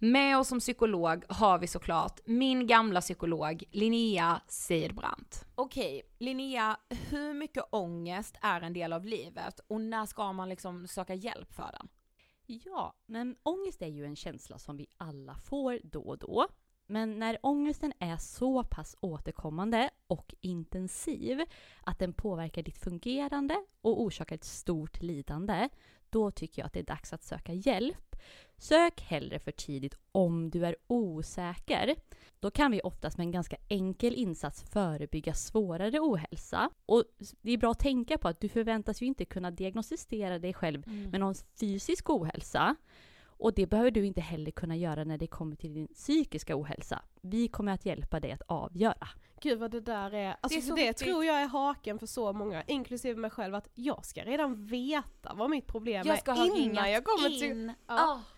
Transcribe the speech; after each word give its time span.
Med 0.00 0.38
oss 0.38 0.48
som 0.48 0.60
psykolog 0.60 1.24
har 1.28 1.58
vi 1.58 1.66
såklart 1.66 2.20
min 2.24 2.66
gamla 2.66 3.00
psykolog 3.00 3.64
Linnea 3.70 4.40
Seidbrant. 4.48 5.44
Okej, 5.54 6.02
Linnea, 6.18 6.76
hur 7.10 7.34
mycket 7.34 7.64
ångest 7.70 8.36
är 8.42 8.60
en 8.60 8.72
del 8.72 8.92
av 8.92 9.04
livet 9.04 9.60
och 9.66 9.80
när 9.80 10.06
ska 10.06 10.32
man 10.32 10.48
liksom 10.48 10.86
söka 10.86 11.14
hjälp 11.14 11.52
för 11.52 11.70
den? 11.72 11.88
Ja, 12.46 12.94
men 13.06 13.36
ångest 13.42 13.82
är 13.82 13.86
ju 13.86 14.04
en 14.04 14.16
känsla 14.16 14.58
som 14.58 14.76
vi 14.76 14.86
alla 14.96 15.34
får 15.34 15.80
då 15.84 16.02
och 16.02 16.18
då. 16.18 16.46
Men 16.86 17.18
när 17.18 17.38
ångesten 17.42 17.92
är 17.98 18.16
så 18.16 18.64
pass 18.64 18.96
återkommande 19.00 19.90
och 20.06 20.34
intensiv 20.40 21.44
att 21.82 21.98
den 21.98 22.12
påverkar 22.12 22.62
ditt 22.62 22.78
fungerande 22.78 23.64
och 23.80 24.02
orsakar 24.02 24.34
ett 24.34 24.44
stort 24.44 25.02
lidande, 25.02 25.68
då 26.10 26.30
tycker 26.30 26.62
jag 26.62 26.66
att 26.66 26.72
det 26.72 26.80
är 26.80 26.84
dags 26.84 27.12
att 27.12 27.22
söka 27.22 27.52
hjälp. 27.52 28.16
Sök 28.56 29.00
hellre 29.00 29.38
för 29.38 29.52
tidigt 29.52 29.94
om 30.12 30.50
du 30.50 30.66
är 30.66 30.76
osäker. 30.86 31.96
Då 32.40 32.50
kan 32.50 32.70
vi 32.70 32.80
oftast 32.84 33.18
med 33.18 33.24
en 33.24 33.30
ganska 33.30 33.56
enkel 33.68 34.14
insats 34.14 34.62
förebygga 34.62 35.34
svårare 35.34 36.00
ohälsa. 36.00 36.70
Och 36.86 37.04
det 37.42 37.52
är 37.52 37.58
bra 37.58 37.70
att 37.70 37.78
tänka 37.78 38.18
på 38.18 38.28
att 38.28 38.40
du 38.40 38.48
förväntas 38.48 39.02
ju 39.02 39.06
inte 39.06 39.24
kunna 39.24 39.50
diagnostisera 39.50 40.38
dig 40.38 40.54
själv 40.54 40.82
mm. 40.86 41.10
med 41.10 41.20
någon 41.20 41.34
fysisk 41.60 42.10
ohälsa. 42.10 42.76
Och 43.22 43.54
det 43.54 43.66
behöver 43.66 43.90
du 43.90 44.06
inte 44.06 44.20
heller 44.20 44.50
kunna 44.50 44.76
göra 44.76 45.04
när 45.04 45.18
det 45.18 45.26
kommer 45.26 45.56
till 45.56 45.74
din 45.74 45.88
psykiska 45.88 46.56
ohälsa. 46.56 47.02
Vi 47.20 47.48
kommer 47.48 47.72
att 47.72 47.86
hjälpa 47.86 48.20
dig 48.20 48.32
att 48.32 48.42
avgöra. 48.46 49.08
Gud 49.42 49.58
vad 49.58 49.70
det 49.70 49.80
där 49.80 50.14
är, 50.14 50.36
alltså 50.40 50.74
det, 50.74 50.82
är 50.82 50.86
det 50.86 50.92
tror 50.92 51.24
jag 51.24 51.42
är 51.42 51.46
haken 51.46 51.98
för 51.98 52.06
så 52.06 52.32
många, 52.32 52.62
inklusive 52.66 53.20
mig 53.20 53.30
själv, 53.30 53.54
att 53.54 53.68
jag 53.74 54.06
ska 54.06 54.24
redan 54.24 54.66
veta 54.66 55.34
vad 55.34 55.50
mitt 55.50 55.66
problem 55.66 56.06
jag 56.06 56.18
ska 56.18 56.32
är 56.32 56.58
innan 56.58 56.90
jag 56.90 57.04
kommer 57.04 57.30
in. 57.30 57.40
till... 57.40 57.72
Ja. 57.86 58.12
Oh 58.14 58.37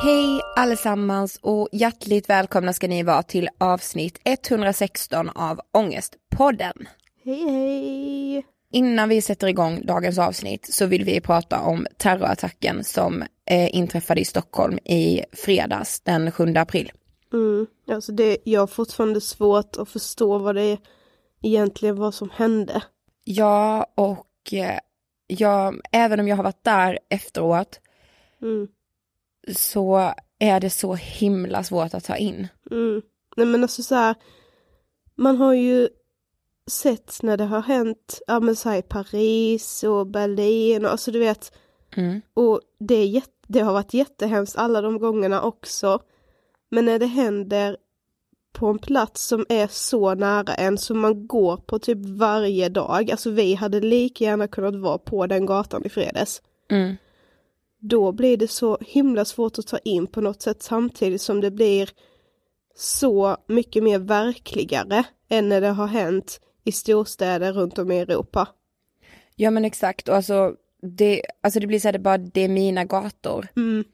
Hej 0.00 0.40
allesammans 0.56 1.38
och 1.42 1.68
hjärtligt 1.72 2.30
välkomna 2.30 2.72
ska 2.72 2.88
ni 2.88 3.02
vara 3.02 3.22
till 3.22 3.48
avsnitt 3.58 4.20
116 4.24 5.28
av 5.28 5.60
Ångestpodden. 5.72 6.88
Hej 7.24 7.50
hej! 7.50 8.46
Innan 8.72 9.08
vi 9.08 9.22
sätter 9.22 9.46
igång 9.46 9.86
dagens 9.86 10.18
avsnitt 10.18 10.74
så 10.74 10.86
vill 10.86 11.04
vi 11.04 11.20
prata 11.20 11.60
om 11.60 11.86
terrorattacken 11.96 12.84
som 12.84 13.22
eh, 13.50 13.76
inträffade 13.76 14.20
i 14.20 14.24
Stockholm 14.24 14.78
i 14.78 15.24
fredags 15.32 16.00
den 16.00 16.32
7 16.32 16.54
april. 16.56 16.92
Mm, 17.32 17.66
alltså 17.90 18.12
det, 18.12 18.38
jag 18.44 18.60
har 18.60 18.66
fortfarande 18.66 19.20
svårt 19.20 19.76
att 19.76 19.88
förstå 19.88 20.38
vad 20.38 20.54
det 20.54 20.78
egentligen 21.42 21.96
var 21.96 22.10
som 22.10 22.30
hände. 22.30 22.82
Ja, 23.24 23.86
och 23.94 24.52
eh, 24.52 24.78
jag, 25.26 25.80
även 25.92 26.20
om 26.20 26.28
jag 26.28 26.36
har 26.36 26.44
varit 26.44 26.64
där 26.64 26.98
efteråt 27.10 27.80
mm 28.42 28.68
så 29.52 30.14
är 30.38 30.60
det 30.60 30.70
så 30.70 30.94
himla 30.94 31.64
svårt 31.64 31.94
att 31.94 32.04
ta 32.04 32.16
in. 32.16 32.48
Mm. 32.70 33.02
Nej 33.36 33.46
men 33.46 33.62
alltså 33.62 33.82
så 33.82 33.94
här, 33.94 34.14
man 35.14 35.36
har 35.36 35.54
ju 35.54 35.88
sett 36.70 37.22
när 37.22 37.36
det 37.36 37.44
har 37.44 37.62
hänt, 37.62 38.20
ja 38.26 38.40
men 38.40 38.56
så 38.56 38.68
här 38.68 38.78
i 38.78 38.82
Paris 38.82 39.84
och 39.84 40.06
Berlin 40.06 40.84
och 40.84 40.90
alltså 40.90 41.10
du 41.10 41.18
vet. 41.18 41.52
Mm. 41.96 42.20
Och 42.34 42.60
det, 42.78 42.94
är 42.94 43.06
jätte, 43.06 43.32
det 43.46 43.60
har 43.60 43.72
varit 43.72 43.94
jättehemskt 43.94 44.58
alla 44.58 44.80
de 44.80 44.98
gångerna 44.98 45.42
också. 45.42 46.02
Men 46.70 46.84
när 46.84 46.98
det 46.98 47.06
händer 47.06 47.76
på 48.52 48.66
en 48.66 48.78
plats 48.78 49.26
som 49.26 49.46
är 49.48 49.66
så 49.66 50.14
nära 50.14 50.54
en 50.54 50.78
som 50.78 50.98
man 50.98 51.26
går 51.26 51.56
på 51.56 51.78
typ 51.78 51.98
varje 52.18 52.68
dag, 52.68 53.10
alltså 53.10 53.30
vi 53.30 53.54
hade 53.54 53.80
lika 53.80 54.24
gärna 54.24 54.48
kunnat 54.48 54.76
vara 54.76 54.98
på 54.98 55.26
den 55.26 55.46
gatan 55.46 55.84
i 55.84 55.88
fredags. 55.88 56.42
Mm 56.70 56.96
då 57.80 58.12
blir 58.12 58.36
det 58.36 58.48
så 58.48 58.78
himla 58.80 59.24
svårt 59.24 59.58
att 59.58 59.66
ta 59.66 59.78
in 59.78 60.06
på 60.06 60.20
något 60.20 60.42
sätt 60.42 60.62
samtidigt 60.62 61.22
som 61.22 61.40
det 61.40 61.50
blir 61.50 61.90
så 62.76 63.36
mycket 63.46 63.82
mer 63.82 63.98
verkligare 63.98 65.04
än 65.28 65.48
när 65.48 65.60
det 65.60 65.68
har 65.68 65.86
hänt 65.86 66.40
i 66.64 66.72
storstäder 66.72 67.52
runt 67.52 67.78
om 67.78 67.90
i 67.90 67.98
Europa. 67.98 68.48
Ja 69.36 69.50
men 69.50 69.64
exakt 69.64 70.08
och 70.08 70.14
alltså 70.14 70.54
det, 70.82 71.22
alltså 71.40 71.60
det 71.60 71.66
blir 71.66 71.80
så 71.80 71.88
här, 71.88 71.92
det 71.92 71.98
bara 71.98 72.18
det 72.18 72.40
är 72.40 72.48
mina 72.48 72.84
gator. 72.84 73.48
Mm. 73.56 73.84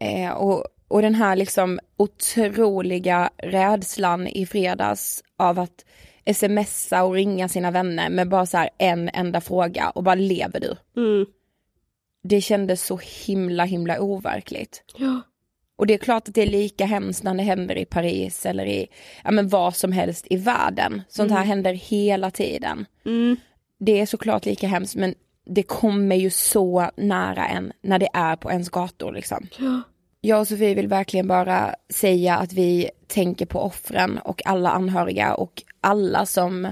Eh, 0.00 0.32
och, 0.32 0.64
och 0.88 1.02
den 1.02 1.14
här 1.14 1.36
liksom 1.36 1.80
otroliga 1.96 3.30
rädslan 3.36 4.26
i 4.26 4.46
fredags 4.46 5.24
av 5.36 5.58
att 5.58 5.84
smsa 6.34 7.04
och 7.04 7.14
ringa 7.14 7.48
sina 7.48 7.70
vänner 7.70 8.10
med 8.10 8.28
bara 8.28 8.46
så 8.46 8.56
här 8.56 8.70
en 8.78 9.08
enda 9.08 9.40
fråga 9.40 9.90
och 9.90 10.02
bara 10.02 10.14
lever 10.14 10.60
du? 10.60 10.76
Mm 10.96 11.26
det 12.28 12.40
kändes 12.40 12.86
så 12.86 13.00
himla 13.26 13.64
himla 13.64 14.00
overkligt. 14.00 14.82
Ja. 14.96 15.22
Och 15.76 15.86
det 15.86 15.94
är 15.94 15.98
klart 15.98 16.28
att 16.28 16.34
det 16.34 16.42
är 16.42 16.46
lika 16.46 16.86
hemskt 16.86 17.22
när 17.22 17.34
det 17.34 17.42
händer 17.42 17.78
i 17.78 17.84
Paris 17.84 18.46
eller 18.46 18.66
i, 18.66 18.86
ja 19.24 19.30
men 19.30 19.48
vad 19.48 19.76
som 19.76 19.92
helst 19.92 20.26
i 20.30 20.36
världen. 20.36 21.02
Sånt 21.08 21.30
här 21.30 21.44
händer 21.44 21.72
hela 21.72 22.30
tiden. 22.30 22.86
Mm. 23.06 23.36
Det 23.78 24.00
är 24.00 24.06
såklart 24.06 24.46
lika 24.46 24.68
hemskt 24.68 24.96
men 24.96 25.14
det 25.46 25.62
kommer 25.62 26.16
ju 26.16 26.30
så 26.30 26.90
nära 26.96 27.46
en 27.46 27.72
när 27.82 27.98
det 27.98 28.08
är 28.12 28.36
på 28.36 28.50
ens 28.50 28.68
gator 28.68 29.12
liksom. 29.12 29.46
Ja. 29.58 29.82
Jag 30.20 30.40
och 30.40 30.48
Sofie 30.48 30.74
vill 30.74 30.88
verkligen 30.88 31.28
bara 31.28 31.74
säga 31.90 32.36
att 32.36 32.52
vi 32.52 32.90
tänker 33.06 33.46
på 33.46 33.60
offren 33.60 34.18
och 34.18 34.42
alla 34.46 34.70
anhöriga 34.70 35.34
och 35.34 35.62
alla 35.80 36.26
som 36.26 36.64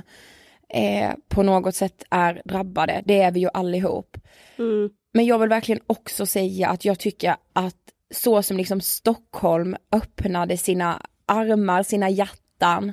eh, 0.69 1.11
på 1.29 1.43
något 1.43 1.75
sätt 1.75 2.05
är 2.11 2.43
drabbade. 2.45 3.03
Det 3.05 3.21
är 3.21 3.31
vi 3.31 3.41
ju 3.41 3.49
allihop. 3.55 4.17
Mm. 4.59 4.91
Men 5.17 5.27
jag 5.27 5.39
vill 5.39 5.49
verkligen 5.49 5.81
också 5.87 6.27
säga 6.27 6.69
att 6.69 6.85
jag 6.85 6.99
tycker 6.99 7.37
att 7.53 7.77
så 8.15 8.43
som 8.43 8.57
liksom 8.57 8.81
Stockholm 8.81 9.77
öppnade 9.93 10.57
sina 10.57 11.03
armar, 11.27 11.83
sina 11.83 12.11
hjärtan. 12.11 12.93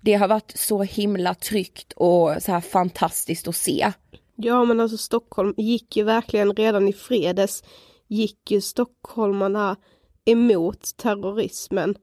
Det 0.00 0.14
har 0.14 0.28
varit 0.28 0.52
så 0.56 0.82
himla 0.82 1.34
tryggt 1.34 1.92
och 1.92 2.42
så 2.42 2.52
här 2.52 2.60
fantastiskt 2.60 3.48
att 3.48 3.56
se. 3.56 3.92
Ja 4.36 4.64
men 4.64 4.80
alltså 4.80 4.96
Stockholm 4.96 5.54
gick 5.56 5.96
ju 5.96 6.02
verkligen 6.02 6.56
redan 6.56 6.88
i 6.88 6.92
fredags 6.92 7.64
gick 8.08 8.50
ju 8.50 8.60
stockholmarna 8.60 9.76
emot 10.24 10.96
terrorismen 10.96 11.94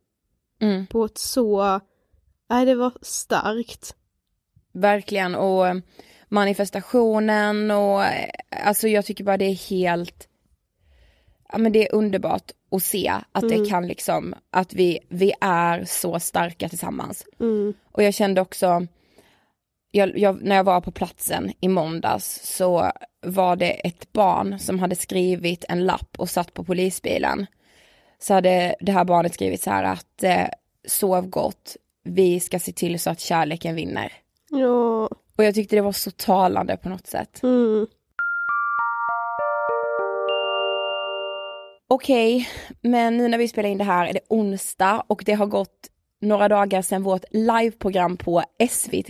Mm. 0.62 0.88
på 0.88 1.06
ett 1.06 1.18
så, 1.18 1.80
nej 2.50 2.66
det 2.66 2.76
var 2.76 2.92
starkt. 3.02 3.96
Verkligen 4.74 5.36
och 5.36 5.66
manifestationen 6.32 7.72
och 7.72 8.04
alltså 8.50 8.88
jag 8.88 9.06
tycker 9.06 9.24
bara 9.24 9.38
det 9.38 9.46
är 9.46 9.70
helt, 9.70 10.28
ja 11.52 11.58
men 11.58 11.72
det 11.72 11.88
är 11.88 11.96
underbart 11.96 12.52
att 12.72 12.84
se 12.84 13.14
att 13.32 13.50
det 13.50 13.70
kan 13.70 13.88
liksom, 13.88 14.36
att 14.50 14.74
vi, 14.74 15.00
vi 15.10 15.34
är 15.42 15.86
så 15.86 16.20
starka 16.20 16.70
tillsammans. 16.70 17.26
Mm. 17.40 17.74
Och 17.92 18.04
jag 18.04 18.14
kände 18.14 18.42
också, 18.42 18.88
jag, 19.92 20.18
jag, 20.18 20.42
när 20.42 20.56
jag 20.56 20.64
var 20.64 20.82
på 20.82 20.92
platsen 20.92 21.52
i 21.60 21.68
måndags 21.68 22.56
så 22.56 22.92
var 23.22 23.56
det 23.56 23.72
ett 23.72 24.14
barn 24.14 24.60
som 24.60 24.80
hade 24.80 24.96
skrivit 24.96 25.66
en 25.70 25.86
lapp 25.86 26.16
och 26.18 26.30
satt 26.30 26.54
på 26.54 26.64
polisbilen. 26.64 27.46
Så 28.20 28.34
hade 28.34 28.76
det 28.80 28.92
här 28.92 29.06
barnet 29.06 29.34
skrivit 29.34 29.62
så 29.62 29.70
här 29.70 29.84
att 29.84 30.24
eh, 30.24 30.48
sov 30.88 31.30
gott, 31.30 31.78
vi 32.04 32.40
ska 32.40 32.60
se 32.60 32.72
till 32.72 33.00
så 33.00 33.10
att 33.10 33.20
kärleken 33.20 33.76
vinner. 33.76 34.14
Ja. 34.50 35.10
Och 35.42 35.46
jag 35.46 35.56
tyckte 35.56 35.76
det 35.76 35.82
var 35.82 35.92
så 35.92 36.12
talande 36.12 36.78
på 36.78 36.90
något 36.90 37.08
sätt. 37.08 37.44
Mm. 37.44 37.88
Okej, 41.90 42.50
men 42.82 43.18
nu 43.18 43.28
när 43.28 43.38
vi 43.38 43.48
spelar 43.48 43.70
in 43.70 43.78
det 43.78 43.84
här 43.84 44.08
är 44.08 44.14
det 44.14 44.20
onsdag 44.28 45.04
och 45.08 45.24
det 45.26 45.34
har 45.34 45.46
gått 45.46 45.90
några 46.22 46.48
dagar 46.48 46.82
sedan 46.82 47.04
vårt 47.04 47.24
liveprogram 47.32 48.18
på 48.18 48.44
SVT. 48.70 49.10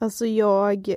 Alltså 0.00 0.26
jag, 0.26 0.94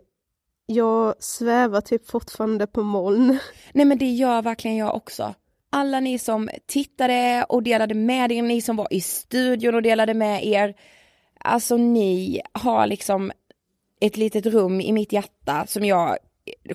jag 0.65 1.15
svävar 1.19 1.81
typ 1.81 2.09
fortfarande 2.09 2.67
på 2.67 2.83
moln. 2.83 3.39
Nej 3.73 3.85
men 3.85 3.97
det 3.97 4.11
gör 4.11 4.41
verkligen 4.41 4.77
jag 4.77 4.95
också. 4.95 5.33
Alla 5.71 5.99
ni 5.99 6.19
som 6.19 6.49
tittade 6.67 7.45
och 7.49 7.63
delade 7.63 7.93
med 7.93 8.31
er, 8.31 8.41
ni 8.41 8.61
som 8.61 8.75
var 8.75 8.87
i 8.93 9.01
studion 9.01 9.75
och 9.75 9.81
delade 9.81 10.13
med 10.13 10.45
er. 10.45 10.75
Alltså 11.39 11.77
ni 11.77 12.41
har 12.53 12.87
liksom 12.87 13.31
ett 14.01 14.17
litet 14.17 14.45
rum 14.45 14.81
i 14.81 14.91
mitt 14.91 15.13
hjärta 15.13 15.65
som 15.67 15.85
jag 15.85 16.17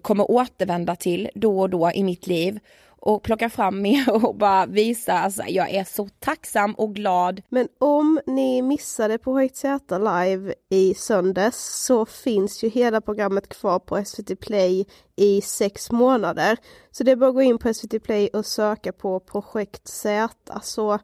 kommer 0.03 0.31
återvända 0.31 0.97
till 0.97 1.31
då 1.35 1.61
och 1.61 1.71
då 1.71 1.91
i 1.95 2.05
mitt 2.05 2.27
liv. 2.27 2.59
Och 2.99 3.23
plocka 3.23 3.51
fram 3.51 3.87
er 3.87 4.25
och 4.27 4.37
bara 4.37 4.67
visa, 4.67 5.13
alltså 5.13 5.43
jag 5.49 5.71
är 5.71 5.85
så 5.85 6.09
tacksam 6.19 6.75
och 6.75 6.95
glad. 6.95 7.43
Men 7.49 7.69
om 7.79 8.21
ni 8.27 8.63
missade 8.63 9.19
på 9.19 9.35
Höjt 9.35 9.57
Zäta 9.57 9.99
live 9.99 10.55
i 10.71 10.95
söndags 10.95 11.85
så 11.87 12.07
finns 12.07 12.65
ju 12.65 12.69
hela 12.69 13.01
programmet 13.01 13.49
kvar 13.49 13.79
på 13.79 14.05
SVT 14.05 14.41
Play 14.41 14.87
i 15.17 15.41
sex 15.41 15.91
månader. 15.91 16.57
Så 16.91 17.05
det 17.05 17.11
är 17.11 17.17
bara 17.17 17.29
att 17.29 17.35
gå 17.35 17.43
in 17.43 17.59
på 17.59 17.75
SVT 17.75 18.03
Play 18.03 18.29
och 18.29 18.47
söka 18.47 18.93
på 18.93 19.21
Projekt 19.21 19.89
Z 19.89 20.61
så 20.63 20.99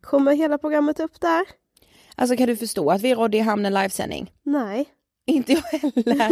kommer 0.00 0.34
hela 0.34 0.58
programmet 0.58 1.00
upp 1.00 1.20
där. 1.20 1.44
Alltså 2.14 2.36
kan 2.36 2.46
du 2.46 2.56
förstå 2.56 2.90
att 2.90 3.02
vi 3.02 3.14
rådde 3.14 3.36
i 3.36 3.40
hamn 3.40 3.66
en 3.66 3.74
livesändning? 3.74 4.32
Nej. 4.42 4.88
Inte 5.28 5.52
jag 5.52 5.62
heller. 5.62 6.28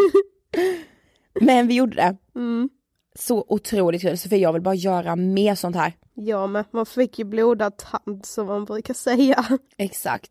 Men 1.40 1.68
vi 1.68 1.74
gjorde 1.74 1.96
det. 1.96 2.16
Mm. 2.34 2.68
Så 3.14 3.44
otroligt 3.48 4.02
kul, 4.02 4.16
för 4.16 4.36
jag 4.36 4.52
vill 4.52 4.62
bara 4.62 4.74
göra 4.74 5.16
mer 5.16 5.54
sånt 5.54 5.76
här. 5.76 5.92
Ja 6.14 6.46
men 6.46 6.64
man 6.70 6.86
fick 6.86 7.18
ju 7.18 7.24
blodad 7.24 7.76
tand 7.76 8.26
som 8.26 8.46
man 8.46 8.64
brukar 8.64 8.94
säga. 8.94 9.44
Exakt. 9.76 10.30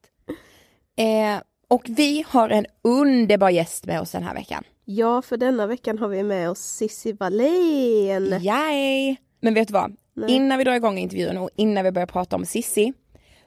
Eh, 0.97 1.41
och 1.67 1.83
vi 1.85 2.25
har 2.27 2.49
en 2.49 2.65
underbar 2.81 3.49
gäst 3.49 3.85
med 3.85 4.01
oss 4.01 4.11
den 4.11 4.23
här 4.23 4.33
veckan. 4.33 4.63
Ja 4.85 5.21
för 5.21 5.37
denna 5.37 5.67
veckan 5.67 5.97
har 5.97 6.07
vi 6.07 6.23
med 6.23 6.49
oss 6.49 6.59
Cissi 6.59 7.13
Wallén. 7.13 8.43
Yay! 8.43 9.15
Men 9.41 9.53
vet 9.53 9.67
du 9.67 9.73
vad? 9.73 9.95
Nej. 10.13 10.31
Innan 10.31 10.57
vi 10.57 10.63
drar 10.63 10.73
igång 10.73 10.97
intervjun 10.97 11.37
och 11.37 11.49
innan 11.55 11.83
vi 11.83 11.91
börjar 11.91 12.07
prata 12.07 12.35
om 12.35 12.45
Sissi 12.45 12.93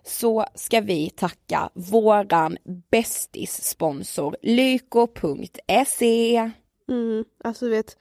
så 0.08 0.44
ska 0.54 0.80
vi 0.80 1.10
tacka 1.10 1.70
våran 1.74 2.56
bästis-sponsor 2.90 4.36
lyko.se. 4.42 6.36
Mm, 6.88 7.24
alltså 7.44 7.68
vet, 7.68 7.96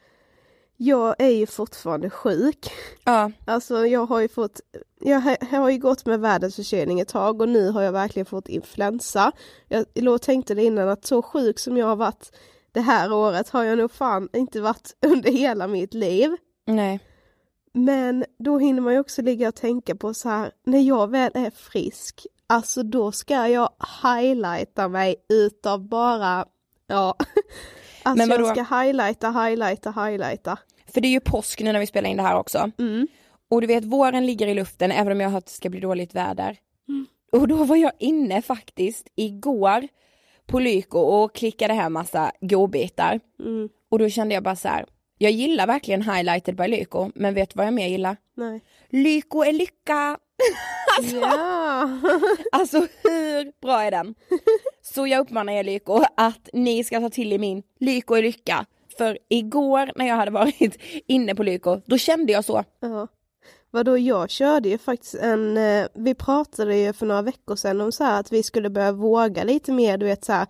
jag 0.78 1.16
är 1.20 1.30
ju 1.30 1.46
fortfarande 1.46 2.10
sjuk. 2.10 2.72
Ja, 3.04 3.32
Alltså 3.46 3.86
jag 3.88 4.06
har 4.06 4.22
ju 4.22 4.28
fått, 4.28 4.62
jag 5.02 5.20
har, 5.20 5.38
jag 5.52 5.60
har 5.60 5.70
ju 5.70 5.78
gått 5.78 6.06
med 6.06 6.20
världens 6.20 6.56
förkylning 6.56 7.00
ett 7.00 7.08
tag 7.08 7.42
och 7.42 7.50
nu 7.50 7.70
har 7.70 7.82
jag 7.82 7.92
verkligen 7.92 8.26
fått 8.26 8.48
influensa. 8.48 9.32
Jag 9.68 9.86
låg 9.96 10.22
tänkte 10.22 10.54
det 10.54 10.64
innan 10.64 10.90
att 10.90 11.06
så 11.06 11.22
sjuk 11.22 11.60
som 11.60 11.78
jag 11.78 11.88
har 11.88 11.96
varit 11.96 12.32
det 12.72 12.82
här 12.82 13.14
året 13.14 13.50
har 13.50 13.64
jag 13.64 13.78
nog 13.78 13.92
fan 13.92 14.30
inte 14.34 14.62
varit 14.62 14.96
under 15.06 15.32
hela 15.32 15.68
mitt 15.68 15.94
liv. 15.94 16.36
nej. 16.68 17.00
Men 17.74 18.26
då 18.40 18.60
hinner 18.60 18.82
man 18.82 18.94
ju 18.94 19.00
också 19.00 19.22
ligga 19.22 19.48
och 19.48 19.56
tänka 19.56 19.96
på 19.96 20.14
så 20.14 20.30
här, 20.30 20.52
när 20.66 20.80
jag 20.80 21.12
väl 21.12 21.32
är 21.34 21.50
frisk, 21.50 22.28
alltså 22.48 22.84
då 22.84 23.12
ska 23.12 23.48
jag 23.48 23.70
highlighta 24.04 24.88
mig 24.88 25.16
utav 25.30 25.88
bara, 25.88 26.46
ja, 26.88 27.16
alltså 28.04 28.28
Men 28.28 28.30
vadå? 28.30 28.48
jag 28.48 28.66
ska 28.66 28.76
highlighta, 28.82 29.32
highlighta, 29.32 29.92
highlighta. 29.92 30.58
För 30.94 31.02
det 31.02 31.08
är 31.08 31.12
ju 31.12 31.20
påsk 31.20 31.62
nu 31.62 31.72
när 31.72 31.80
vi 31.80 31.88
spelar 31.88 32.10
in 32.10 32.18
det 32.18 32.24
här 32.24 32.36
också. 32.36 32.72
Mm. 32.80 33.08
Och 33.50 33.62
du 33.62 33.68
vet 33.68 33.86
våren 33.86 34.26
ligger 34.26 34.48
i 34.48 34.54
luften 34.54 34.92
även 34.92 35.12
om 35.12 35.20
jag 35.20 35.28
har 35.28 35.34
hört 35.34 35.44
att 35.44 35.46
det 35.46 35.52
ska 35.52 35.70
bli 35.70 35.80
dåligt 35.80 36.16
väder. 36.16 36.58
Och 37.32 37.48
då 37.48 37.64
var 37.64 37.76
jag 37.76 37.92
inne 38.00 38.42
faktiskt 38.42 39.08
igår 39.16 39.88
på 40.46 40.60
Lyko 40.60 41.00
och 41.00 41.36
klickade 41.36 41.74
hem 41.74 41.94
massa 41.94 42.32
godbitar. 42.42 43.20
Mm. 43.40 43.70
Och 43.90 44.00
då 44.00 44.10
kände 44.10 44.34
jag 44.34 44.44
bara 44.44 44.56
så 44.56 44.68
här. 44.68 44.86
Jag 45.18 45.32
gillar 45.32 45.68
verkligen 45.68 46.02
highlighted 46.02 46.56
by 46.56 46.68
Lyko 46.68 47.12
men 47.16 47.34
vet 47.34 47.50
du 47.50 47.58
vad 47.58 47.68
jag 47.68 47.74
mer 47.74 47.88
gillar? 47.88 48.18
Nej. 48.36 48.62
Lyko 48.90 49.44
är 49.44 49.54
lycka! 49.54 50.18
alltså, 50.98 51.16
Ja. 51.16 51.90
alltså 52.52 52.78
hur 53.04 53.62
bra 53.62 53.84
är 53.84 53.92
den? 53.92 54.16
Så 54.82 55.08
jag 55.08 55.20
uppmanar 55.20 55.54
er 55.54 55.64
Lyko 55.64 56.04
att 56.18 56.50
ni 56.54 56.84
ska 56.84 57.00
ta 57.00 57.10
till 57.10 57.34
er 57.34 57.40
min 57.40 57.64
Lyko 57.80 58.16
är 58.16 58.22
lycka. 58.22 58.66
För 58.98 59.18
igår 59.30 59.92
när 59.96 60.08
jag 60.08 60.16
hade 60.16 60.32
varit 60.32 60.78
inne 61.08 61.36
på 61.36 61.44
Lyko, 61.44 61.82
då 61.86 61.98
kände 61.98 62.32
jag 62.34 62.46
så. 62.46 62.64
ja. 62.80 63.08
Vadå, 63.72 63.98
jag 63.98 64.30
körde 64.30 64.70
ju 64.70 64.78
faktiskt 64.78 65.16
en, 65.16 65.58
eh, 65.58 65.88
vi 65.94 66.16
pratade 66.16 66.76
ju 66.78 66.94
för 66.94 67.06
några 67.06 67.22
veckor 67.22 67.56
sedan 67.56 67.82
om 67.82 67.92
så 67.92 68.04
här 68.04 68.20
att 68.20 68.32
vi 68.32 68.44
skulle 68.44 68.70
börja 68.70 68.92
våga 68.92 69.44
lite 69.44 69.72
mer, 69.72 69.98
du 69.98 70.06
vet 70.06 70.26
så 70.26 70.34
här, 70.34 70.48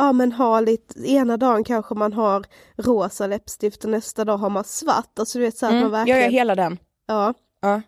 ja 0.00 0.12
men 0.12 0.32
ha 0.32 0.60
lite, 0.60 1.10
ena 1.10 1.36
dagen 1.36 1.64
kanske 1.64 1.94
man 1.94 2.12
har 2.12 2.44
rosa 2.76 3.26
läppstift 3.26 3.84
och 3.84 3.90
nästa 3.90 4.24
dag 4.24 4.36
har 4.36 4.50
man 4.50 4.64
svart, 4.64 5.18
alltså 5.18 5.38
du 5.38 5.44
vet 5.44 5.56
så 5.58 5.66
att 5.66 5.72
man 5.72 5.78
Mm, 5.80 5.92
jag 5.92 5.98
verkligen, 5.98 6.20
gör 6.20 6.30
hela 6.30 6.54
den. 6.54 6.78
ja. 7.06 7.34
Ja, 7.62 7.82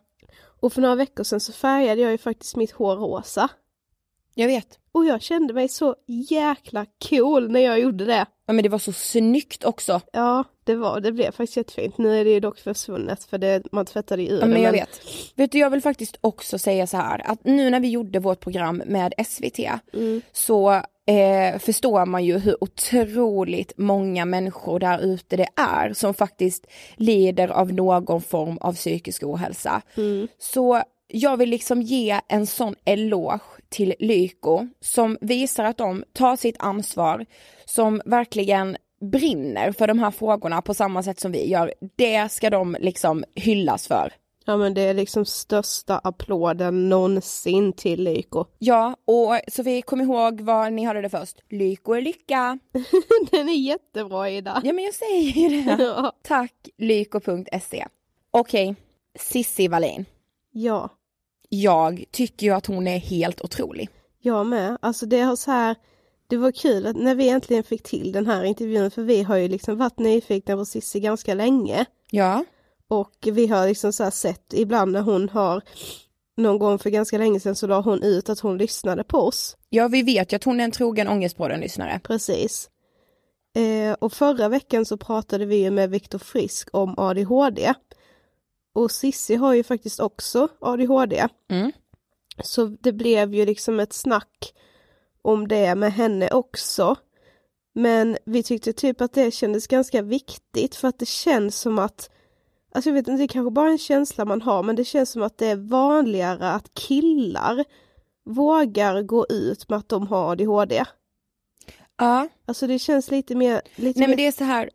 Och 0.61 0.73
för 0.73 0.81
några 0.83 0.95
veckor 0.95 1.25
sedan 1.25 1.41
så 1.41 1.53
färgade 1.53 2.01
jag 2.01 2.11
ju 2.11 2.19
faktiskt 2.19 2.57
mitt 2.57 2.73
hår 2.73 2.97
rosa. 2.97 3.49
jag 4.35 4.47
vet. 4.47 4.79
Och 4.95 5.05
jag 5.05 5.23
kände 5.23 5.55
mig 5.55 5.69
så 5.69 5.97
jäkla 6.07 6.87
cool 7.09 7.51
när 7.51 7.61
jag 7.61 7.81
gjorde 7.81 8.05
det. 8.05 8.27
Ja 8.47 8.53
men 8.53 8.63
det 8.63 8.69
var 8.69 8.79
så 8.79 8.93
snyggt 8.93 9.65
också. 9.65 10.01
Ja, 10.13 10.45
det 10.65 10.75
var, 10.75 11.01
det 11.01 11.13
blev 11.13 11.31
faktiskt 11.31 11.57
jättefint. 11.57 11.99
Nu 11.99 12.21
är 12.21 12.25
det 12.25 12.31
ju 12.31 12.41
dock 12.41 12.59
försvunnet 12.59 13.25
för 13.25 13.39
det, 13.39 13.63
man 13.73 13.87
tvättade 13.87 14.23
ju 14.23 14.29
ur 14.29 14.41
Ja, 14.41 14.47
men 14.47 14.63
jag 14.63 14.73
vet. 14.73 15.01
Vet 15.35 15.53
du, 15.53 15.59
jag 15.59 15.71
vill 15.71 15.83
faktiskt 15.83 16.19
också 16.21 16.59
säga 16.59 16.87
så 16.87 16.97
här 16.97 17.31
att 17.31 17.45
nu 17.45 17.71
när 17.71 17.81
vi 17.81 17.89
gjorde 17.89 18.19
vårt 18.19 18.41
program 18.41 18.83
med 18.87 19.15
SVT 19.27 19.59
Mm. 19.93 20.21
så 20.33 20.73
eh, 21.07 21.59
förstår 21.59 22.07
man 22.07 22.25
ju 22.25 22.39
hur 22.39 22.65
otroligt 22.65 23.73
många 23.79 24.25
människor 24.25 24.79
där 24.79 24.99
ute 24.99 25.37
det 25.37 25.49
är 25.57 25.93
som 25.93 26.15
faktiskt 26.15 26.67
lider 26.97 27.49
av 27.49 27.73
någon 27.73 28.23
form 28.23 28.59
av 28.59 28.73
psykisk 28.73 29.23
ohälsa. 29.23 29.83
Mm. 29.97 30.29
Så 30.39 30.83
jag 31.09 31.37
vill 31.37 31.51
liksom 31.51 31.83
ge 31.83 32.21
en 32.29 32.47
sån 32.47 32.75
eloge 32.85 33.62
till 33.73 33.95
Lyko 33.99 34.67
som 34.81 35.19
visar 35.21 35.65
att 35.65 35.79
de 35.79 36.05
tar 36.13 36.37
sitt 36.37 36.57
ansvar, 36.59 37.27
som 37.65 38.03
verkligen 38.05 38.77
brinner 39.01 39.73
för 39.73 39.87
de 39.87 39.99
här 39.99 40.11
frågorna 40.11 40.63
på 40.63 40.75
samma 40.75 41.03
sätt 41.03 41.21
som 41.21 41.33
vi 41.33 41.51
gör, 41.51 41.75
det 41.97 42.33
ska 42.33 42.51
de 42.51 42.77
liksom 42.81 43.25
hyllas 43.35 43.89
för. 43.89 44.13
Ja 44.45 44.57
men 44.57 44.75
det 44.75 44.81
är 44.81 44.95
liksom 44.95 45.25
största 45.25 45.99
applåden 45.99 46.89
någonsin 46.89 47.73
till 47.73 48.05
Lyko. 48.05 48.45
Ja, 48.59 48.97
och 49.05 49.41
Sofie 49.49 49.83
kom 49.83 50.01
ihåg 50.01 50.41
var 50.41 50.71
ni 50.71 50.87
hörde 50.87 51.03
det 51.03 51.11
först. 51.11 51.39
Lyko 51.49 51.93
är 51.93 52.01
lycka. 52.03 52.59
Den 53.31 53.49
är 53.49 53.57
jättebra 53.57 54.31
Ida. 54.31 54.61
Ja 54.65 54.73
men 54.73 54.85
jag 54.85 54.95
säger 54.95 55.33
ju 55.33 55.63
det. 55.63 55.77
Ja. 55.83 56.13
Tack 56.23 56.55
lyko.se. 56.79 57.87
Okej, 58.31 58.75
Sissi 59.19 59.69
Wallin. 59.69 60.05
Ja, 60.53 60.89
Jag 61.55 62.05
tycker 62.11 62.47
ju 62.47 62.53
att 62.53 62.67
hon 62.67 62.89
är 62.89 62.99
helt 62.99 63.41
otrolig. 63.41 63.89
jag 64.21 64.47
med. 64.47 64.79
Alltså 64.83 65.07
det 65.07 65.21
har 65.21 65.37
så 65.37 65.51
här, 65.51 65.77
det 66.27 66.37
var 66.37 66.53
kul 66.53 66.87
att 66.87 66.97
när 66.97 67.15
vi 67.15 67.29
äntligen 67.29 67.65
fick 67.65 67.83
till 67.83 68.13
den 68.13 68.27
här 68.27 68.45
intervjun, 68.45 68.91
för 68.91 69.03
vi 69.03 69.23
har 69.23 69.37
ju 69.37 69.49
liksom 69.49 69.79
varit 69.79 69.99
nyfikna 69.99 70.57
på 70.57 70.65
Cissi 70.65 71.01
ganska 71.01 71.35
länge. 71.35 71.85
Ja, 72.11 72.45
Och 72.89 73.13
vi 73.23 73.47
har 73.47 73.69
liksom 73.69 73.93
så 73.93 74.11
sett 74.11 74.55
ibland 74.55 74.93
när 74.93 75.01
hon 75.01 75.29
har, 75.29 75.63
någon 76.37 76.59
gång 76.59 76.79
för 76.79 76.91
ganska 76.91 77.19
länge 77.19 77.41
sedan 77.41 77.55
så 77.57 77.67
la 77.67 77.81
hon 77.81 78.03
ut 78.03 78.29
att 78.29 78.41
hon 78.41 78.59
lyssnade 78.59 79.05
på 79.05 79.19
oss. 79.19 79.57
ja 79.69 79.89
vi 79.89 80.03
vet 80.03 80.33
ju 80.33 80.37
att 80.37 80.45
hon 80.45 80.61
är 80.61 80.65
en 80.65 80.71
trogen 80.71 81.09
Ångestpodden-lyssnare. 81.09 82.01
Precis. 82.05 82.71
Eh, 83.57 83.93
och 83.93 84.13
förra 84.13 84.49
veckan 84.49 84.85
så 84.85 84.97
pratade 84.97 85.47
vi 85.47 85.57
ju 85.57 85.71
med 85.71 85.91
Viktor 85.91 86.19
Frisk 86.19 86.69
om 86.73 86.95
ADHD. 86.99 87.75
Och 88.73 88.91
Sissi 88.91 89.35
har 89.35 89.55
ju 89.55 89.63
faktiskt 89.63 90.01
också 90.01 90.49
ADHD. 90.61 91.29
Mm. 91.51 91.73
Så 92.45 92.65
det 92.65 92.93
blev 92.93 93.35
ju 93.35 93.47
liksom 93.47 93.81
ett 93.81 93.93
snack 93.93 94.55
om 95.23 95.49
det 95.49 95.75
med 95.75 95.93
henne 95.93 96.31
också. 96.31 96.97
Men 97.75 98.17
vi 98.25 98.43
tyckte 98.43 98.73
typ 98.73 99.01
att 99.01 99.13
det 99.13 99.31
kändes 99.31 99.67
ganska 99.67 100.03
viktigt 100.03 100.75
för 100.75 100.89
att 100.89 100.99
det 100.99 101.09
känns 101.09 101.61
som 101.61 101.79
att 101.79 102.11
Alltså 102.75 102.91
jag 102.91 102.95
vet 102.95 103.09
inte, 103.09 103.19
det 103.19 103.25
är 103.25 103.29
kanske 103.29 103.51
bara 103.51 103.71
en 103.71 103.79
känsla 103.79 104.25
man 104.25 104.43
har 104.43 104.63
men 104.63 104.77
det 104.77 104.85
känns 104.85 105.11
som 105.11 105.23
att 105.23 105.39
det 105.39 105.47
är 105.47 105.57
vanligare 105.57 106.51
att 106.51 106.75
killar 106.75 107.65
vågar 108.25 109.03
gå 109.03 109.27
ut 109.29 109.69
med 109.69 109.79
att 109.79 109.89
de 109.89 110.07
har 110.07 110.33
ADHD. 110.33 110.85
Ja, 111.99 112.29
Alltså 112.47 112.67
det 112.67 112.79
känns 112.79 113.11
lite 113.11 113.35
mer... 113.35 113.63
Lite 113.77 114.01
nej 114.01 114.09
men 114.09 114.11
mer... 114.11 114.17
det 114.17 114.27
är 114.27 114.33
så 114.33 114.45
här, 114.45 114.71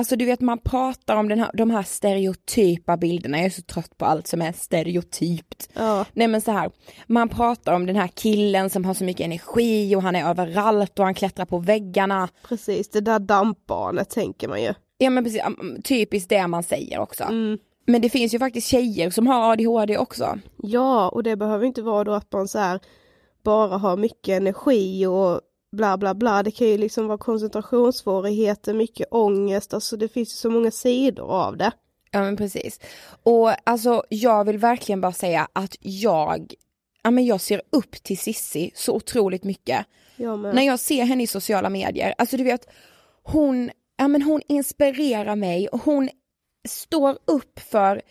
alltså 0.00 0.16
du 0.16 0.24
vet 0.24 0.40
man 0.40 0.58
pratar 0.58 1.16
om 1.16 1.28
den 1.28 1.38
här, 1.38 1.50
de 1.54 1.70
här 1.70 1.82
stereotypa 1.82 2.96
bilderna, 2.96 3.36
jag 3.36 3.46
är 3.46 3.50
så 3.50 3.62
trött 3.62 3.98
på 3.98 4.04
allt 4.04 4.26
som 4.26 4.42
är 4.42 4.52
stereotypt. 4.52 5.68
Ja, 5.74 6.04
Nej 6.12 6.28
men 6.28 6.40
så 6.40 6.50
här, 6.52 6.70
man 7.06 7.28
pratar 7.28 7.72
om 7.72 7.86
den 7.86 7.96
här 7.96 8.08
killen 8.08 8.70
som 8.70 8.84
har 8.84 8.94
så 8.94 9.04
mycket 9.04 9.24
energi 9.24 9.96
och 9.96 10.02
han 10.02 10.16
är 10.16 10.30
överallt 10.30 10.98
och 10.98 11.04
han 11.04 11.14
klättrar 11.14 11.44
på 11.44 11.58
väggarna. 11.58 12.28
precis. 12.48 12.90
Det 12.90 13.00
där 13.00 13.18
dampbarnet 13.18 14.10
tänker 14.10 14.48
man 14.48 14.62
ju. 14.62 14.74
Ja 14.98 15.10
men 15.10 15.24
precis, 15.24 15.42
typiskt 15.84 16.28
det 16.28 16.46
man 16.46 16.62
säger 16.62 16.98
också. 16.98 17.24
Mm. 17.24 17.58
Men 17.86 18.00
det 18.00 18.10
finns 18.10 18.34
ju 18.34 18.38
faktiskt 18.38 18.66
tjejer 18.66 19.10
som 19.10 19.26
har 19.26 19.52
ADHD 19.52 19.98
också. 19.98 20.38
Ja, 20.62 21.08
och 21.08 21.22
det 21.22 21.36
behöver 21.36 21.66
inte 21.66 21.82
vara 21.82 22.04
då 22.04 22.12
att 22.12 22.32
man 22.32 22.48
så 22.48 22.58
här 22.58 22.80
bara 23.44 23.76
har 23.76 23.96
mycket 23.96 24.40
energi 24.40 25.06
och 25.06 25.40
bla 25.72 25.96
bla 25.96 26.14
bla. 26.14 26.42
Det 26.42 26.50
kan 26.50 26.66
ju 26.66 26.78
liksom 26.78 27.06
vara 27.06 27.18
koncentrationssvårigheter, 27.18 28.74
mycket 28.74 29.08
ångest, 29.10 29.74
alltså 29.74 29.96
det 29.96 30.08
finns 30.08 30.28
ju 30.28 30.36
så 30.36 30.50
många 30.50 30.70
sidor 30.70 31.30
av 31.30 31.56
det. 31.56 31.72
Ja 32.10 32.20
men 32.20 32.36
precis. 32.36 32.80
Och 33.22 33.68
alltså 33.68 34.04
jag 34.08 34.44
vill 34.44 34.58
verkligen 34.58 35.00
bara 35.00 35.12
säga 35.12 35.48
att 35.52 35.76
jag, 35.80 36.54
ja 37.02 37.10
men 37.10 37.26
jag 37.26 37.40
ser 37.40 37.62
upp 37.70 38.02
till 38.02 38.18
Sissi 38.18 38.70
så 38.74 38.94
otroligt 38.94 39.44
mycket. 39.44 39.86
Jag. 40.16 40.40
När 40.40 40.62
jag 40.62 40.80
ser 40.80 41.04
henne 41.04 41.22
i 41.22 41.26
sociala 41.26 41.70
medier, 41.70 42.14
alltså 42.18 42.36
du 42.36 42.44
vet, 42.44 42.66
hon, 43.22 43.70
ja 43.96 44.08
men 44.08 44.22
hon 44.22 44.42
inspirerar 44.48 45.36
mig 45.36 45.68
och 45.68 45.84
hon 45.84 46.08
står 46.68 47.18
upp 47.24 47.60
för 47.60 48.02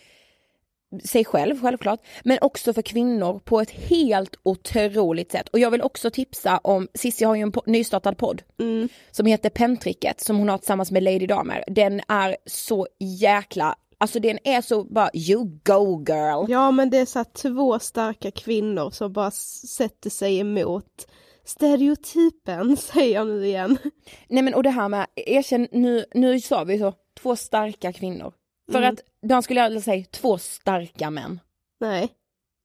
sig 1.03 1.25
själv 1.25 1.61
självklart, 1.61 1.99
men 2.23 2.37
också 2.41 2.73
för 2.73 2.81
kvinnor 2.81 3.39
på 3.39 3.61
ett 3.61 3.71
helt 3.71 4.35
otroligt 4.43 5.31
sätt. 5.31 5.49
Och 5.49 5.59
jag 5.59 5.71
vill 5.71 5.81
också 5.81 6.09
tipsa 6.09 6.57
om, 6.57 6.87
Cissi 6.93 7.25
har 7.25 7.35
ju 7.35 7.41
en 7.41 7.51
po- 7.51 7.63
nystartad 7.65 8.17
podd 8.17 8.41
Mm. 8.59 8.89
som 9.11 9.25
heter 9.25 9.49
Pentricket 9.49 10.21
som 10.21 10.37
hon 10.37 10.49
har 10.49 10.57
tillsammans 10.57 10.91
med 10.91 11.03
Lady 11.03 11.25
Damer. 11.27 11.63
Den 11.67 12.01
är 12.07 12.37
så 12.45 12.87
jäkla, 12.99 13.75
alltså 13.97 14.19
den 14.19 14.39
är 14.43 14.61
så 14.61 14.83
bara 14.83 15.09
you 15.13 15.59
go 15.63 16.05
girl. 16.07 16.45
Ja 16.51 16.71
men 16.71 16.89
det 16.89 16.97
är 16.97 17.05
så 17.05 17.23
två 17.23 17.79
starka 17.79 18.31
kvinnor 18.31 18.89
som 18.91 19.13
bara 19.13 19.31
sätter 19.31 20.09
sig 20.09 20.39
emot 20.39 21.07
stereotypen, 21.45 22.77
säger 22.93 23.13
jag 23.13 23.27
nu 23.27 23.45
igen. 23.45 23.77
Nej 24.29 24.43
men 24.43 24.53
och 24.53 24.63
det 24.63 24.69
här 24.69 24.89
med, 24.89 25.07
erkänn 25.15 25.67
nu, 25.71 26.05
nu 26.13 26.39
sa 26.41 26.63
vi 26.63 26.79
så, 26.79 26.93
två 27.21 27.35
starka 27.35 27.93
kvinnor. 27.93 28.33
För 28.71 28.77
Mm. 28.79 28.89
att 28.93 28.99
de 29.21 29.43
skulle 29.43 29.63
aldrig 29.63 29.83
säga 29.83 30.05
två 30.11 30.37
starka 30.37 31.09
män. 31.09 31.39
Nej, 31.79 32.09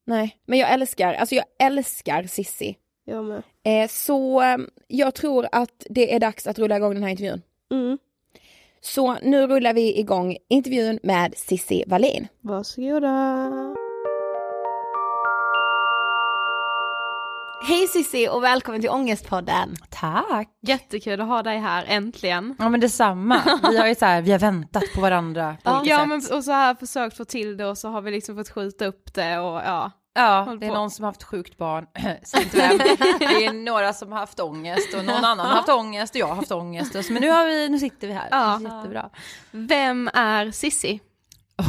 Nej, 0.07 0.37
men 0.47 0.59
jag 0.59 0.73
älskar, 0.73 1.15
alltså 1.15 1.35
jag 1.35 1.45
älskar 1.59 2.23
Sissi. 2.23 2.77
jag 3.05 3.25
med. 3.25 3.43
Eh, 3.65 3.89
så 3.89 4.43
eh, 4.43 4.57
jag 4.89 5.15
tror 5.15 5.49
att 5.53 5.87
det 5.91 6.15
är 6.15 6.21
dags 6.21 6.47
att 6.47 6.59
rulla 6.59 6.77
igång 6.77 6.95
den 6.95 7.03
här 7.03 7.11
intervjun. 7.11 7.43
Mm. 7.73 7.99
Så 8.81 9.15
nu 9.23 9.47
rullar 9.47 9.75
vi 9.75 9.99
igång 9.99 10.37
intervjun 10.49 10.99
med 11.03 11.35
Sissi 11.37 11.85
Wallin. 11.87 12.29
Varsågoda. 12.41 13.75
Hej 17.67 17.87
Sissi 17.89 18.29
och 18.29 18.43
välkommen 18.45 18.81
till 18.81 18.91
Ångestpodden. 18.91 19.77
Tack! 19.91 20.49
Jättekul 20.63 21.21
att 21.21 21.27
ha 21.29 21.43
dig 21.43 21.59
här, 21.59 21.85
äntligen. 21.89 22.57
Ja 22.59 22.69
men 22.69 22.81
detsamma. 22.81 23.59
Vi 23.71 23.79
har 23.79 23.87
ju 23.87 23.95
så 23.95 24.05
här, 24.05 24.23
vi 24.23 24.33
har 24.33 24.39
väntat 24.39 24.83
på 24.95 25.01
varandra 25.01 25.57
på 25.63 25.81
Ja, 25.85 25.99
sätt. 25.99 26.09
men 26.09 26.37
och 26.39 26.45
så 26.45 26.53
här 26.53 26.75
försökt 26.75 27.17
få 27.17 27.25
till 27.25 27.57
det 27.57 27.67
och 27.67 27.79
så 27.79 27.89
har 27.89 28.01
vi 28.01 28.11
liksom 28.11 28.37
fått 28.37 28.51
skjuta 28.51 28.87
upp 28.87 29.15
det 29.15 29.39
och 29.39 29.57
ja. 29.61 29.91
Ja, 30.17 30.57
det 30.61 30.67
är 30.67 30.71
någon 30.71 30.91
som 30.91 31.03
har 31.05 31.09
haft 31.13 31.23
sjukt 31.23 31.57
barn, 31.59 31.87
säg 32.25 32.43
inte 32.43 32.57
vem. 32.57 32.79
Det 33.19 33.47
är 33.47 33.53
några 33.53 33.93
som 33.93 34.13
har 34.13 34.19
haft 34.19 34.41
ångest 34.41 34.95
och 34.95 35.05
någon 35.05 35.25
annan 35.25 35.39
har 35.47 35.55
haft 35.57 35.69
ångest 35.69 36.15
och 36.15 36.21
jag 36.21 36.27
har 36.27 36.35
haft 36.35 36.53
ångest. 36.53 36.95
Och 36.95 37.05
så- 37.05 37.13
Men 37.13 37.23
nu, 37.23 37.31
har 37.31 37.47
vi, 37.47 37.69
nu 37.69 37.79
sitter 37.79 38.07
vi 38.09 38.13
här, 38.13 38.29
Ja. 38.31 38.61
jättebra. 38.63 39.11
Vem 39.51 40.11
är 40.15 40.51
Sissi? 40.51 41.01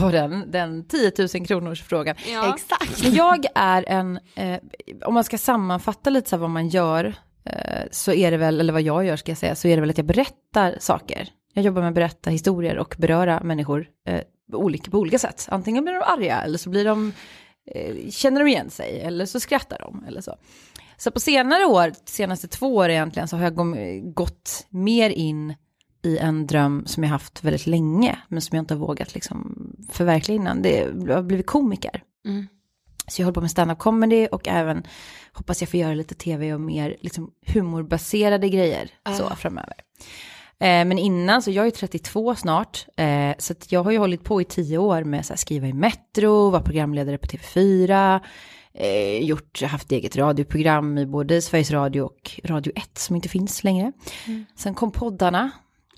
Och 0.04 0.12
den, 0.12 0.52
den 0.52 0.88
10 0.88 1.12
000 1.36 1.48
kronors 1.48 1.84
frågan. 1.84 2.16
Ja. 2.34 2.54
Exakt. 2.56 3.04
Jag 3.14 3.46
är 3.56 3.84
en, 3.90 4.20
eh, 4.36 4.60
om 5.06 5.14
man 5.14 5.24
ska 5.24 5.38
sammanfatta 5.38 6.10
lite 6.10 6.30
så 6.30 6.36
här 6.36 6.42
vad 6.42 6.50
man 6.50 6.68
gör, 6.68 7.14
eh, 7.46 7.84
så 7.92 8.14
är 8.14 8.32
det 8.32 8.38
väl, 8.38 8.60
eller 8.60 8.74
vad 8.74 8.82
jag 8.82 9.06
gör 9.06 9.16
ska 9.16 9.32
jag 9.32 9.38
säga, 9.38 9.56
så 9.56 9.68
är 9.68 9.76
det 9.78 9.82
väl 9.82 9.90
att 9.90 9.98
jag 9.98 10.08
berättar 10.08 10.76
saker. 10.80 11.30
Jag 11.54 11.66
jobbar 11.66 11.82
med 11.82 11.90
att 11.90 11.96
berätta 11.96 12.30
historier 12.30 12.78
och 12.78 12.96
beröra 12.98 13.40
människor 13.44 13.88
eh, 14.08 14.22
olika, 14.54 14.92
på 14.92 14.98
olika 14.98 15.20
sätt. 15.20 15.48
Antingen 15.52 15.84
blir 15.84 15.94
de 15.94 16.02
arga 16.02 16.42
eller 16.42 16.58
så 16.58 16.70
blir 16.70 16.86
de, 16.86 17.14
eh, 17.72 18.10
känner 18.10 18.40
de 18.44 18.48
igen 18.50 18.70
sig 18.70 19.02
eller 19.02 19.26
så 19.26 19.40
skrattar 19.40 19.80
de 19.80 20.06
eller 20.08 20.22
så. 20.22 20.36
Så 20.98 21.12
på 21.12 21.20
senare 21.20 21.66
år, 21.66 21.94
senaste 22.06 22.48
två 22.48 22.76
år 22.76 22.90
egentligen, 22.90 23.28
så 23.28 23.36
har 23.38 23.44
jag 23.44 23.56
gå- 23.56 24.12
gått 24.14 24.66
mer 24.70 25.10
in 25.10 25.54
i 26.06 26.18
en 26.18 26.48
dröm 26.48 26.86
som 26.86 27.04
jag 27.04 27.10
haft 27.10 27.44
väldigt 27.44 27.68
länge, 27.68 28.20
men 28.28 28.42
som 28.42 28.56
jag 28.56 28.64
inte 28.64 28.74
har 28.74 28.80
vågat 28.80 29.14
liksom 29.14 29.70
förverkliga 29.92 30.36
innan. 30.36 30.62
Det, 30.62 30.84
har 31.14 31.22
blivit 31.22 31.46
komiker. 31.46 32.04
Mm. 32.26 32.48
Så 33.08 33.22
jag 33.22 33.26
håller 33.26 33.34
på 33.34 33.42
med 33.42 33.52
stand-up 33.52 33.80
comedy 33.80 34.28
och 34.28 34.48
även 34.48 34.84
hoppas 35.34 35.62
jag 35.62 35.70
får 35.70 35.80
göra 35.80 35.94
lite 35.94 36.16
tv 36.16 36.54
och 36.54 36.62
mer 36.62 36.96
liksom, 37.02 37.32
humorbaserade 37.46 38.50
grejer 38.50 38.90
så 39.18 39.36
framöver. 39.36 39.76
Eh, 40.60 40.86
men 40.86 40.98
innan, 40.98 41.42
så 41.42 41.52
jag 41.52 41.68
är 41.68 41.72
32 41.72 42.36
snart, 42.36 42.86
eh, 42.98 43.32
så 43.38 43.54
jag 43.70 43.84
har 43.84 43.92
ju 43.92 43.98
hållit 43.98 44.24
på 44.24 44.42
i 44.42 44.46
tio 44.46 44.78
år 44.78 45.04
med 45.04 45.20
att 45.20 45.40
skriva 45.40 45.68
i 45.68 45.74
Metro, 45.74 46.50
vara 46.50 46.62
programledare 46.62 47.18
på 47.18 47.28
TV4, 47.28 48.20
eh, 48.74 49.20
gjort, 49.20 49.62
haft 49.62 49.92
eget 49.92 50.16
radioprogram 50.16 50.98
i 50.98 51.06
både 51.06 51.42
Sveriges 51.42 51.72
Radio 51.72 52.02
och 52.02 52.40
Radio 52.44 52.74
1 52.76 52.98
som 52.98 53.16
inte 53.16 53.30
finns 53.30 53.64
längre. 53.64 53.92
Sen 54.56 54.74
kom 54.74 54.92
poddarna, 54.92 55.52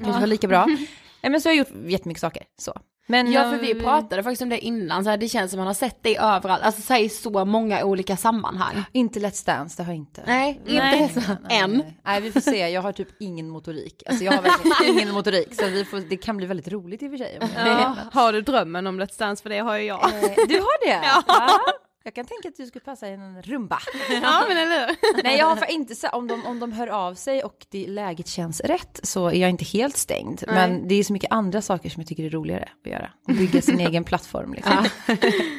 kanske 0.03 0.19
var 0.19 0.27
lika 0.27 0.47
bra. 0.47 0.67
Eh, 1.21 1.31
men 1.31 1.41
så 1.41 1.49
har 1.49 1.53
jag 1.55 1.57
gjort 1.67 1.91
jättemycket 1.91 2.21
saker. 2.21 2.43
Så. 2.59 2.73
Men, 3.07 3.31
Ja 3.31 3.51
för 3.51 3.57
vi 3.57 3.73
pratade 3.75 4.23
faktiskt 4.23 4.41
om 4.41 4.49
det 4.49 4.59
innan, 4.59 5.03
så 5.03 5.09
här, 5.09 5.17
det 5.17 5.29
känns 5.29 5.51
som 5.51 5.57
man 5.57 5.67
har 5.67 5.73
sett 5.73 6.03
dig 6.03 6.17
överallt, 6.17 6.63
alltså 6.63 6.81
så 6.81 6.93
här, 6.93 7.01
i 7.01 7.09
så 7.09 7.45
många 7.45 7.83
olika 7.85 8.17
sammanhang. 8.17 8.83
Inte 8.91 9.19
Let's 9.19 9.45
Dance, 9.45 9.77
det 9.77 9.83
har 9.83 9.91
jag 9.93 9.97
inte. 9.97 10.23
Nej, 10.25 10.61
inte 10.67 11.21
så, 11.21 11.31
än. 11.49 11.71
Nej, 11.71 11.97
nej, 12.05 12.21
vi 12.21 12.31
får 12.31 12.39
se. 12.39 12.69
Jag 12.69 12.81
har 12.81 12.91
typ 12.91 13.07
ingen 13.19 13.49
motorik. 13.49 14.03
Alltså 14.05 14.23
jag 14.23 14.31
har 14.31 14.41
verkligen 14.41 14.93
ingen 14.99 15.11
motorik. 15.13 15.53
Så 15.55 15.65
vi 15.67 15.85
får, 15.85 15.99
det 15.99 16.17
kan 16.17 16.37
bli 16.37 16.45
väldigt 16.45 16.67
roligt 16.67 17.03
i 17.03 17.07
och 17.07 17.11
för 17.11 17.17
sig. 17.17 17.39
Ja. 17.55 17.95
Har 18.13 18.33
du 18.33 18.41
drömmen 18.41 18.87
om 18.87 19.01
Let's 19.01 19.19
Dance? 19.19 19.43
För 19.43 19.49
det 19.49 19.59
har 19.59 19.77
ju 19.77 19.83
jag. 19.83 20.03
Eh, 20.03 20.29
Du 20.47 20.59
har 20.59 20.87
det? 20.87 21.07
Ja. 21.27 21.59
Jag 22.07 22.13
kan 22.13 22.25
tänka 22.25 22.49
att 22.49 22.55
du 22.55 22.65
skulle 22.65 22.85
passa 22.85 23.09
i 23.09 23.13
en 23.13 23.41
rumba. 23.41 23.79
Ja 24.21 24.45
men 24.47 24.57
eller 24.57 24.87
hur? 24.87 25.23
Nej 25.23 25.37
jag 25.37 25.45
har 25.45 25.71
inte 25.71 25.95
så, 25.95 26.07
om 26.09 26.27
de, 26.27 26.45
om 26.45 26.59
de 26.59 26.71
hör 26.71 26.87
av 26.87 27.13
sig 27.13 27.43
och 27.43 27.65
det, 27.69 27.87
läget 27.87 28.27
känns 28.27 28.61
rätt 28.61 28.99
så 29.03 29.27
är 29.27 29.33
jag 29.33 29.49
inte 29.49 29.65
helt 29.65 29.97
stängd. 29.97 30.43
Men 30.47 30.87
det 30.87 30.95
är 30.95 31.03
så 31.03 31.13
mycket 31.13 31.31
andra 31.31 31.61
saker 31.61 31.89
som 31.89 32.01
jag 32.01 32.07
tycker 32.07 32.23
är 32.23 32.29
roligare 32.29 32.69
att 32.85 32.91
göra. 32.91 33.11
Och 33.27 33.33
bygga 33.33 33.61
sin 33.61 33.79
egen 33.87 34.03
plattform 34.03 34.53
liksom. 34.53 34.85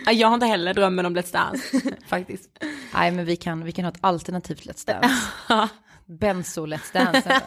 Ja, 0.06 0.12
jag 0.12 0.28
har 0.28 0.34
inte 0.34 0.46
heller 0.46 0.74
drömmen 0.74 1.06
om 1.06 1.16
Let's 1.16 1.32
Dance, 1.32 1.80
faktiskt. 2.06 2.50
Nej 2.94 3.10
men 3.10 3.24
vi 3.24 3.36
kan, 3.36 3.64
vi 3.64 3.72
kan 3.72 3.84
ha 3.84 3.92
ett 3.92 3.98
alternativt 4.00 4.64
Let's 4.66 4.86
Dance. 4.86 5.72
Benzo 6.06 6.66
Let's 6.66 6.92
Dance. 6.92 7.40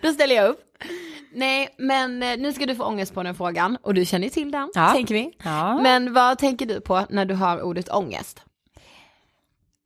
Då 0.00 0.12
ställer 0.12 0.34
jag 0.34 0.48
upp. 0.48 0.60
Nej, 1.36 1.68
men 1.78 2.22
eh, 2.22 2.36
nu 2.38 2.52
ska 2.52 2.66
du 2.66 2.74
få 2.74 2.84
ångest 2.84 3.14
på 3.14 3.22
den 3.22 3.34
frågan 3.34 3.78
och 3.82 3.94
du 3.94 4.04
känner 4.04 4.24
ju 4.24 4.30
till 4.30 4.50
den, 4.50 4.70
Ja. 4.74 4.92
tänker 4.92 5.14
vi. 5.14 5.36
Ja. 5.44 5.78
Men 5.82 6.12
vad 6.12 6.38
tänker 6.38 6.66
du 6.66 6.80
på 6.80 7.06
när 7.10 7.24
du 7.24 7.34
hör 7.34 7.62
ordet 7.62 7.88
ångest? 7.88 8.42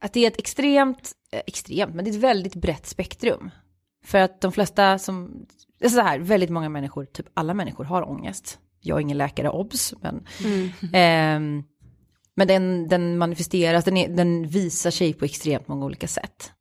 Att 0.02 0.12
det 0.12 0.21
är 0.21 0.26
ett 0.26 0.38
extremt, 0.38 1.12
eh, 1.33 1.40
extremt, 1.47 1.95
men 1.95 2.04
det 2.04 2.11
är 2.11 2.14
ett 2.14 2.21
väldigt 2.23 2.54
brett 2.54 2.87
spektrum. 2.87 3.50
För 4.04 4.19
att 4.19 4.40
de 4.40 4.52
flesta 4.52 4.99
som, 4.99 5.47
det 5.78 5.85
är 5.85 5.88
så 5.90 6.00
här, 6.00 6.19
väldigt 6.19 6.50
många 6.50 6.69
människor, 6.69 7.04
typ 7.04 7.26
alla 7.35 7.54
människor 7.54 7.85
har 7.85 8.09
ångest. 8.09 8.59
Jag 8.80 8.97
är 8.97 9.00
ingen 9.00 9.19
läkare, 9.19 9.50
obs, 9.50 9.95
men, 10.00 10.26
ehm, 10.92 11.62
men 12.35 12.49
den, 12.49 12.88
den 12.88 13.19
manifesteras, 13.19 13.85
den, 13.85 13.97
är, 13.97 14.09
den 14.09 14.49
visar 14.49 14.90
sig 14.90 15.12
på 15.12 15.25
extremt 15.25 15.69
många 15.69 15.87
olika 15.87 16.09
sätt. 16.09 16.52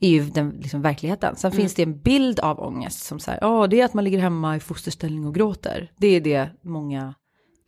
Är 0.00 0.08
ju 0.08 0.24
den 0.24 0.50
liksom, 0.50 0.82
verkligheten. 0.82 1.36
Sen 1.36 1.52
finns 1.52 1.74
det 1.74 1.82
en 1.82 2.00
bild 2.00 2.40
av 2.40 2.60
ångest 2.60 3.02
som 3.04 3.20
säger, 3.20 3.38
ja 3.42 3.66
det 3.66 3.80
är 3.80 3.84
att 3.84 3.94
man 3.94 4.04
ligger 4.04 4.18
hemma 4.18 4.56
i 4.56 4.60
fosterställning 4.60 5.26
och 5.26 5.34
gråter. 5.34 5.92
Det 5.96 6.06
är 6.06 6.20
det 6.20 6.50
många 6.62 7.14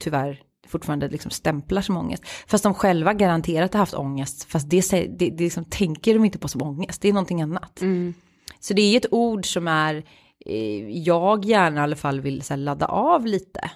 tyvärr 0.00 0.40
fortfarande 0.66 1.08
liksom 1.08 1.30
stämplar 1.30 1.82
som 1.82 1.96
ångest. 1.96 2.22
Fast 2.46 2.64
de 2.64 2.74
själva 2.74 3.14
garanterat 3.14 3.72
har 3.72 3.78
haft 3.78 3.94
ångest, 3.94 4.44
fast 4.44 4.70
det, 4.70 4.90
det, 4.90 5.06
det 5.08 5.44
liksom 5.44 5.64
tänker 5.64 6.14
de 6.14 6.24
inte 6.24 6.38
på 6.38 6.48
som 6.48 6.62
ångest, 6.62 7.02
det 7.02 7.08
är 7.08 7.12
någonting 7.12 7.42
annat. 7.42 7.82
Så 8.60 8.74
det 8.74 8.82
är 8.82 8.96
ett 8.96 9.12
ord 9.12 9.46
som 9.46 9.68
är, 9.68 10.04
eh, 10.46 10.88
jag 10.98 11.44
gärna 11.44 11.80
i 11.80 11.82
alla 11.82 11.96
fall 11.96 12.20
vill 12.20 12.42
så 12.42 12.52
här, 12.52 12.58
ladda 12.58 12.86
av 12.86 13.26
lite. 13.26 13.70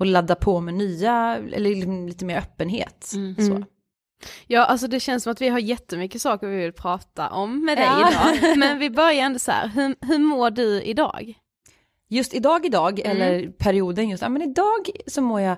Och 0.00 0.06
ladda 0.06 0.34
på 0.34 0.60
med 0.60 0.74
nya, 0.74 1.36
eller 1.52 1.70
liksom 1.70 2.08
lite 2.08 2.24
mer 2.24 2.38
öppenhet. 2.38 3.12
Så. 3.46 3.64
Ja, 4.46 4.64
alltså 4.64 4.86
det 4.86 5.00
känns 5.00 5.22
som 5.22 5.32
att 5.32 5.40
vi 5.40 5.48
har 5.48 5.58
jättemycket 5.58 6.22
saker 6.22 6.46
vi 6.46 6.56
vill 6.56 6.72
prata 6.72 7.28
om 7.30 7.64
med 7.64 7.78
dig 7.78 7.84
Ja. 7.84 8.10
idag. 8.34 8.58
Men 8.58 8.78
vi 8.78 8.90
börjar 8.90 9.24
ändå 9.24 9.38
så 9.38 9.50
här, 9.50 9.68
hur, 9.68 9.94
hur 10.06 10.18
mår 10.18 10.50
du 10.50 10.82
idag? 10.82 11.34
Just 12.08 12.34
idag, 12.34 12.66
idag, 12.66 13.00
eller 13.00 13.48
perioden 13.48 14.08
just, 14.08 14.22
ja 14.22 14.28
men 14.28 14.42
idag 14.42 14.90
så 15.06 15.22
mår 15.22 15.40
jag, 15.40 15.56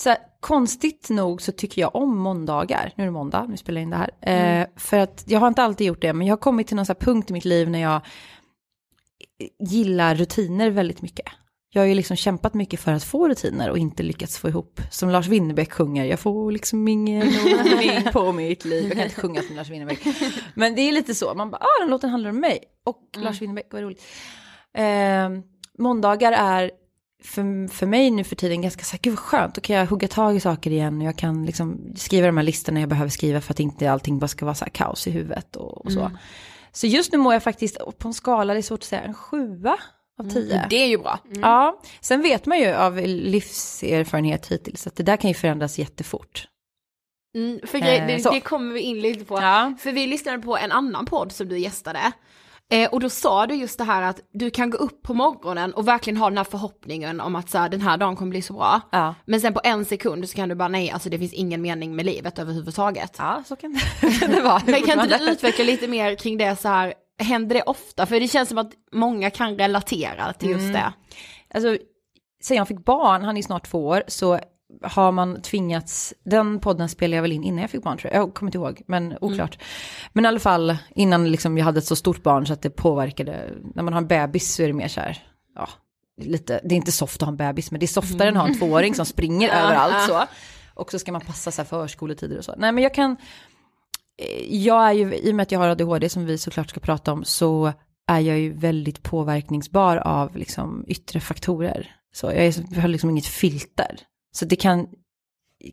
så 0.00 0.08
här, 0.08 0.18
konstigt 0.40 1.10
nog 1.10 1.42
så 1.42 1.52
tycker 1.52 1.80
jag 1.82 1.96
om 1.96 2.18
måndagar, 2.18 2.92
nu 2.96 3.04
är 3.04 3.06
det 3.06 3.12
måndag, 3.12 3.46
nu 3.48 3.56
spelar 3.56 3.80
jag 3.80 3.82
in 3.82 3.90
det 3.90 3.96
här, 3.96 4.60
eh, 4.60 4.66
för 4.76 4.98
att 4.98 5.24
jag 5.26 5.40
har 5.40 5.48
inte 5.48 5.62
alltid 5.62 5.86
gjort 5.86 6.02
det, 6.02 6.12
men 6.12 6.26
jag 6.26 6.32
har 6.32 6.40
kommit 6.40 6.66
till 6.66 6.76
någon 6.76 6.86
så 6.86 6.92
här 6.92 7.00
punkt 7.00 7.30
i 7.30 7.32
mitt 7.32 7.44
liv 7.44 7.70
när 7.70 7.78
jag 7.78 8.00
gillar 9.58 10.14
rutiner 10.14 10.70
väldigt 10.70 11.02
mycket. 11.02 11.26
Jag 11.70 11.82
har 11.82 11.86
ju 11.86 11.94
liksom 11.94 12.16
kämpat 12.16 12.54
mycket 12.54 12.80
för 12.80 12.92
att 12.92 13.04
få 13.04 13.28
rutiner 13.28 13.70
och 13.70 13.78
inte 13.78 14.02
lyckats 14.02 14.38
få 14.38 14.48
ihop, 14.48 14.80
som 14.90 15.10
Lars 15.10 15.26
Winnerbäck 15.26 15.72
sjunger, 15.72 16.04
jag 16.04 16.20
får 16.20 16.52
liksom 16.52 16.88
ingen 16.88 17.22
ordning 17.28 18.12
på 18.12 18.32
mitt 18.32 18.64
liv. 18.64 18.84
Jag 18.84 18.92
kan 18.92 19.02
inte 19.02 19.20
sjunga 19.20 19.42
som 19.42 19.56
Lars 19.56 19.70
Winnerbäck. 19.70 20.00
Men 20.54 20.74
det 20.74 20.82
är 20.82 20.92
lite 20.92 21.14
så, 21.14 21.34
man 21.34 21.50
bara, 21.50 21.56
ah 21.58 21.80
den 21.80 21.90
låten 21.90 22.10
handlar 22.10 22.30
om 22.30 22.40
mig. 22.40 22.58
Och 22.84 23.02
Lars 23.16 23.42
Winnerbäck, 23.42 23.66
vad 23.70 23.82
roligt. 23.82 24.02
Eh, 24.74 25.28
måndagar 25.78 26.32
är 26.32 26.70
för, 27.22 27.68
för 27.68 27.86
mig 27.86 28.10
nu 28.10 28.24
för 28.24 28.36
tiden 28.36 28.62
ganska 28.62 28.84
så 28.84 28.92
här, 28.92 29.00
gud 29.02 29.12
vad 29.12 29.18
skönt, 29.18 29.54
då 29.54 29.60
kan 29.60 29.76
jag 29.76 29.86
hugga 29.86 30.08
tag 30.08 30.36
i 30.36 30.40
saker 30.40 30.70
igen 30.70 30.98
och 31.00 31.06
jag 31.06 31.16
kan 31.16 31.46
liksom 31.46 31.92
skriva 31.96 32.26
de 32.26 32.36
här 32.36 32.44
listorna 32.44 32.80
jag 32.80 32.88
behöver 32.88 33.10
skriva 33.10 33.40
för 33.40 33.52
att 33.52 33.60
inte 33.60 33.90
allting 33.90 34.18
bara 34.18 34.28
ska 34.28 34.44
vara 34.44 34.54
så 34.54 34.64
här 34.64 34.70
kaos 34.72 35.06
i 35.06 35.10
huvudet 35.10 35.56
och, 35.56 35.84
och 35.84 35.92
så. 35.92 36.10
Så 36.72 36.86
just 36.86 37.12
nu 37.12 37.18
mår 37.18 37.32
jag 37.32 37.42
faktiskt 37.42 37.78
på 37.98 38.08
en 38.08 38.14
skala, 38.14 38.52
det 38.52 38.60
är 38.60 38.62
svårt 38.62 38.78
att 38.78 38.84
säga, 38.84 39.02
en 39.02 39.14
sjua 39.14 39.76
av 40.18 40.30
tio. 40.30 40.66
Det 40.70 40.76
är 40.76 40.86
ju 40.86 40.98
bra. 40.98 41.18
Ja, 41.42 41.80
sen 42.00 42.22
vet 42.22 42.46
man 42.46 42.58
ju 42.58 42.74
av 42.74 42.96
livserfarenhet 43.06 44.46
hittills 44.46 44.86
att 44.86 44.96
det 44.96 45.02
där 45.02 45.16
kan 45.16 45.30
ju 45.30 45.34
förändras 45.34 45.78
jättefort. 45.78 46.48
Mm, 47.34 47.60
för 47.66 47.78
grej, 47.78 47.98
Eh, 47.98 48.06
det, 48.06 48.30
det 48.30 48.40
kommer 48.40 48.74
vi 48.74 48.80
in 48.80 49.00
lite 49.00 49.24
på. 49.24 49.34
Ja. 49.34 49.74
För 49.78 49.92
vi 49.92 50.06
lyssnade 50.06 50.38
på 50.38 50.56
en 50.56 50.72
annan 50.72 51.06
podd 51.06 51.32
som 51.32 51.48
du 51.48 51.58
gästade. 51.58 52.12
Eh, 52.72 52.90
och 52.90 53.00
då 53.00 53.10
sa 53.10 53.46
du 53.46 53.54
just 53.54 53.78
det 53.78 53.84
här 53.84 54.02
att 54.02 54.20
du 54.32 54.50
kan 54.50 54.70
gå 54.70 54.78
upp 54.78 55.02
på 55.02 55.14
morgonen 55.14 55.74
och 55.74 55.88
verkligen 55.88 56.16
ha 56.16 56.28
den 56.28 56.36
här 56.36 56.44
förhoppningen 56.44 57.20
om 57.20 57.36
att 57.36 57.50
så 57.50 57.58
här, 57.58 57.68
den 57.68 57.80
här 57.80 57.96
dagen 57.96 58.16
kommer 58.16 58.30
bli 58.30 58.42
så 58.42 58.52
bra. 58.52 58.80
Ja. 58.92 59.14
Men 59.24 59.40
sen 59.40 59.54
på 59.54 59.60
en 59.64 59.84
sekund 59.84 60.28
så 60.28 60.36
kan 60.36 60.48
du 60.48 60.54
bara 60.54 60.68
nej, 60.68 60.90
alltså 60.90 61.08
det 61.08 61.18
finns 61.18 61.32
ingen 61.32 61.62
mening 61.62 61.96
med 61.96 62.06
livet 62.06 62.38
överhuvudtaget. 62.38 63.14
Ja, 63.18 63.42
så 63.46 63.56
kan 63.56 63.72
det, 63.72 64.26
det 64.26 64.40
vara. 64.40 64.62
Men 64.66 64.82
kan 64.82 65.00
inte 65.00 65.18
du 65.18 65.30
utveckla 65.30 65.64
lite 65.64 65.88
mer 65.88 66.14
kring 66.14 66.38
det 66.38 66.56
så 66.56 66.68
här, 66.68 66.94
händer 67.18 67.54
det 67.54 67.62
ofta? 67.62 68.06
För 68.06 68.20
det 68.20 68.28
känns 68.28 68.48
som 68.48 68.58
att 68.58 68.72
många 68.92 69.30
kan 69.30 69.58
relatera 69.58 70.32
till 70.32 70.50
just 70.50 70.72
det. 70.72 70.92
Alltså, 71.54 71.76
sen 72.42 72.56
jag 72.56 72.68
fick 72.68 72.84
barn, 72.84 73.24
han 73.24 73.36
är 73.36 73.42
snart 73.42 73.70
två 73.70 73.86
år, 73.86 74.02
så 74.06 74.40
har 74.82 75.12
man 75.12 75.42
tvingats, 75.42 76.14
den 76.24 76.60
podden 76.60 76.88
spelade 76.88 77.16
jag 77.16 77.22
väl 77.22 77.32
in 77.32 77.44
innan 77.44 77.60
jag 77.60 77.70
fick 77.70 77.82
barn 77.82 77.98
tror 77.98 78.12
jag, 78.12 78.22
jag 78.22 78.34
kommer 78.34 78.48
inte 78.48 78.58
ihåg, 78.58 78.82
men 78.86 79.18
oklart. 79.20 79.58
Men 80.12 80.24
i 80.24 80.28
alla 80.28 80.40
fall 80.40 80.76
innan 80.94 81.30
liksom 81.30 81.58
jag 81.58 81.64
hade 81.64 81.78
ett 81.78 81.84
så 81.84 81.96
stort 81.96 82.22
barn 82.22 82.46
så 82.46 82.52
att 82.52 82.62
det 82.62 82.70
påverkade, 82.70 83.50
när 83.74 83.82
man 83.82 83.92
har 83.92 84.00
en 84.00 84.06
bebis 84.06 84.54
så 84.54 84.62
är 84.62 84.66
det 84.66 84.72
mer 84.72 84.88
så 84.88 85.00
här, 85.00 85.22
ja, 85.54 85.68
lite, 86.20 86.60
det 86.64 86.74
är 86.74 86.76
inte 86.76 86.92
soft 86.92 87.22
att 87.22 87.26
ha 87.26 87.28
en 87.28 87.36
bebis, 87.36 87.70
men 87.70 87.80
det 87.80 87.84
är 87.84 87.88
softare 87.88 88.28
än 88.28 88.36
att 88.36 88.42
ha 88.42 88.48
en 88.48 88.58
tvååring 88.58 88.94
som 88.94 89.06
springer 89.06 89.48
överallt 89.48 90.08
så. 90.08 90.24
Och 90.74 90.90
så 90.90 90.98
ska 90.98 91.12
man 91.12 91.20
passa 91.20 91.50
så 91.50 91.62
här 91.62 91.66
förskoletider 91.66 92.38
och 92.38 92.44
så. 92.44 92.54
Nej 92.56 92.72
men 92.72 92.84
jag 92.84 92.94
kan, 92.94 93.16
Eh, 94.18 94.56
jag 94.56 94.88
är 94.88 94.92
ju, 94.92 95.14
i 95.14 95.30
och 95.30 95.34
med 95.34 95.42
att 95.42 95.52
jag 95.52 95.58
har 95.58 95.68
ADHD 95.68 96.08
som 96.08 96.26
vi 96.26 96.38
såklart 96.38 96.70
ska 96.70 96.80
prata 96.80 97.12
om, 97.12 97.24
så 97.24 97.72
är 98.06 98.20
jag 98.20 98.38
ju 98.38 98.52
väldigt 98.52 99.02
påverkningsbar 99.02 99.96
av 99.96 100.36
liksom 100.36 100.84
yttre 100.88 101.20
faktorer. 101.20 101.94
Så 102.14 102.26
jag, 102.26 102.36
är, 102.36 102.54
jag 102.70 102.80
har 102.80 102.88
liksom 102.88 103.10
inget 103.10 103.26
filter. 103.26 104.00
Så 104.32 104.44
det 104.44 104.56
kan, 104.56 104.86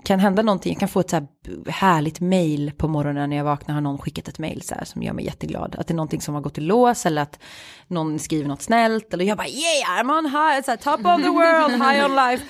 kan 0.05 0.19
hända 0.19 0.41
någonting, 0.41 0.73
jag 0.73 0.79
kan 0.79 0.89
få 0.89 0.99
ett 0.99 1.09
så 1.09 1.15
här 1.15 1.27
härligt 1.71 2.19
mail 2.19 2.71
på 2.77 2.87
morgonen 2.87 3.29
när 3.29 3.37
jag 3.37 3.43
vaknar, 3.43 3.73
har 3.73 3.81
någon 3.81 3.97
skickat 3.97 4.27
ett 4.27 4.39
mail 4.39 4.61
så 4.61 4.75
här 4.75 4.85
som 4.85 5.03
gör 5.03 5.13
mig 5.13 5.25
jätteglad. 5.25 5.75
Att 5.79 5.87
det 5.87 5.93
är 5.93 5.95
någonting 5.95 6.21
som 6.21 6.35
har 6.35 6.41
gått 6.41 6.57
i 6.57 6.61
lås 6.61 7.05
eller 7.05 7.21
att 7.21 7.39
någon 7.87 8.19
skriver 8.19 8.47
något 8.47 8.61
snällt 8.61 9.13
eller 9.13 9.25
jag 9.25 9.37
bara 9.37 9.47
yeah 9.47 10.03
I'm 10.03 10.17
on 10.17 10.25
high, 10.25 10.63
så 10.65 10.71
här, 10.71 10.77
top 10.77 11.05
of 11.05 11.23
the 11.23 11.29
world, 11.29 11.83
high 11.83 12.05
on 12.05 12.15
life. 12.15 12.45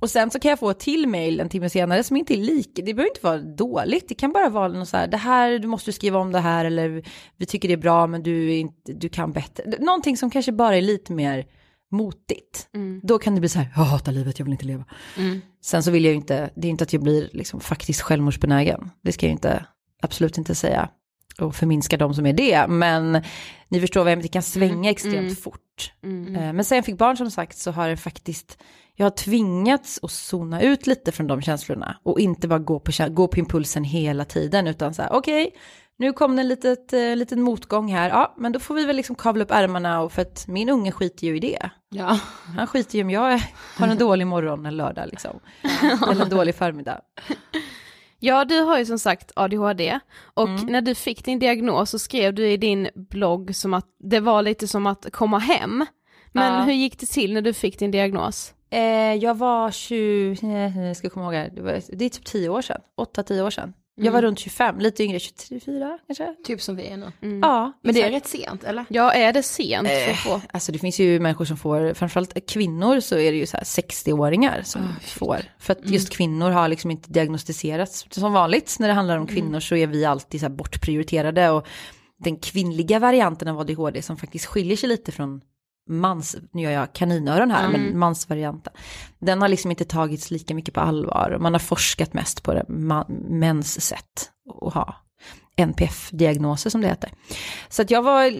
Och 0.00 0.10
sen 0.10 0.30
så 0.30 0.38
kan 0.40 0.48
jag 0.48 0.58
få 0.58 0.70
ett 0.70 0.78
till 0.80 1.08
mail 1.08 1.40
en 1.40 1.48
timme 1.48 1.70
senare 1.70 2.02
som 2.02 2.16
inte 2.16 2.34
är 2.34 2.36
lik, 2.38 2.70
det 2.74 2.82
behöver 2.94 3.10
inte 3.10 3.20
vara 3.26 3.38
dåligt, 3.38 4.08
det 4.08 4.14
kan 4.14 4.32
bara 4.32 4.48
vara 4.48 4.68
något 4.68 4.88
så 4.88 4.96
här, 4.96 5.06
det 5.06 5.16
här, 5.16 5.58
du 5.58 5.68
måste 5.68 5.92
skriva 5.92 6.18
om 6.18 6.32
det 6.32 6.40
här 6.40 6.64
eller 6.64 7.02
vi 7.36 7.46
tycker 7.46 7.68
det 7.68 7.74
är 7.74 7.78
bra 7.78 8.06
men 8.06 8.22
du, 8.22 8.52
inte, 8.54 8.92
du 8.92 9.08
kan 9.08 9.32
bättre. 9.32 9.64
Någonting 9.78 10.16
som 10.16 10.30
kanske 10.30 10.52
bara 10.52 10.76
är 10.76 10.82
lite 10.82 11.12
mer 11.12 11.44
motigt. 11.90 12.68
Då 13.02 13.18
kan 13.18 13.34
det 13.34 13.40
bli 13.40 13.48
så 13.48 13.58
här, 13.58 13.72
jag 13.76 13.82
hatar 13.82 14.12
livet, 14.12 14.38
jag 14.38 14.44
vill 14.44 14.52
inte 14.52 14.64
leva. 14.66 14.84
Sen 15.62 15.82
så 15.82 15.90
vill 15.90 16.04
jag 16.04 16.10
ju 16.10 16.16
inte, 16.16 16.50
det 16.56 16.66
är 16.68 16.70
inte 16.70 16.84
att 16.84 16.92
jag 16.92 17.02
blir 17.02 17.28
liksom 17.32 17.60
faktiskt 17.60 18.00
självmordsbenägen, 18.00 18.90
det 19.02 19.12
ska 19.12 19.26
jag 19.26 19.32
inte, 19.32 19.64
absolut 20.02 20.38
inte 20.38 20.54
säga. 20.54 20.88
Och 21.40 21.54
förminska 21.56 21.96
de 21.96 22.14
som 22.14 22.26
är 22.26 22.32
det, 22.32 22.66
men 22.68 23.22
ni 23.68 23.80
förstår 23.80 24.00
vad 24.00 24.10
jag 24.12 24.16
menar, 24.16 24.22
det 24.22 24.28
kan 24.28 24.42
svänga 24.42 24.90
extremt 24.90 25.40
fort. 25.40 25.92
Eh, 26.36 26.52
Men 26.52 26.64
sen 26.64 26.76
jag 26.76 26.84
fick 26.84 26.98
barn 26.98 27.16
som 27.16 27.30
sagt 27.30 27.58
så 27.58 27.70
har 27.70 27.88
det 27.88 27.96
faktiskt, 27.96 28.58
jag 28.98 29.04
har 29.06 29.10
tvingats 29.10 29.98
att 30.02 30.10
zona 30.10 30.62
ut 30.62 30.86
lite 30.86 31.12
från 31.12 31.26
de 31.26 31.42
känslorna 31.42 31.96
och 32.02 32.20
inte 32.20 32.48
bara 32.48 32.58
gå 32.58 32.80
på, 32.80 32.92
gå 33.10 33.28
på 33.28 33.38
impulsen 33.38 33.84
hela 33.84 34.24
tiden 34.24 34.66
utan 34.66 34.94
så 34.94 35.02
här 35.02 35.12
okej, 35.12 35.50
nu 35.96 36.12
kom 36.12 36.36
det 36.36 36.42
en 36.42 36.48
litet, 36.48 36.92
eh, 36.92 37.16
liten 37.16 37.42
motgång 37.42 37.92
här, 37.92 38.08
ja 38.08 38.34
men 38.38 38.52
då 38.52 38.58
får 38.60 38.74
vi 38.74 38.84
väl 38.84 38.96
liksom 38.96 39.16
kavla 39.16 39.44
upp 39.44 39.50
ärmarna 39.50 40.00
och 40.00 40.12
för 40.12 40.22
att 40.22 40.46
min 40.48 40.68
unge 40.68 40.92
skiter 40.92 41.26
ju 41.26 41.36
i 41.36 41.40
det. 41.40 41.70
Ja. 41.88 42.18
Han 42.56 42.66
skiter 42.66 42.98
ju 42.98 43.04
om 43.04 43.10
jag 43.10 43.40
har 43.76 43.88
en 43.88 43.98
dålig 43.98 44.26
morgon 44.26 44.66
en 44.66 44.76
lördag 44.76 45.04
liksom. 45.10 45.40
Eller 46.10 46.22
en 46.24 46.30
dålig 46.30 46.54
förmiddag. 46.54 47.00
Ja, 48.20 48.44
du 48.44 48.60
har 48.60 48.78
ju 48.78 48.86
som 48.86 48.98
sagt 48.98 49.32
ADHD 49.36 49.98
och 50.34 50.48
när 50.48 50.80
du 50.80 50.94
fick 50.94 51.24
din 51.24 51.38
diagnos 51.38 51.90
så 51.90 51.98
skrev 51.98 52.34
du 52.34 52.48
i 52.50 52.56
din 52.56 52.88
blogg 52.94 53.54
som 53.56 53.74
att 53.74 53.86
det 53.98 54.20
var 54.20 54.42
lite 54.42 54.68
som 54.68 54.86
att 54.86 55.06
komma 55.12 55.38
hem. 55.38 55.86
Men 56.32 56.54
Ja. 56.54 56.60
hur 56.62 56.72
gick 56.72 56.98
det 57.00 57.06
till 57.06 57.34
när 57.34 57.42
du 57.42 57.52
fick 57.52 57.78
din 57.78 57.90
diagnos? 57.90 58.54
Eh, 58.70 59.14
jag 59.14 59.34
var 59.38 59.70
20, 59.70 60.46
eh, 60.46 60.86
jag 60.86 60.96
ska 60.96 61.10
komma 61.10 61.24
ihåg 61.26 61.34
här, 61.34 61.50
det, 61.54 61.60
var, 61.60 61.82
det 61.88 62.04
är 62.04 62.08
typ 62.08 62.24
10 62.24 62.48
år 62.48 62.62
sedan, 62.62 62.80
8-10 62.96 63.42
år 63.42 63.50
sedan. 63.50 63.72
Jag 64.00 64.12
var 64.12 64.22
runt 64.22 64.38
25, 64.38 64.78
lite 64.78 65.02
yngre, 65.04 65.18
23 65.18 65.98
kanske? 66.06 66.34
Typ 66.44 66.62
som 66.62 66.76
vi 66.76 66.86
är 66.86 66.96
nu. 66.96 67.12
Ja, 67.42 67.72
Men 67.82 67.94
det 67.94 68.02
är 68.02 68.10
rätt 68.10 68.26
sent 68.26 68.64
eller? 68.64 68.84
Ja, 68.88 69.12
är 69.12 69.32
det 69.32 69.42
sent 69.42 69.88
för 69.88 70.10
att 70.10 70.16
få? 70.16 70.40
Alltså 70.50 70.72
det 70.72 70.78
finns 70.78 71.00
ju 71.00 71.20
människor 71.20 71.44
som 71.44 71.56
får, 71.56 71.94
framförallt 71.94 72.46
kvinnor 72.46 73.00
så 73.00 73.18
är 73.18 73.32
det 73.32 73.38
ju 73.38 73.46
så 73.46 73.56
här 73.56 73.64
60-åringar 73.64 74.62
som 74.64 74.94
får. 75.02 75.38
För 75.58 75.72
att 75.72 75.90
just 75.90 76.10
kvinnor 76.10 76.50
har 76.50 76.68
liksom 76.68 76.90
inte 76.90 77.10
diagnostiserats. 77.10 78.06
Som 78.10 78.32
vanligt 78.32 78.76
när 78.78 78.88
det 78.88 78.94
handlar 78.94 79.18
om 79.18 79.26
kvinnor 79.26 79.60
så 79.60 79.76
är 79.76 79.86
vi 79.86 80.04
alltid 80.04 80.40
så 80.40 80.46
här 80.46 80.54
bortprioriterade. 80.54 81.50
Och 81.50 81.66
den 82.18 82.36
kvinnliga 82.36 82.98
varianten 82.98 83.48
av 83.48 83.60
ADHD 83.60 84.02
som 84.02 84.16
faktiskt 84.16 84.46
skiljer 84.46 84.76
sig 84.76 84.88
lite 84.88 85.12
från 85.12 85.40
mans, 85.88 86.36
nu 86.52 86.62
gör 86.62 86.70
jag 86.70 86.92
kaninöron 86.92 87.50
här, 87.50 87.68
men 87.68 87.98
mansvarianten. 87.98 88.72
Den 89.18 89.40
har 89.40 89.48
liksom 89.48 89.70
inte 89.70 89.84
tagits 89.84 90.30
lika 90.30 90.54
mycket 90.54 90.74
på 90.74 90.80
allvar. 90.80 91.38
Man 91.40 91.52
har 91.54 91.58
forskat 91.60 92.14
mest 92.14 92.42
på 92.42 92.54
det, 92.54 92.64
mäns 93.28 93.80
sätt 93.80 94.30
att 94.62 94.74
ha 94.74 94.94
NPF-diagnoser 95.56 96.70
som 96.70 96.80
det 96.80 96.88
heter. 96.88 97.10
Så 97.68 97.82
att 97.82 97.90
jag 97.90 98.02
var, 98.02 98.32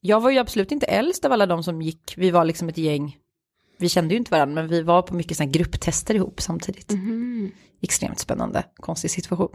jag 0.00 0.20
var 0.20 0.30
ju 0.30 0.38
absolut 0.38 0.72
inte 0.72 0.86
äldst 0.86 1.24
av 1.24 1.32
alla 1.32 1.46
de 1.46 1.62
som 1.62 1.82
gick, 1.82 2.14
vi 2.16 2.30
var 2.30 2.44
liksom 2.44 2.68
ett 2.68 2.78
gäng, 2.78 3.16
vi 3.84 3.88
kände 3.88 4.14
ju 4.14 4.18
inte 4.18 4.30
varandra, 4.30 4.54
men 4.62 4.68
vi 4.70 4.82
var 4.82 5.02
på 5.02 5.14
mycket 5.14 5.36
sådana 5.36 5.52
grupptester 5.52 6.14
ihop 6.14 6.40
samtidigt. 6.40 6.92
Extremt 7.82 8.18
spännande, 8.18 8.64
konstig 8.76 9.10
situation. 9.10 9.48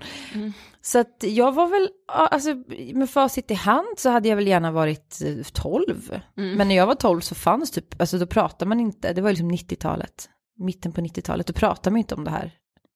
Så 0.82 1.00
att 1.00 1.24
jag 1.24 1.52
var 1.52 1.68
väl, 1.68 1.90
alltså 2.08 2.50
med 2.94 3.10
facit 3.10 3.52
i 3.52 3.54
hand 3.54 3.88
så 3.98 4.10
hade 4.10 4.30
jag 4.30 4.36
väl 4.36 4.48
gärna 4.48 4.72
varit 4.72 5.22
eh, 5.26 5.44
12. 5.54 6.20
Men 6.58 6.68
när 6.68 6.76
jag 6.76 6.88
var 6.88 6.96
12 6.96 7.22
så 7.22 7.36
fanns 7.36 7.72
typ, 7.72 8.02
alltså 8.02 8.18
då 8.18 8.28
pratade 8.28 8.70
man 8.70 8.80
inte, 8.80 9.14
det 9.14 9.22
var 9.22 9.30
liksom 9.30 9.52
90-talet, 9.52 10.30
mitten 10.58 10.92
på 10.92 11.02
90-talet, 11.02 11.48
då 11.48 11.54
pratade 11.54 11.92
man 11.92 11.98
inte 11.98 12.16
om 12.16 12.24
det 12.24 12.32
här. 12.32 12.52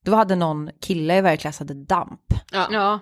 Då 0.06 0.16
hade 0.16 0.36
någon 0.36 0.70
kille 0.82 1.18
i 1.18 1.22
varje 1.22 1.38
klass 1.38 1.60
hade 1.60 1.74
damp. 1.74 2.34
Ja. 2.52 2.68
Ja. 2.72 3.00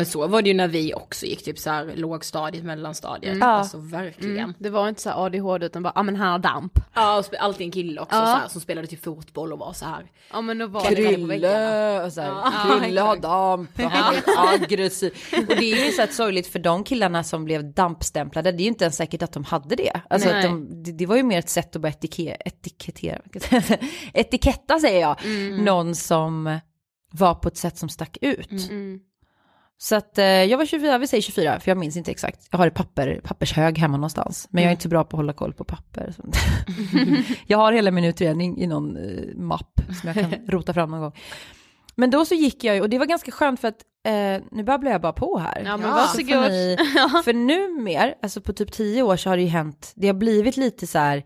Men 0.00 0.06
så 0.06 0.26
var 0.26 0.42
det 0.42 0.48
ju 0.48 0.54
när 0.54 0.68
vi 0.68 0.94
också 0.94 1.26
gick 1.26 1.44
typ 1.44 1.58
så 1.58 1.70
här 1.70 1.92
lågstadiet, 1.94 2.64
mellanstadiet. 2.64 3.36
Ja. 3.40 3.46
Alltså 3.46 3.78
verkligen. 3.78 4.38
Mm. 4.38 4.54
Det 4.58 4.70
var 4.70 4.88
inte 4.88 5.02
så 5.02 5.10
här 5.10 5.26
ADHD 5.26 5.66
utan 5.66 5.82
bara, 5.82 5.92
ja 5.94 6.02
men 6.02 6.16
här 6.16 6.30
har 6.30 6.38
damp. 6.38 6.72
Ja, 6.94 7.18
och 7.18 7.24
alltid 7.38 7.64
en 7.64 7.70
kille 7.70 8.00
också 8.00 8.16
Ja. 8.16 8.26
så 8.26 8.32
här, 8.32 8.48
som 8.48 8.60
spelade 8.60 8.86
till 8.86 8.98
fotboll 8.98 9.52
och 9.52 9.58
var 9.58 9.72
så 9.72 9.84
här. 9.84 10.10
Ja 10.32 10.40
men 10.40 10.58
då 10.58 10.66
var. 10.66 10.80
Krille, 10.80 12.02
och 12.04 12.12
så 12.12 12.20
här, 12.20 12.28
Ja, 12.28 12.78
Krille 12.80 13.00
har 13.00 13.16
damp, 13.16 13.78
är 13.78 14.22
aggressiv. 14.54 15.12
Och 15.48 15.56
det 15.56 15.72
är 15.72 15.86
ju 15.86 15.92
så 15.92 16.00
här 16.00 16.08
sorgligt 16.08 16.46
för 16.46 16.58
de 16.58 16.84
killarna 16.84 17.24
som 17.24 17.44
blev 17.44 17.72
dampstämplade, 17.74 18.52
det 18.52 18.62
är 18.62 18.64
ju 18.64 18.68
inte 18.68 18.84
ens 18.84 18.96
säkert 18.96 19.22
att 19.22 19.32
de 19.32 19.44
hade 19.44 19.76
det. 19.76 20.00
Alltså 20.10 20.28
att 20.28 20.42
de, 20.42 20.82
det, 20.96 21.06
var 21.06 21.16
ju 21.16 21.22
mer 21.22 21.38
ett 21.38 21.48
sätt 21.48 21.76
att 21.76 21.82
bara 21.82 21.88
etike, 21.88 22.36
etikettera, 22.44 23.20
etiketta 24.14 24.78
säger 24.80 25.00
jag, 25.00 25.16
någon 25.64 25.94
som 25.94 26.58
var 27.12 27.34
på 27.34 27.48
ett 27.48 27.56
sätt 27.56 27.78
som 27.78 27.88
stack 27.88 28.18
ut. 28.20 28.68
Mm. 28.70 29.00
Så 29.82 29.96
att 29.96 30.18
eh, 30.18 30.24
jag 30.24 30.58
var 30.58 30.66
24, 30.66 30.98
vi 30.98 31.06
säger 31.06 31.22
24, 31.22 31.60
för 31.60 31.70
jag 31.70 31.78
minns 31.78 31.96
inte 31.96 32.10
exakt. 32.10 32.48
Jag 32.50 32.58
har 32.58 32.66
ett 32.66 32.74
papper, 32.74 33.20
pappershög 33.24 33.78
hemma 33.78 33.96
någonstans, 33.96 34.48
men 34.50 34.62
jag 34.62 34.68
är 34.68 34.72
inte 34.72 34.82
så 34.82 34.88
bra 34.88 35.04
på 35.04 35.16
att 35.16 35.18
hålla 35.18 35.32
koll 35.32 35.52
på 35.52 35.64
papper. 35.64 36.14
Jag 37.46 37.58
har 37.58 37.72
hela 37.72 37.90
min 37.90 38.04
utredning 38.04 38.58
i 38.60 38.66
någon 38.66 38.96
eh, 38.96 39.36
mapp 39.36 39.80
som 40.00 40.06
jag 40.08 40.14
kan 40.14 40.34
rota 40.48 40.74
fram 40.74 40.90
någon 40.90 41.00
gång. 41.00 41.12
Men 41.94 42.10
då 42.10 42.24
så 42.24 42.34
gick 42.34 42.64
jag 42.64 42.74
ju, 42.74 42.80
och 42.80 42.88
det 42.90 42.98
var 42.98 43.06
ganska 43.06 43.30
skönt 43.30 43.60
för 43.60 43.68
att, 43.68 43.82
eh, 44.06 44.42
nu 44.52 44.64
babblar 44.64 44.92
jag 44.92 45.00
bara 45.00 45.12
på 45.12 45.38
här. 45.38 45.62
Ja 45.64 45.76
men 45.76 45.90
varsågod. 45.90 46.50
ni- 46.52 46.76
för 47.24 47.32
nu 47.46 47.68
mer, 47.82 48.14
alltså 48.22 48.40
på 48.40 48.52
typ 48.52 48.72
tio 48.72 49.02
år 49.02 49.16
så 49.16 49.28
har 49.30 49.36
det 49.36 49.42
ju 49.42 49.48
hänt, 49.48 49.92
det 49.96 50.06
har 50.06 50.14
blivit 50.14 50.56
lite 50.56 50.86
så 50.86 50.98
här 50.98 51.24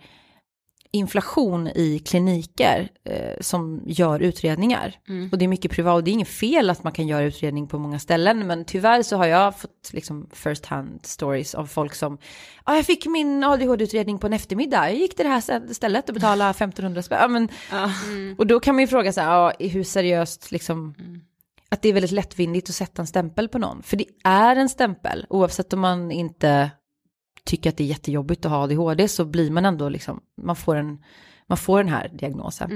inflation 0.95 1.69
i 1.69 1.99
kliniker 1.99 2.89
eh, 3.05 3.41
som 3.41 3.83
gör 3.87 4.21
utredningar. 4.21 4.95
Och 5.33 5.39
det 5.39 5.45
är 5.45 5.49
mycket 5.49 5.71
privat, 5.71 5.95
och 5.95 6.05
det 6.05 6.11
är 6.11 6.13
inget 6.13 6.29
fel 6.29 6.71
att 6.71 6.85
man 6.85 6.93
kan 6.93 7.07
göra 7.07 7.23
utredning 7.23 7.67
på 7.69 7.79
många 7.79 7.99
ställen, 7.99 8.47
men 8.47 8.65
tyvärr 8.65 9.03
så 9.03 9.17
har 9.17 9.27
jag 9.27 9.59
fått 9.59 9.91
liksom 9.93 10.29
first 10.33 10.67
hand 10.67 11.01
stories 11.03 11.55
av 11.55 11.67
folk 11.67 11.95
som, 11.95 12.19
ja 12.67 12.77
jag 12.77 12.87
fick 12.87 13.07
min 13.07 13.45
ADHD-utredning 13.45 14.19
på 14.19 14.27
en 14.27 14.33
eftermiddag, 14.33 14.91
jag 14.91 14.99
gick 14.99 15.17
till 15.17 15.25
det 15.25 15.31
här 15.31 15.73
stället 15.73 16.09
och 16.09 16.15
betalade 16.15 16.51
1500 16.51 17.03
spänn. 17.03 17.19
Ja, 17.21 17.29
men, 17.29 17.49
Och 18.39 18.47
då 18.47 18.61
kan 18.61 18.75
man 18.75 18.83
ju 18.83 18.87
fråga 18.87 19.13
sig, 19.13 19.25
ja, 19.25 19.53
hur 19.59 19.85
seriöst 19.85 20.51
liksom, 20.53 20.95
att 21.69 21.83
det 21.83 21.89
är 21.89 21.93
väldigt 21.93 22.11
lättvindigt 22.11 22.69
att 22.69 22.75
sätta 22.75 23.03
en 23.03 23.07
stämpel 23.07 23.49
på 23.49 23.59
någon. 23.59 23.83
För 23.83 23.97
det 23.97 24.07
är 24.25 24.57
en 24.57 24.69
stämpel, 24.69 25.27
oavsett 25.29 25.73
om 25.73 25.81
man 25.81 26.11
inte 26.11 26.71
tycker 27.47 27.71
att 27.71 27.77
det 27.77 27.85
är 27.85 27.89
jättejobbigt 27.89 28.45
att 28.45 28.53
ha 28.53 28.63
ADHD 28.63 29.09
så 29.09 29.25
blir 29.25 29.51
man 29.51 29.65
ändå 29.65 29.89
liksom, 29.89 30.21
man 30.43 30.57
får, 30.57 30.77
en, 30.77 30.99
man 31.47 31.59
får 31.59 31.79
den 31.79 31.89
här 31.89 32.09
diagnosen. 32.09 32.71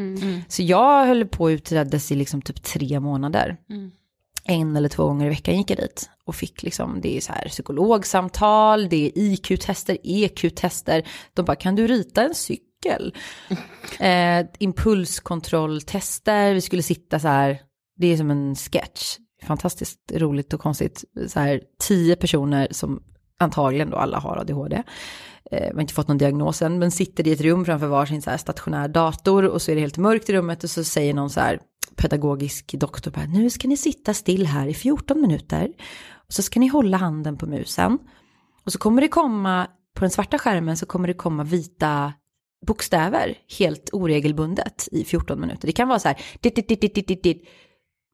Så 0.49 0.63
jag 0.63 1.07
höll 1.07 1.27
på 1.27 1.47
att 1.47 1.51
utredas 1.51 2.13
i 2.13 2.15
liksom 2.15 2.43
typ 2.43 2.63
tre 2.63 3.01
månader. 3.01 3.57
En 4.45 4.77
eller 4.77 4.89
två 4.89 5.05
gånger 5.05 5.27
i 5.27 5.29
veckan 5.29 5.57
gick 5.57 5.71
jag 5.71 5.79
dit 5.79 6.11
och 6.25 6.35
fick 6.35 6.63
liksom, 6.63 7.01
det 7.01 7.17
är 7.17 7.21
så 7.21 7.33
här 7.33 7.49
psykologsamtal, 7.49 8.89
det 8.89 9.07
är 9.07 9.13
IQ-tester, 9.15 9.99
EQ-tester. 10.03 11.07
De 11.35 11.45
bara, 11.45 11.57
kan 11.57 11.75
du 11.75 11.87
rita 11.87 12.23
en 12.23 12.35
cykel? 12.35 13.15
eh, 14.01 14.47
impulskontrolltester, 14.59 16.55
vi 16.55 16.61
skulle 16.61 16.83
sitta 16.83 17.19
så 17.19 17.29
här, 17.29 17.61
det 17.97 18.07
är 18.07 18.17
som 18.17 18.31
en 18.31 18.57
sketch. 18.57 19.17
Fantastiskt 19.43 20.13
roligt 20.15 20.53
och 20.53 20.61
konstigt. 20.61 21.05
Så 21.29 21.41
här, 21.41 21.63
tio 21.79 22.17
personer 22.17 22.69
som 22.71 23.03
antagligen 23.39 23.91
då 23.91 23.97
alla 23.97 24.19
har 24.19 24.37
ADHD. 24.37 24.83
Eh, 25.51 25.69
vi 25.69 25.75
har 25.75 25.81
inte 25.81 25.95
fått 25.95 26.09
någon 26.09 26.19
diagnos 26.19 26.63
än, 26.63 26.79
men 26.79 26.91
sitter 26.91 27.29
i 27.29 27.33
ett 27.33 27.41
rum 27.41 27.65
framför 27.65 27.87
varsin 27.87 28.23
så 28.23 28.31
här 28.31 28.37
stationär 28.37 28.89
dator 28.89 29.45
och 29.45 29.63
så 29.63 29.71
är 29.71 29.75
det 29.75 29.81
helt 29.81 29.99
mörkt 29.99 30.29
i 30.29 30.33
rummet 30.33 30.65
och 30.65 30.71
så 30.71 30.85
säger 30.85 31.15
någon 31.15 31.31
så 31.31 31.41
här 31.41 31.61
pedagogisk 31.97 32.73
doktor 32.73 33.11
bara, 33.11 33.27
nu 33.27 33.51
ska 33.51 33.69
ni 33.69 33.77
sitta 33.77 34.15
still 34.15 34.47
här 34.47 34.67
i 34.67 34.75
14 34.75 35.21
minuter 35.21 35.69
och 36.13 36.33
så 36.33 36.43
ska 36.43 36.61
ni 36.61 36.67
hålla 36.67 36.97
handen 36.97 37.37
på 37.37 37.47
musen 37.47 37.99
och 38.65 38.73
så 38.73 38.79
kommer 38.79 39.03
det 39.03 39.09
komma, 39.09 39.67
på 39.95 40.01
den 40.01 40.11
svarta 40.11 40.39
skärmen 40.39 40.77
så 40.77 40.87
kommer 40.87 41.09
det 41.09 41.15
komma 41.15 41.45
vita 41.45 42.13
bokstäver 42.67 43.39
helt 43.59 43.91
oregelbundet 43.93 44.89
i 44.93 45.05
14 45.05 45.41
minuter. 45.41 45.67
Det 45.67 45.73
kan 45.73 45.89
vara 45.89 45.99
så 45.99 46.09
här, 46.09 46.21
dit, 46.41 46.57
dit, 46.57 46.69
dit, 46.69 46.81
dit, 46.81 46.95
dit, 46.95 47.09
dit, 47.09 47.23
dit, 47.23 47.49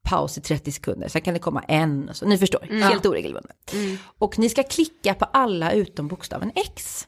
paus 0.05 0.39
i 0.39 0.41
30 0.41 0.73
sekunder, 0.73 1.09
sen 1.09 1.23
kan 1.23 1.35
det 1.35 1.41
komma 1.41 1.63
en, 1.69 2.09
och 2.09 2.17
så, 2.17 2.27
ni 2.27 2.39
förstår, 2.39 2.83
helt 2.83 3.07
oregelbundet. 3.07 3.75
Och 4.19 4.39
ni 4.39 4.49
ska 4.49 4.63
klicka 4.63 5.15
på 5.15 5.25
alla 5.25 5.73
utom 5.73 6.09
bokstaven 6.09 6.53
X. 6.55 7.07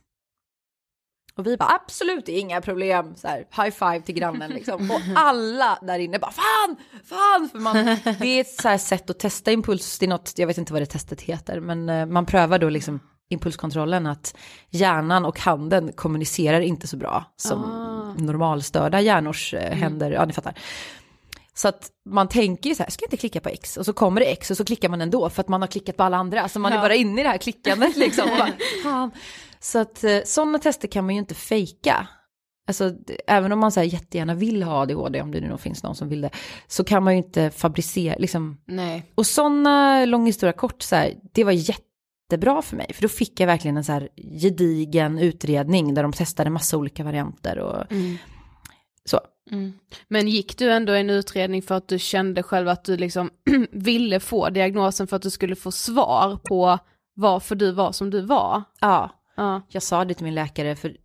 Och 1.37 1.47
vi 1.47 1.57
bara 1.57 1.81
absolut 1.85 2.29
inga 2.29 2.61
problem, 2.61 3.15
så 3.17 3.29
här, 3.29 3.39
high 3.39 3.71
five 3.71 4.01
till 4.01 4.15
grannen 4.15 4.51
liksom. 4.51 4.91
Och 4.91 5.01
alla 5.15 5.79
där 5.83 5.99
inne 5.99 6.19
bara 6.19 6.31
fan, 6.31 6.77
fan, 7.05 7.49
för 7.49 7.59
man, 7.59 7.75
det 8.21 8.27
är 8.27 8.41
ett 8.41 8.61
så 8.61 8.69
här 8.69 8.79
sätt 8.79 9.11
att 9.11 9.19
testa 9.19 9.53
impuls, 9.53 9.99
det 9.99 10.07
är 10.07 10.09
något, 10.09 10.33
jag 10.37 10.47
vet 10.47 10.59
inte 10.59 10.73
vad 10.73 10.83
det 10.83 10.87
testet 10.87 11.21
heter, 11.21 11.61
men 11.61 11.89
eh, 11.89 12.07
man 12.07 12.27
prövar 12.27 12.59
då 12.59 12.69
liksom 12.69 13.01
impulskontrollen 13.29 14.07
att 14.07 14.37
hjärnan 14.71 15.25
och 15.25 15.41
handen 15.41 15.93
kommunicerar 15.93 16.61
inte 16.61 16.87
så 16.87 16.97
bra 16.97 17.25
som 17.37 17.61
normalstörda 18.19 19.01
hjärnors 19.01 19.55
eh, 19.55 19.73
händer, 19.73 20.11
ja 20.11 20.25
ni 20.25 20.33
fattar. 20.33 20.55
Så 21.59 21.69
att 21.69 21.91
man 22.09 22.29
tänker 22.29 22.71
ju 22.71 22.77
så 22.77 22.83
här, 22.83 22.91
ska 22.91 23.03
jag 23.03 23.07
inte 23.07 23.17
klicka 23.17 23.41
på 23.41 23.49
X? 23.49 23.77
Och 23.77 23.85
så 23.85 23.93
kommer 23.93 24.21
det 24.21 24.27
X 24.27 24.51
och 24.51 24.57
så 24.57 24.65
klickar 24.65 24.89
man 24.89 25.01
ändå 25.01 25.31
för 25.31 25.41
att 25.41 25.49
man 25.49 25.61
har 25.61 25.69
klickat 25.69 25.97
på 25.97 26.03
alla 26.03 26.17
andra. 26.17 26.43
Alltså 26.43 26.59
man 26.59 26.73
är 26.73 26.79
bara 26.79 26.95
inne 26.95 27.21
i 27.21 27.25
det 27.25 27.31
här 27.31 27.39
klickandet 27.39 27.97
liksom. 28.07 28.29
Bara. 28.85 29.11
Så 29.61 29.79
att 29.79 30.05
eh, 30.05 30.19
sådana 30.25 30.59
tester 30.59 30.89
kan 30.89 31.05
man 31.05 31.15
ju 31.15 31.19
inte 31.19 31.35
fejka. 31.35 32.09
Alltså 32.69 32.93
även 33.27 33.53
om 33.53 33.59
man 33.59 33.73
så 33.73 33.81
här 33.81 33.87
jättegärna 33.87 34.35
vill 34.35 34.63
ha 34.63 34.83
ADHD, 34.83 35.21
om 35.21 35.31
det 35.31 35.41
nu 35.41 35.59
finns 35.59 35.83
någon 35.83 35.95
som 35.95 36.09
vill 36.09 36.21
det, 36.21 36.31
så 36.67 36.85
kan 36.85 37.03
man 37.03 37.13
ju 37.13 37.19
inte 37.19 37.51
fabricera, 37.51 38.17
liksom. 38.19 38.61
Nej. 38.67 39.13
Och 39.15 39.27
sådana, 39.27 40.05
lång 40.05 40.27
historia 40.27 40.53
kort, 40.53 40.83
så 40.83 40.97
här, 40.97 41.15
det 41.33 41.45
var 41.45 41.53
jättebra 41.53 42.63
för 42.63 42.77
mig. 42.77 42.93
För 42.95 43.03
då 43.03 43.09
fick 43.09 43.41
jag 43.41 43.47
verkligen 43.47 43.77
en 43.77 43.85
så 43.85 43.93
här 43.93 44.09
gedigen 44.41 45.19
utredning 45.19 45.95
där 45.95 46.03
de 46.03 46.13
testade 46.13 46.51
massa 46.51 46.77
olika 46.77 47.05
varianter 47.05 47.59
och 47.59 47.85
så. 49.05 49.21
Men 50.09 50.29
gick 50.29 50.59
du 50.59 50.73
ändå 50.73 50.93
en 50.93 51.11
utredning 51.11 51.63
för 51.63 51.75
att 51.75 51.89
du 51.89 51.99
kände 51.99 52.43
själv 52.43 52.69
att 52.69 52.85
du 52.85 52.97
liksom 52.97 53.31
ville 53.73 54.21
få 54.21 54.49
diagnosen 54.51 55.07
för 55.07 55.17
att 55.17 55.23
du 55.23 55.31
skulle 55.31 55.57
få 55.57 55.73
svar 55.73 56.39
på 56.45 56.79
varför 57.15 57.55
du 57.57 57.73
var 57.73 57.93
som 57.93 58.11
du 58.11 58.21
var? 58.21 58.63
Ja, 58.81 59.11
Ja. 59.37 59.63
jag 59.69 59.83
sa 59.83 60.05
det 60.05 60.15
till 60.15 60.25
min 60.25 60.35
läkare 60.35 60.77
för 60.77 60.97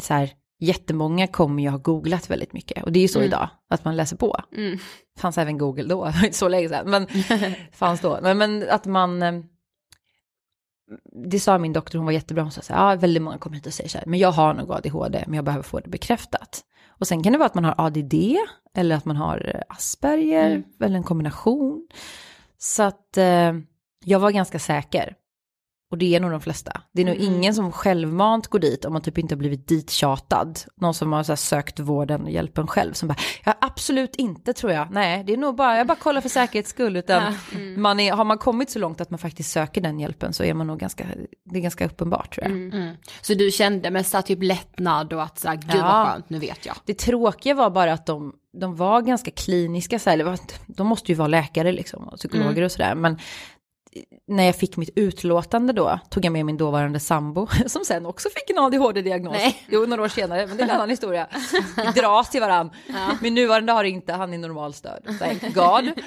så 0.00 0.14
här, 0.14 0.30
jättemånga 0.60 1.26
kommer 1.26 1.62
ju 1.62 1.68
ha 1.68 1.78
googlat 1.78 2.30
väldigt 2.30 2.52
mycket. 2.52 2.84
Och 2.84 2.92
det 2.92 2.98
är 2.98 3.02
ju 3.02 3.08
så 3.08 3.22
idag, 3.22 3.48
att 3.70 3.84
man 3.84 3.96
läser 3.96 4.16
på. 4.16 4.36
Mm. 4.56 4.78
Fanns 5.18 5.38
även 5.38 5.58
Google 5.58 5.84
då, 5.84 6.12
inte 6.24 6.32
så 6.38 6.48
länge 6.48 6.68
sedan, 6.68 6.90
men 6.90 7.06
fanns 7.72 8.00
då. 8.00 8.18
Men, 8.22 8.38
men 8.38 8.68
att 8.70 8.86
man, 8.86 9.22
eh, 9.22 9.32
det 11.30 11.40
sa 11.40 11.58
min 11.58 11.72
doktor, 11.72 11.98
hon 11.98 12.06
var 12.06 12.12
jättebra, 12.12 12.42
hon 12.42 12.52
sa 12.52 12.62
så 12.62 12.72
här, 12.72 12.90
ja, 12.90 12.96
väldigt 12.96 13.22
många 13.22 13.38
kommer 13.38 13.56
hit 13.56 13.66
och 13.66 13.74
säger 13.74 13.90
så 13.90 13.98
här, 13.98 14.06
men 14.06 14.18
jag 14.18 14.32
har 14.32 14.54
nog 14.54 14.72
ADHD, 14.72 15.24
men 15.26 15.34
jag 15.34 15.44
behöver 15.44 15.62
få 15.62 15.80
det 15.80 15.88
bekräftat. 15.88 16.62
Och 16.98 17.06
sen 17.06 17.22
kan 17.22 17.32
det 17.32 17.38
vara 17.38 17.46
att 17.46 17.54
man 17.54 17.64
har 17.64 17.74
ADD, 17.78 18.14
eller 18.74 18.96
att 18.96 19.04
man 19.04 19.16
har 19.16 19.52
eh, 19.54 19.60
Asperger, 19.68 20.62
eller 20.80 20.96
en 20.96 21.02
kombination. 21.02 21.88
Så 22.58 22.82
att 22.82 23.16
eh, 23.16 23.52
jag 24.04 24.18
var 24.18 24.30
ganska 24.30 24.58
säker. 24.58 25.14
Och 25.90 25.98
det 25.98 26.14
är 26.16 26.20
nog 26.20 26.30
de 26.30 26.40
flesta. 26.40 26.80
Det 26.92 27.02
är 27.02 27.06
nog 27.06 27.14
ingen 27.16 27.54
som 27.54 27.72
självmant 27.72 28.46
går 28.46 28.58
dit 28.58 28.84
om 28.84 28.92
man 28.92 29.02
typ 29.02 29.18
inte 29.18 29.34
har 29.34 29.38
blivit 29.38 29.68
dittjatad. 29.68 30.60
Någon 30.80 30.94
som 30.94 31.12
har 31.12 31.22
så 31.22 31.32
här 31.32 31.36
sökt 31.36 31.80
vården 31.80 32.22
och 32.22 32.30
hjälpen 32.30 32.66
själv 32.66 32.92
som 32.92 33.08
bara, 33.08 33.16
ja 33.44 33.54
absolut 33.60 34.16
inte 34.16 34.52
tror 34.52 34.72
jag. 34.72 34.90
Nej, 34.90 35.24
det 35.24 35.32
är 35.32 35.36
nog 35.36 35.56
bara, 35.56 35.76
jag 35.78 35.86
bara 35.86 35.96
kollar 35.96 36.20
för 36.20 36.28
säkerhets 36.28 36.70
skull. 36.70 36.96
Utan 36.96 37.22
man 37.76 38.00
är, 38.00 38.12
har 38.12 38.24
man 38.24 38.38
kommit 38.38 38.70
så 38.70 38.78
långt 38.78 39.00
att 39.00 39.10
man 39.10 39.18
faktiskt 39.18 39.50
söker 39.50 39.80
den 39.80 40.00
hjälpen 40.00 40.32
så 40.32 40.44
är 40.44 40.54
man 40.54 40.66
nog 40.66 40.78
ganska, 40.78 41.06
det 41.44 41.58
är 41.58 41.62
ganska 41.62 41.86
uppenbart 41.86 42.34
tror 42.34 42.46
jag. 42.46 42.52
Mm. 42.56 42.96
Så 43.20 43.34
du 43.34 43.50
kände 43.50 43.90
med 43.90 44.06
så 44.06 44.22
typ 44.22 44.42
lättnad 44.42 45.12
och 45.12 45.22
att 45.22 45.38
så 45.38 45.48
här, 45.48 45.56
gud 45.56 45.70
Ja. 45.74 45.82
vad 45.82 46.06
skönt, 46.06 46.30
nu 46.30 46.38
vet 46.38 46.66
jag. 46.66 46.76
Det 46.84 46.94
tråkiga 46.94 47.54
var 47.54 47.70
bara 47.70 47.92
att 47.92 48.06
de, 48.06 48.32
de 48.60 48.76
var 48.76 49.02
ganska 49.02 49.30
kliniska, 49.30 49.98
så 49.98 50.10
här, 50.10 50.38
de 50.66 50.86
måste 50.86 51.12
ju 51.12 51.18
vara 51.18 51.28
läkare 51.28 51.72
liksom, 51.72 52.08
och 52.08 52.18
psykologer 52.18 52.62
och 52.62 52.72
sådär. 52.72 52.94
Men 52.94 53.18
när 54.28 54.44
jag 54.44 54.56
fick 54.56 54.76
mitt 54.76 54.90
utlåtande 54.96 55.72
då, 55.72 55.98
tog 56.10 56.24
jag 56.24 56.32
med 56.32 56.46
min 56.46 56.56
dåvarande 56.56 57.00
sambo, 57.00 57.48
som 57.66 57.84
sen 57.84 58.06
också 58.06 58.28
fick 58.28 58.50
en 58.50 58.58
ADHD-diagnos. 58.58 59.36
Jo, 59.68 59.86
några 59.86 60.02
år 60.02 60.08
senare, 60.08 60.46
men 60.46 60.56
det 60.56 60.62
är 60.62 60.68
en 60.68 60.74
annan 60.74 60.90
historia. 60.90 61.28
Vi 61.76 62.00
dras 62.00 62.30
till 62.30 62.40
varann. 62.40 62.70
Min 63.20 63.34
nuvarande 63.34 63.72
har 63.72 63.84
inte, 63.84 64.12
han 64.12 64.34
är 64.34 64.38
normalstörd. 64.38 65.18
Thank 65.18 65.54
God. 65.54 65.92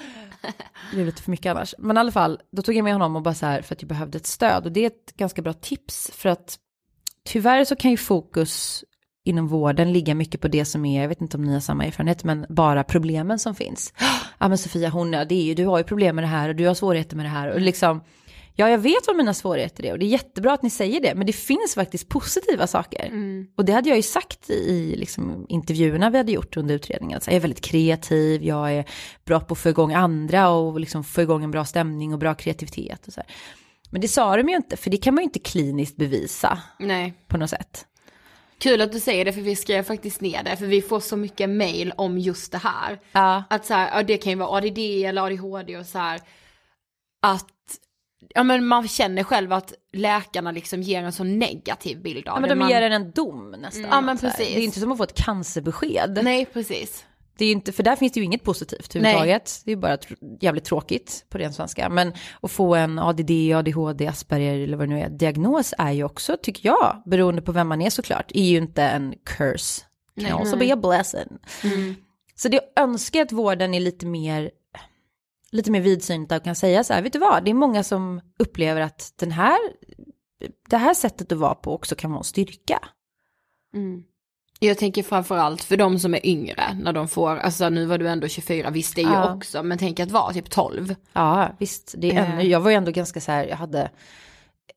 Det 0.92 0.96
blev 0.96 1.06
lite 1.06 1.22
för 1.22 1.32
mycket 1.32 1.52
annars. 1.52 1.76
Men 1.78 1.98
i 1.98 2.00
alla 2.00 2.12
fall, 2.12 2.42
då 2.52 2.62
tog 2.62 2.76
jag 2.76 2.84
med 2.84 2.94
honom 2.94 3.16
och 3.16 3.22
bara 3.22 3.34
så 3.34 3.46
här, 3.46 3.62
för 3.62 3.76
att 3.76 3.82
jag 3.82 3.90
behövde 3.90 4.18
ett 4.18 4.28
stöd. 4.28 4.66
Och 4.66 4.72
det 4.72 4.80
är 4.80 4.88
ett 4.88 5.16
ganska 5.16 5.42
bra 5.42 5.54
tips, 5.54 6.12
för 6.14 6.30
att 6.30 6.58
tyvärr 7.26 7.66
så 7.66 7.76
kan 7.76 7.92
ju 7.92 7.98
fokus 7.98 8.84
inom 9.24 9.48
vården 9.48 9.94
ligga 9.94 10.16
mycket 10.16 10.42
på 10.42 10.48
det 10.48 10.66
som 10.66 10.86
är, 10.86 11.02
jag 11.02 11.10
vet 11.10 11.22
inte 11.22 11.38
om 11.38 11.44
ni 11.44 11.54
har 11.54 11.60
samma 11.60 11.86
erfarenhet, 11.86 12.24
men 12.24 12.46
bara 12.50 12.84
problemen 12.84 13.40
som 13.40 13.56
finns. 13.56 13.94
Ja 14.42 14.48
men 14.48 14.58
Sofia, 14.58 14.90
hon, 14.90 15.12
det 15.12 15.32
är 15.32 15.44
ju, 15.44 15.54
du 15.54 15.66
har 15.66 15.78
ju 15.78 15.84
problem 15.84 16.16
med 16.16 16.24
det 16.24 16.28
här 16.28 16.50
och 16.50 16.56
du 16.56 16.68
har 16.68 16.74
svårigheter 16.74 17.16
med 17.16 17.26
det 17.26 17.30
här 17.30 17.52
och 17.52 17.62
liksom, 17.62 18.02
ja 18.56 18.70
jag 18.70 18.78
vet 18.78 19.08
vad 19.08 19.16
mina 19.16 19.34
svårigheter 19.34 19.86
är 19.86 19.92
och 19.92 20.00
det 20.00 20.06
är 20.06 20.08
jättebra 20.08 20.54
att 20.54 20.64
ni 20.64 20.70
säger 20.70 21.02
det, 21.02 21.16
men 21.16 21.28
det 21.28 21.34
finns 21.34 21.76
faktiskt 21.76 22.10
positiva 22.10 22.68
saker. 22.68 23.06
Mm. 23.06 23.48
Och 23.58 23.66
det 23.66 23.74
hade 23.74 23.90
jag 23.90 23.96
ju 23.96 24.02
sagt 24.02 24.50
i 24.50 24.96
liksom, 24.96 25.46
intervjuerna 25.50 26.10
vi 26.10 26.18
hade 26.18 26.32
gjort 26.32 26.58
under 26.58 26.76
utredningen, 26.76 27.16
alltså, 27.16 27.32
jag 27.32 27.36
är 27.36 27.42
väldigt 27.42 27.62
kreativ, 27.62 28.44
jag 28.44 28.74
är 28.74 28.86
bra 29.26 29.40
på 29.40 29.54
att 29.54 29.60
få 29.60 29.70
igång 29.70 29.94
andra 29.94 30.50
och 30.50 30.80
liksom 30.80 31.04
få 31.04 31.22
igång 31.22 31.44
en 31.44 31.52
bra 31.52 31.66
stämning 31.66 32.14
och 32.14 32.20
bra 32.20 32.36
kreativitet 32.36 33.08
och 33.08 33.14
så 33.14 33.20
här. 33.20 33.30
Men 33.90 34.02
det 34.02 34.08
sa 34.08 34.38
de 34.38 34.50
ju 34.50 34.56
inte, 34.56 34.78
för 34.78 34.90
det 34.90 34.98
kan 34.98 35.16
man 35.16 35.22
ju 35.22 35.26
inte 35.26 35.40
kliniskt 35.40 35.98
bevisa 35.98 36.60
Nej. 36.80 37.14
på 37.28 37.38
något 37.38 37.50
sätt. 37.50 37.86
Kul 38.60 38.82
att 38.82 38.92
du 38.92 39.00
säger 39.00 39.26
det 39.26 39.34
för 39.34 39.42
vi 39.42 39.56
skrev 39.56 39.84
faktiskt 39.84 40.22
ner 40.22 40.44
det 40.44 40.58
för 40.58 40.66
vi 40.66 40.82
får 40.82 41.00
så 41.00 41.18
mycket 41.18 41.50
mail 41.50 41.94
om 41.98 42.18
just 42.18 42.52
det 42.52 42.58
här. 42.58 43.00
Ja. 43.12 43.44
Att 43.50 43.66
så 43.66 43.74
här, 43.74 43.98
ja, 43.98 44.04
det 44.04 44.18
kan 44.18 44.32
ju 44.32 44.38
vara 44.38 44.58
ADD 44.58 44.78
eller 44.78 45.22
ADHD 45.22 45.78
och 45.78 45.86
så 45.86 45.98
här. 45.98 46.22
Att, 47.22 47.48
ja 48.30 48.44
men 48.44 48.66
man 48.66 48.88
känner 48.88 49.24
själv 49.24 49.54
att 49.54 49.74
läkarna 49.94 50.52
liksom 50.52 50.82
ger 50.82 51.04
en 51.04 51.14
så 51.14 51.24
negativ 51.24 52.02
bild 52.02 52.28
av 52.28 52.36
Ja, 52.36 52.40
men 52.40 52.50
det. 52.50 52.56
de 52.56 52.60
man, 52.60 52.70
ger 52.70 52.82
en 52.82 52.92
en 52.94 53.12
dom 53.12 53.52
nästan. 53.52 53.86
Ja, 53.90 54.02
men 54.02 54.18
precis. 54.18 54.48
Det 54.48 54.60
är 54.60 54.64
inte 54.64 54.80
som 54.80 54.92
att 54.92 54.98
få 54.98 55.04
ett 55.04 55.24
cancerbesked. 55.26 56.20
Nej 56.24 56.46
precis. 56.46 57.06
Det 57.40 57.46
är 57.46 57.52
inte, 57.52 57.72
för 57.72 57.84
där 57.84 57.96
finns 57.96 58.12
det 58.12 58.20
ju 58.20 58.26
inget 58.26 58.44
positivt 58.44 58.96
överhuvudtaget. 58.96 59.62
Det 59.66 59.72
är 59.72 59.76
bara 59.76 59.96
tr- 59.96 60.38
jävligt 60.42 60.64
tråkigt 60.64 61.26
på 61.30 61.38
ren 61.38 61.54
svenska. 61.54 61.90
Men 61.90 62.14
att 62.42 62.52
få 62.52 62.76
en 62.76 63.00
ADD, 63.00 63.32
ADHD, 63.56 64.08
Asperger 64.08 64.60
eller 64.60 64.78
vad 64.78 64.90
det 64.90 64.96
nu 64.96 65.02
är, 65.02 65.10
diagnos 65.10 65.74
är 65.78 65.92
ju 65.92 66.04
också, 66.04 66.38
tycker 66.42 66.70
jag, 66.70 67.02
beroende 67.06 67.42
på 67.42 67.52
vem 67.52 67.68
man 67.68 67.82
är 67.82 67.90
såklart, 67.90 68.32
är 68.34 68.44
ju 68.44 68.58
inte 68.58 68.84
en 68.84 69.14
curse. 69.26 69.82
Can 70.16 70.24
Nej. 70.24 70.32
also 70.32 70.58
be 70.58 70.74
a 70.74 70.76
blessing. 70.76 71.38
Mm. 71.64 71.96
Så 72.36 72.48
det 72.48 72.62
önskar 72.76 73.22
att 73.22 73.32
vården 73.32 73.74
är 73.74 73.80
lite 73.80 74.06
mer, 74.06 74.52
lite 75.52 75.72
mer 75.72 75.82
vidsynta 75.82 76.36
och 76.36 76.44
kan 76.44 76.56
säga 76.56 76.84
så 76.84 76.94
här, 76.94 77.02
vet 77.02 77.14
du 77.14 77.20
vad, 77.20 77.46
det 77.46 77.52
är 77.52 77.56
många 77.56 77.84
som 77.84 78.22
upplever 78.40 78.82
att 78.82 79.14
den 79.16 79.32
här, 79.32 79.58
det 80.70 80.78
här 80.78 80.94
sättet 80.94 81.32
att 81.32 81.38
vara 81.38 81.56
på 81.56 81.74
också 81.74 81.96
kan 81.96 82.12
vara 82.12 82.20
en 82.20 82.24
styrka. 82.24 82.80
Mm. 83.74 84.04
Jag 84.60 84.78
tänker 84.78 85.04
framförallt 85.04 85.64
för 85.64 85.78
de 85.78 86.00
som 86.00 86.14
är 86.14 86.26
yngre 86.26 86.78
när 86.82 86.94
de 86.94 87.08
får, 87.08 87.30
alltså 87.38 87.70
nu 87.70 87.86
var 87.86 87.98
du 87.98 88.08
ändå 88.10 88.28
24, 88.28 88.70
visst 88.70 88.96
det 88.96 89.02
är 89.02 89.06
ju 89.06 89.12
Ja. 89.14 89.34
också, 89.36 89.64
men 89.64 89.78
tänk 89.78 90.00
att 90.00 90.12
vara 90.12 90.34
typ 90.34 90.50
12. 90.50 90.96
Ja, 91.14 91.50
visst. 91.60 91.96
Det 91.98 92.10
är 92.12 92.14
Eh. 92.22 92.34
ännu, 92.34 92.44
jag 92.44 92.60
var 92.60 92.70
ju 92.72 92.76
ändå 92.78 92.92
ganska 92.92 93.22
så 93.22 93.32
här, 93.32 93.46
jag 93.48 93.58
hade 93.58 93.92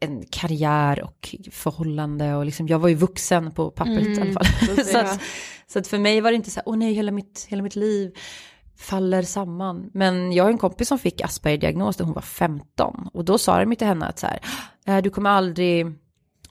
en 0.01 0.25
karriär 0.31 1.03
och 1.05 1.35
förhållande 1.51 2.35
och 2.35 2.45
liksom, 2.45 2.69
jag 2.69 2.79
var 2.79 2.89
ju 2.89 2.95
vuxen 2.95 3.53
på 3.53 3.71
pappret 3.71 4.19
i 4.19 4.21
alla 4.21 4.33
fall. 4.33 4.45
så, 4.87 4.99
att, 4.99 5.21
så 5.67 5.79
att 5.79 5.87
för 5.87 5.99
mig 5.99 6.21
var 6.21 6.31
det 6.31 6.37
inte 6.37 6.51
så 6.51 6.61
här, 6.61 6.69
åh 6.69 6.77
nej, 6.77 6.93
hela 6.95 7.13
mitt, 7.13 7.47
hela 7.49 7.63
mitt 7.63 7.77
liv 7.77 8.13
faller 8.77 9.23
samman. 9.23 9.91
Men 9.95 10.33
jag 10.33 10.45
har 10.45 10.51
en 10.51 10.59
kompis 10.59 10.89
som 10.89 10.99
fick 10.99 11.21
Asperger-diagnos 11.21 11.99
när 11.99 12.05
hon 12.07 12.15
var 12.15 12.23
15 12.23 13.09
och 13.13 13.25
då 13.25 13.39
sa 13.39 13.65
de 13.65 13.77
till 13.77 13.87
henne 13.87 14.07
att 14.07 14.19
så 14.19 14.27
här, 14.27 14.41
"Eh, 14.87 15.03
du 15.03 15.11
kommer 15.11 15.31
aldrig, 15.31 15.87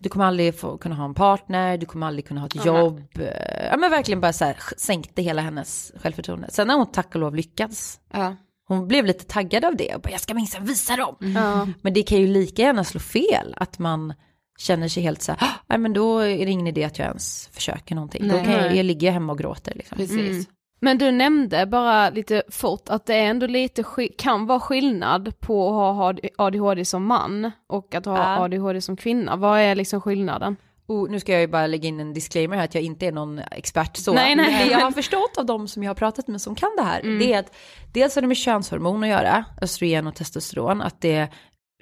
du 0.02 0.10
kommer 0.10 0.26
aldrig 0.26 0.56
få 0.60 0.78
kunna 0.78 0.96
ha 0.96 1.06
en 1.06 1.14
partner, 1.14 1.78
du 1.78 1.86
kommer 1.86 2.08
aldrig 2.08 2.28
kunna 2.28 2.40
ha 2.42 2.48
ett 2.48 2.66
jobb. 2.66 3.02
Eh, 3.20 3.68
Ja 3.72 3.78
men 3.78 3.92
verkligen 3.92 4.22
bara 4.22 4.34
så 4.34 4.46
här, 4.46 4.58
sänkte 4.78 5.22
hela 5.22 5.42
hennes 5.42 5.92
självförtroende. 5.96 6.48
Sen 6.52 6.70
har 6.70 6.78
hon 6.78 6.92
tack 6.92 7.16
och 7.16 7.22
lov 7.22 7.36
lyckats. 7.36 8.00
Ja. 8.14 8.36
Hon 8.68 8.88
blev 8.88 9.06
lite 9.06 9.26
taggad 9.26 9.66
av 9.66 9.76
det 9.76 9.96
och 9.96 10.02
bara, 10.02 10.12
jag 10.12 10.22
ska 10.22 10.34
minsann 10.34 10.66
visa 10.66 10.96
dem. 10.96 11.16
Ja. 11.36 11.68
Men 11.82 11.94
det 11.94 12.04
kan 12.04 12.18
ju 12.18 12.28
lika 12.28 12.62
gärna 12.62 12.84
slå 12.84 13.00
fel, 13.00 13.54
att 13.58 13.80
man 13.80 14.14
känner 14.58 14.88
sig 14.88 15.04
helt 15.04 15.22
så 15.22 15.32
här, 15.32 15.48
"Ah, 15.48 15.54
nej 15.68 15.78
men 15.78 15.94
då 15.94 16.20
är 16.20 16.46
det 16.46 16.52
ingen 16.52 16.68
idé 16.68 16.84
att 16.84 17.00
jag 17.00 17.08
ens 17.08 17.50
försöker 17.52 17.96
någonting. 17.96 18.28
Då 18.28 18.36
Nej. 18.36 18.46
kan 18.46 18.54
jag, 18.54 18.76
jag 18.76 18.86
ligger 18.86 19.12
hemma 19.12 19.32
och 19.34 19.40
gråter 19.40 19.74
liksom. 19.76 19.98
Precis. 19.98 20.48
Men 20.84 20.98
du 20.98 21.12
nämnde 21.12 21.66
bara 21.66 22.10
lite 22.10 22.44
fort 22.50 22.90
att 22.90 23.06
det 23.06 23.16
ändå 23.16 23.48
lite, 23.48 23.84
kan 24.18 24.46
vara 24.46 24.60
skillnad 24.60 25.40
på 25.40 25.68
att 25.70 25.96
ha 25.96 26.14
ADHD 26.46 26.86
som 26.86 27.06
man 27.06 27.52
och 27.68 27.96
att 27.96 28.06
ha 28.06 28.18
Ja. 28.18 28.44
ADHD 28.44 28.82
som 28.82 28.98
kvinna. 28.98 29.36
Vad 29.36 29.60
är 29.60 29.76
liksom 29.76 30.02
skillnaden? 30.02 30.56
Och 30.88 31.12
nu 31.12 31.20
ska 31.20 31.32
jag 31.32 31.42
ju 31.42 31.48
bara 31.48 31.68
lägga 31.68 31.88
in 31.88 32.00
en 32.00 32.14
disclaimer 32.14 32.58
här 32.58 32.64
att 32.64 32.76
jag 32.76 32.84
inte 32.84 33.08
är 33.08 33.12
någon 33.12 33.40
expert 33.52 33.98
så. 33.98 34.14
Nej, 34.14 34.36
nej. 34.36 34.66
Det 34.66 34.72
jag 34.72 34.80
har 34.80 34.92
förstått 35.02 35.38
av 35.38 35.46
de 35.46 35.68
som 35.68 35.84
jag 35.84 35.90
har 35.90 35.96
pratat 35.96 36.28
med 36.28 36.42
som 36.42 36.56
kan 36.56 36.70
det 36.78 36.84
här, 36.84 37.00
Mm. 37.00 37.20
det 37.20 37.34
är 37.34 37.40
att 37.40 37.56
dels 37.94 38.16
har 38.16 38.22
det 38.22 38.28
med 38.28 38.38
könshormon 38.38 39.04
att 39.04 39.10
göra, 39.10 39.46
östrogen 39.62 40.08
och 40.08 40.16
testosteron, 40.16 40.82
att 40.82 41.02
det 41.02 41.28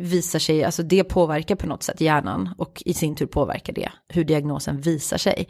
visar 0.01 0.39
sig, 0.39 0.63
alltså 0.63 0.83
det 0.83 1.03
påverkar 1.03 1.55
på 1.55 1.67
något 1.67 1.83
sätt 1.83 2.01
hjärnan 2.01 2.49
och 2.57 2.83
i 2.85 2.93
sin 2.93 3.15
tur 3.15 3.25
påverkar 3.25 3.73
det 3.73 3.91
hur 4.09 4.23
diagnosen 4.23 4.81
visar 4.81 5.17
sig. 5.17 5.47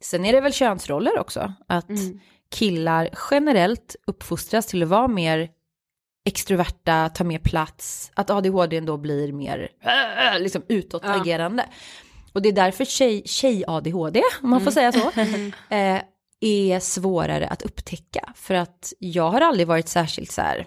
Sen 0.00 0.24
är 0.24 0.32
det 0.32 0.40
väl 0.40 0.52
könsroller 0.52 1.18
också, 1.18 1.52
att 1.66 1.90
killar 2.50 3.08
generellt 3.30 3.96
uppfostras 4.06 4.66
till 4.66 4.82
att 4.82 4.88
vara 4.88 5.08
mer 5.08 5.50
extroverta, 6.24 7.08
ta 7.08 7.24
mer 7.24 7.38
plats, 7.38 8.10
att 8.14 8.30
ADHD 8.30 8.80
då 8.80 8.96
blir 8.96 9.32
mer 9.32 9.68
äh, 9.80 10.40
liksom 10.40 10.62
utåtagerande. 10.68 11.66
Och 12.32 12.42
det 12.42 12.48
är 12.48 12.52
därför 12.52 12.84
tjej, 12.84 13.22
tjej-ADHD, 13.26 14.22
om 14.42 14.50
man 14.50 14.60
får 14.60 14.70
säga 14.70 14.92
så, 14.92 15.10
eh, 15.74 16.02
är 16.40 16.80
svårare 16.80 17.46
att 17.46 17.62
upptäcka. 17.62 18.32
För 18.36 18.54
att 18.54 18.92
jag 18.98 19.30
har 19.30 19.40
aldrig 19.40 19.66
varit 19.66 19.88
särskilt 19.88 20.32
så 20.32 20.42
här, 20.42 20.66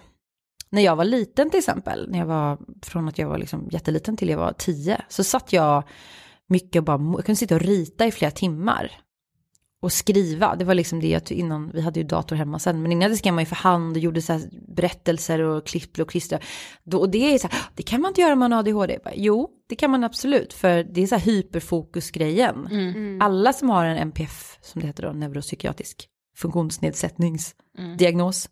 när 0.70 0.82
jag 0.82 0.96
var 0.96 1.04
liten 1.04 1.50
till 1.50 1.58
exempel, 1.58 2.10
när 2.10 2.18
jag 2.18 2.26
var, 2.26 2.58
från 2.82 3.08
att 3.08 3.18
jag 3.18 3.28
var 3.28 3.38
liksom 3.38 3.68
jätteliten 3.70 4.16
till 4.16 4.28
jag 4.28 4.38
var 4.38 4.52
tio, 4.52 5.02
så 5.08 5.24
satt 5.24 5.52
jag 5.52 5.82
mycket 6.48 6.80
och 6.80 6.84
bara, 6.84 7.14
jag 7.16 7.24
kunde 7.24 7.36
sitta 7.36 7.54
och 7.54 7.60
rita 7.60 8.06
i 8.06 8.12
flera 8.12 8.30
timmar. 8.30 8.92
Och 9.84 9.92
skriva, 9.92 10.56
det 10.56 10.64
var 10.64 10.74
liksom 10.74 11.00
det 11.00 11.08
jag, 11.08 11.32
innan, 11.32 11.70
vi 11.74 11.80
hade 11.80 12.00
ju 12.00 12.06
dator 12.06 12.36
hemma 12.36 12.58
sen, 12.58 12.82
men 12.82 12.92
innan 12.92 13.10
det 13.10 13.16
skrev 13.16 13.34
man 13.34 13.42
ju 13.42 13.46
för 13.46 13.56
hand 13.56 13.96
och 13.96 14.02
gjorde 14.02 14.22
så 14.22 14.32
här 14.32 14.42
berättelser 14.68 15.40
och 15.40 15.66
klipp 15.66 15.98
och 15.98 16.10
klistra. 16.10 16.38
Då, 16.84 16.98
och 16.98 17.10
det 17.10 17.34
är 17.34 17.38
så 17.38 17.48
här, 17.48 17.60
det 17.74 17.82
kan 17.82 18.00
man 18.00 18.08
inte 18.08 18.20
göra 18.20 18.32
om 18.32 18.38
man 18.38 18.52
har 18.52 18.58
ADHD. 18.58 18.98
Bara, 19.04 19.14
jo, 19.16 19.48
det 19.68 19.76
kan 19.76 19.90
man 19.90 20.04
absolut, 20.04 20.52
för 20.52 20.84
det 20.84 21.02
är 21.02 21.06
så 21.06 21.14
här 21.14 21.22
hyperfokusgrejen. 21.22 22.68
Alla 23.22 23.52
som 23.52 23.70
har 23.70 23.84
en 23.84 23.96
NPF, 23.96 24.58
som 24.62 24.80
det 24.80 24.86
heter 24.86 25.02
då, 25.02 25.12
neuropsykiatrisk 25.12 26.08
funktionsnedsättningsdiagnos, 26.36 28.48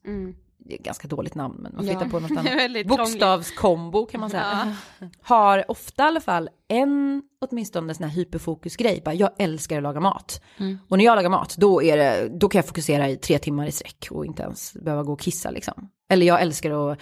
det 0.65 0.75
är 0.75 0.79
ett 0.79 0.85
ganska 0.85 1.09
dåligt 1.09 1.35
namn, 1.35 1.55
men 1.59 1.73
man 1.75 1.85
får 1.85 1.93
Ja. 1.93 1.99
hitta 1.99 2.11
på 2.11 2.21
något 2.21 2.31
annat. 2.39 2.87
Bokstavskombo 2.87 4.07
kan 4.07 4.21
man 4.21 4.31
säga. 4.31 4.77
Har 5.23 5.71
ofta 5.71 6.03
i 6.05 6.07
alla 6.07 6.21
fall 6.21 6.49
en, 6.69 7.23
åtminstone 7.41 7.95
sån 7.95 8.09
här 8.09 8.17
hyperfokusgrej. 8.17 9.03
Bara, 9.05 9.15
jag 9.15 9.31
älskar 9.39 9.77
att 9.77 9.83
laga 9.83 10.01
mat. 10.01 10.43
Och 10.89 10.99
när 10.99 11.05
jag 11.05 11.17
lagar 11.17 11.31
mat, 11.31 11.55
då, 11.59 11.83
är 11.83 11.97
det, 11.97 12.29
då 12.39 12.49
kan 12.49 12.59
jag 12.59 12.67
fokusera 12.67 13.09
i 13.09 13.17
tre 13.17 13.39
timmar 13.39 13.67
i 13.67 13.73
sträck 13.73 14.07
och 14.11 14.27
inte 14.27 14.43
ens 14.43 14.75
behöva 14.75 15.03
gå 15.03 15.13
och 15.13 15.21
kissa 15.21 15.51
liksom. 15.51 15.89
Eller 16.11 16.27
jag 16.27 16.41
älskar 16.43 16.71
att 16.93 16.99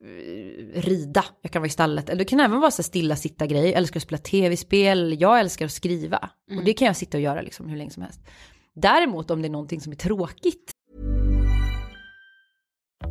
eh, 0.00 0.80
rida, 0.80 1.24
jag 1.42 1.52
kan 1.52 1.62
vara 1.62 1.66
i 1.66 1.70
stallet. 1.70 2.08
Eller 2.08 2.18
det 2.18 2.24
kan 2.24 2.40
även 2.40 2.60
vara 2.60 2.70
så 2.70 2.82
stilla 2.82 3.16
sitta 3.16 3.46
grej. 3.46 3.64
Jag 3.64 3.72
älskar 3.74 3.98
att 3.98 4.02
spela 4.02 4.18
tv-spel, 4.18 5.16
jag 5.20 5.40
älskar 5.40 5.64
att 5.66 5.72
skriva. 5.72 6.30
Och 6.58 6.64
det 6.64 6.72
kan 6.72 6.86
jag 6.86 6.96
sitta 6.96 7.16
och 7.18 7.22
göra 7.22 7.40
liksom 7.40 7.68
hur 7.68 7.76
länge 7.76 7.90
som 7.90 8.02
helst. 8.02 8.20
Däremot 8.74 9.30
om 9.30 9.42
det 9.42 9.48
är 9.48 9.50
någonting 9.50 9.80
som 9.80 9.92
är 9.92 9.96
tråkigt, 9.96 10.72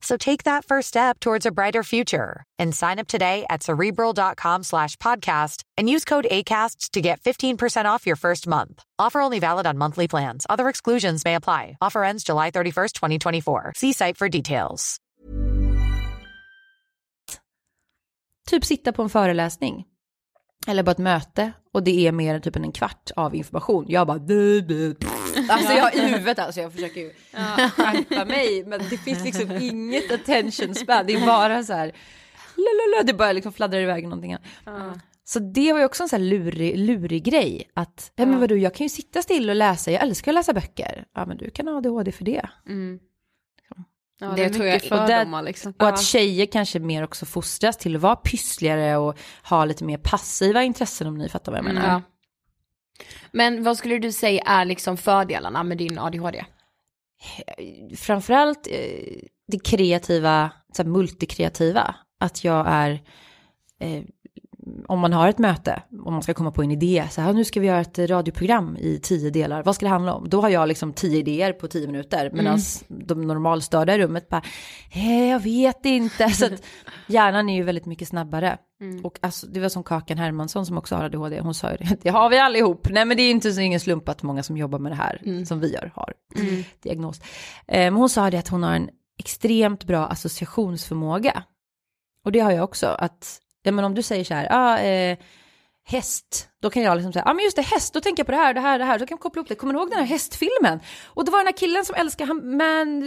So 0.00 0.16
take 0.16 0.44
that 0.44 0.64
first 0.64 0.88
step 0.88 1.20
towards 1.20 1.46
a 1.46 1.50
brighter 1.50 1.82
future 1.82 2.44
and 2.58 2.74
sign 2.74 2.98
up 2.98 3.08
today 3.08 3.44
at 3.50 3.62
cerebral.com 3.62 4.62
slash 4.62 4.96
podcast 4.96 5.62
and 5.76 5.90
use 5.90 6.04
code 6.04 6.26
ACAST 6.30 6.90
to 6.90 7.00
get 7.00 7.20
15% 7.20 7.84
off 7.84 8.06
your 8.06 8.16
first 8.16 8.46
month. 8.46 8.82
Offer 8.98 9.20
only 9.20 9.40
valid 9.40 9.66
on 9.66 9.76
monthly 9.76 10.08
plans. 10.08 10.46
Other 10.48 10.68
exclusions 10.68 11.24
may 11.24 11.34
apply. 11.34 11.76
Offer 11.80 12.04
ends 12.04 12.24
July 12.24 12.50
31st, 12.50 12.92
2024. 12.92 13.72
See 13.76 13.92
site 13.92 14.16
for 14.16 14.28
details. 14.28 15.00
typ 18.48 18.64
sitta 18.64 18.92
på 18.92 19.02
en 19.02 19.08
föreläsning. 19.08 19.84
Eller 20.66 20.82
på 20.82 20.90
ett 20.90 20.98
möte 20.98 21.52
och 21.74 21.82
det 21.82 22.06
är 22.06 22.12
mer 22.12 22.34
än 22.34 22.42
typ 22.42 22.56
en 22.56 22.72
kvart 22.72 23.10
av 23.16 23.34
information. 23.34 23.84
Jag 23.88 24.06
bara... 24.06 24.18
Alltså 25.52 25.72
jag 25.72 25.94
i 25.94 26.00
huvudet 26.00 26.38
alltså, 26.38 26.60
jag 26.60 26.72
försöker 26.72 27.00
ju 27.00 27.12
skärpa 27.70 28.24
mig. 28.24 28.64
Men 28.64 28.80
det 28.90 28.98
finns 28.98 29.24
liksom 29.24 29.52
inget 29.52 30.12
attention 30.12 30.74
span. 30.74 31.06
Det 31.06 31.12
är 31.12 31.26
bara 31.26 31.64
så 31.64 31.72
här... 31.72 31.92
Lalala, 32.56 33.02
det 33.06 33.14
bara 33.14 33.32
liksom 33.32 33.52
fladdrar 33.52 33.80
iväg 33.80 34.04
någonting. 34.04 34.36
Mm. 34.66 35.00
Så 35.24 35.38
det 35.38 35.72
var 35.72 35.80
ju 35.80 35.84
också 35.84 36.02
en 36.02 36.08
sån 36.08 36.20
här 36.20 36.28
lurig, 36.28 36.78
lurig 36.78 37.24
grej. 37.24 37.70
Att, 37.74 38.12
ja 38.16 38.26
men 38.26 38.40
vadå, 38.40 38.56
jag 38.56 38.74
kan 38.74 38.84
ju 38.84 38.88
sitta 38.88 39.22
still 39.22 39.50
och 39.50 39.56
läsa, 39.56 39.90
jag 39.90 40.02
älskar 40.02 40.32
att 40.32 40.34
läsa 40.34 40.52
böcker. 40.52 41.04
Ja 41.14 41.26
men 41.26 41.36
du 41.36 41.50
kan 41.50 41.68
ha 41.68 41.76
ADHD 41.76 42.12
för 42.12 42.24
det. 42.24 42.48
Mm. 42.68 42.98
Ja, 44.20 44.26
det, 44.26 44.44
det 44.44 44.50
tror 44.50 44.66
jag 44.66 44.82
fördomar 44.82 45.42
liksom. 45.42 45.74
Och 45.78 45.88
att 45.88 46.02
tjejer 46.02 46.46
kanske 46.46 46.78
mer 46.78 47.04
också 47.04 47.26
fostras 47.26 47.76
till 47.76 47.96
att 47.96 48.02
vara 48.02 48.16
pyssligare 48.16 48.96
och 48.96 49.18
ha 49.42 49.64
lite 49.64 49.84
mer 49.84 49.98
passiva 49.98 50.62
intressen 50.62 51.06
om 51.06 51.18
ni 51.18 51.28
fattar 51.28 51.52
vad 51.52 51.58
jag 51.58 51.64
menar. 51.64 51.88
Mm, 51.88 51.92
ja. 51.92 52.02
Men 53.32 53.62
vad 53.62 53.76
skulle 53.76 53.98
du 53.98 54.12
säga 54.12 54.42
är 54.42 54.64
liksom 54.64 54.96
fördelarna 54.96 55.62
med 55.62 55.78
din 55.78 55.98
ADHD? 55.98 56.44
Framförallt 57.96 58.66
eh, 58.66 59.22
det 59.46 59.58
kreativa, 59.64 60.52
så 60.72 60.82
här 60.82 60.90
multikreativa. 60.90 61.94
Att 62.20 62.44
jag 62.44 62.66
är 62.68 62.90
eh, 63.80 64.02
om 64.86 65.00
man 65.00 65.12
har 65.12 65.28
ett 65.28 65.38
möte, 65.38 65.82
om 66.04 66.12
man 66.12 66.22
ska 66.22 66.34
komma 66.34 66.50
på 66.50 66.62
en 66.62 66.70
idé, 66.70 67.04
så 67.10 67.20
här 67.20 67.32
nu 67.32 67.44
ska 67.44 67.60
vi 67.60 67.66
göra 67.66 67.80
ett 67.80 67.98
radioprogram 67.98 68.76
i 68.76 69.00
tio 69.02 69.30
delar, 69.30 69.62
vad 69.62 69.74
ska 69.74 69.86
det 69.86 69.90
handla 69.90 70.14
om? 70.14 70.28
Då 70.28 70.40
har 70.40 70.48
jag 70.48 70.68
liksom 70.68 70.92
tio 70.92 71.18
idéer 71.18 71.52
på 71.52 71.68
tio 71.68 71.86
minuter, 71.86 72.30
medan 72.32 72.58
mm. 72.88 73.06
de 73.06 73.26
normalstörda 73.26 73.94
i 73.94 73.98
rummet 73.98 74.28
bara, 74.28 74.42
eh, 74.92 75.28
jag 75.28 75.40
vet 75.40 75.86
inte, 75.86 76.30
så 76.30 76.46
att 76.46 76.62
hjärnan 77.06 77.48
är 77.48 77.54
ju 77.54 77.62
väldigt 77.62 77.86
mycket 77.86 78.08
snabbare. 78.08 78.58
Mm. 78.80 79.04
Och 79.04 79.18
alltså, 79.22 79.46
det 79.46 79.60
var 79.60 79.68
som 79.68 79.82
Kakan 79.82 80.18
Hermansson 80.18 80.66
som 80.66 80.78
också 80.78 80.94
har 80.96 81.04
ADHD, 81.04 81.40
hon 81.40 81.54
sa 81.54 81.70
ju 81.70 81.76
det, 81.76 81.96
det 82.02 82.08
har 82.08 82.30
vi 82.30 82.38
allihop. 82.38 82.88
Nej 82.90 83.04
men 83.04 83.16
det 83.16 83.22
är 83.22 83.30
inte 83.30 83.52
så 83.52 83.60
ingen 83.60 83.80
slump 83.80 84.08
att 84.08 84.22
många 84.22 84.42
som 84.42 84.56
jobbar 84.56 84.78
med 84.78 84.92
det 84.92 84.96
här, 84.96 85.22
mm. 85.24 85.46
som 85.46 85.60
vi 85.60 85.72
gör, 85.72 85.92
har 85.94 86.14
mm. 86.36 86.64
diagnos. 86.82 87.20
Eh, 87.66 87.78
men 87.78 87.94
hon 87.96 88.08
sa 88.08 88.30
det 88.30 88.38
att 88.38 88.48
hon 88.48 88.62
har 88.62 88.74
en 88.74 88.90
extremt 89.18 89.84
bra 89.84 90.06
associationsförmåga. 90.06 91.42
Och 92.24 92.32
det 92.32 92.40
har 92.40 92.52
jag 92.52 92.64
också, 92.64 92.86
att 92.86 93.40
ja 93.62 93.72
men 93.72 93.84
om 93.84 93.94
du 93.94 94.02
säger 94.02 94.24
så 94.24 94.34
här, 94.34 94.46
ah, 94.50 94.78
eh, 94.78 95.18
häst, 95.90 96.48
då 96.60 96.70
kan 96.70 96.82
jag 96.82 96.96
liksom 96.96 97.12
säga, 97.12 97.22
ja 97.26 97.30
ah, 97.30 97.34
men 97.34 97.44
just 97.44 97.56
det, 97.56 97.62
häst, 97.62 97.94
då 97.94 98.00
tänker 98.00 98.20
jag 98.20 98.26
på 98.26 98.32
det 98.32 98.38
här, 98.38 98.54
det 98.54 98.60
här, 98.60 98.78
det 98.78 98.84
här, 98.84 98.98
så 98.98 99.06
kan 99.06 99.14
jag 99.14 99.20
koppla 99.20 99.42
upp 99.42 99.48
det. 99.48 99.54
Kommer 99.54 99.72
du 99.72 99.78
ihåg 99.78 99.90
den 99.90 99.98
här 99.98 100.06
hästfilmen? 100.06 100.80
Och 101.06 101.24
det 101.24 101.30
var 101.30 101.38
den 101.38 101.46
här 101.46 101.56
killen 101.56 101.84
som 101.84 101.94
älskar 101.94 102.26
han, 102.26 102.56
man, 102.56 103.02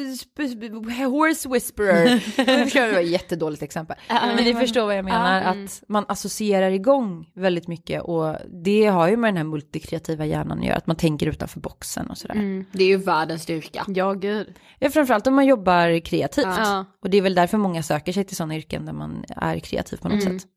horse 1.12 1.50
whisperer. 1.50 2.24
det 2.74 2.94
var 2.94 3.00
ett 3.00 3.08
jättedåligt 3.08 3.64
exempel. 3.64 3.98
men 4.08 4.36
ni 4.36 4.54
förstår 4.54 4.86
vad 4.86 4.98
jag 4.98 5.06
menar, 5.06 5.42
att 5.42 5.84
man 5.88 6.06
associerar 6.08 6.72
igång 6.72 7.32
väldigt 7.34 7.68
mycket 7.68 8.02
och 8.02 8.36
det 8.64 8.86
har 8.86 9.08
ju 9.08 9.18
med 9.18 9.28
den 9.28 9.38
här 9.38 9.44
multikreativa 9.44 10.26
hjärnan 10.26 10.60
att 10.60 10.66
göra, 10.66 10.78
att 10.78 10.88
man 10.88 10.96
tänker 10.96 11.28
utanför 11.28 11.60
boxen 11.60 12.10
och 12.10 12.18
sådär. 12.18 12.36
Mm, 12.36 12.66
det 12.72 12.84
är 12.84 12.88
ju 12.88 12.98
världens 12.98 13.44
styrka. 13.44 13.86
Ja, 13.88 14.14
gud. 14.14 14.54
Ja, 14.80 14.90
framförallt 14.90 15.28
om 15.28 15.36
man 15.36 15.46
jobbar 15.46 16.00
kreativt. 16.00 16.46
Ja. 16.46 16.86
Och 17.02 17.10
det 17.10 17.18
är 17.18 17.22
väl 17.22 17.36
därför 17.36 17.58
många 17.58 17.84
söker 17.84 18.14
sig 18.14 18.24
till 18.24 18.36
sådana 18.36 18.56
yrken 18.56 18.86
där 18.86 18.94
man 18.94 19.26
är 19.36 19.60
kreativ 19.60 19.98
på 19.98 20.10
något 20.10 20.24
mm. 20.24 20.40
sätt. 20.40 20.48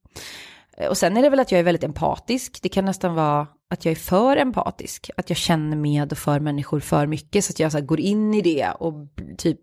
Eh, 0.76 0.88
och 0.88 0.96
sen 0.96 1.16
är 1.16 1.22
det 1.22 1.30
väl 1.30 1.40
att 1.40 1.52
jag 1.52 1.58
är 1.58 1.64
väldigt 1.64 1.84
empatisk. 1.84 2.58
Det 2.62 2.68
kan 2.68 2.84
nästan 2.84 3.14
vara 3.14 3.46
att 3.70 3.84
jag 3.84 3.92
är 3.92 3.96
för 3.96 4.36
empatisk. 4.36 5.10
Att 5.16 5.30
jag 5.30 5.36
känner 5.36 5.76
med 5.76 6.12
och 6.12 6.18
för 6.18 6.40
människor 6.40 6.80
för 6.80 7.06
mycket. 7.06 7.44
Så 7.44 7.50
att 7.50 7.58
jag 7.58 7.72
så 7.72 7.80
går 7.80 8.00
in 8.00 8.34
i 8.34 8.40
det 8.40 8.70
och 8.70 8.94
typ 9.38 9.60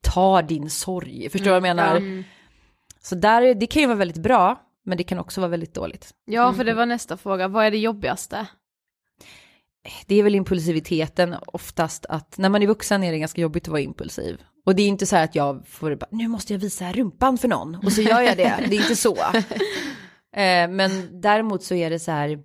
tar 0.00 0.42
din 0.42 0.70
sorg. 0.70 1.28
Förstår 1.30 1.50
du 1.50 1.56
mm, 1.56 1.62
vad 1.62 1.68
jag 1.70 1.76
menar? 1.76 1.96
Mm. 1.96 2.24
Så 3.00 3.14
där, 3.14 3.54
det 3.54 3.66
kan 3.66 3.82
ju 3.82 3.88
vara 3.88 3.98
väldigt 3.98 4.22
bra, 4.22 4.60
men 4.84 4.98
det 4.98 5.04
kan 5.04 5.18
också 5.18 5.40
vara 5.40 5.50
väldigt 5.50 5.74
dåligt. 5.74 6.10
Ja, 6.24 6.52
för 6.52 6.64
det 6.64 6.74
var 6.74 6.86
nästa 6.86 7.16
fråga. 7.16 7.48
Vad 7.48 7.64
är 7.64 7.70
det 7.70 7.78
jobbigaste? 7.78 8.46
Det 10.06 10.14
är 10.14 10.22
väl 10.22 10.34
impulsiviteten 10.34 11.34
oftast 11.46 12.06
att 12.06 12.38
när 12.38 12.48
man 12.48 12.62
är 12.62 12.66
vuxen 12.66 13.04
är 13.04 13.12
det 13.12 13.18
ganska 13.18 13.40
jobbigt 13.40 13.62
att 13.62 13.68
vara 13.68 13.80
impulsiv. 13.80 14.40
Och 14.66 14.74
det 14.74 14.82
är 14.82 14.88
inte 14.88 15.06
så 15.06 15.16
här 15.16 15.24
att 15.24 15.34
jag 15.34 15.66
får, 15.66 15.98
nu 16.10 16.28
måste 16.28 16.52
jag 16.52 16.60
visa 16.60 16.92
rumpan 16.92 17.38
för 17.38 17.48
någon 17.48 17.74
och 17.74 17.92
så 17.92 18.02
gör 18.02 18.20
jag 18.20 18.36
det. 18.36 18.66
Det 18.68 18.76
är 18.76 18.80
inte 18.80 18.96
så. 18.96 19.16
Eh, 20.36 20.68
men 20.68 21.20
däremot 21.20 21.62
så 21.62 21.74
är 21.74 21.90
det 21.90 21.98
så 21.98 22.10
här, 22.10 22.38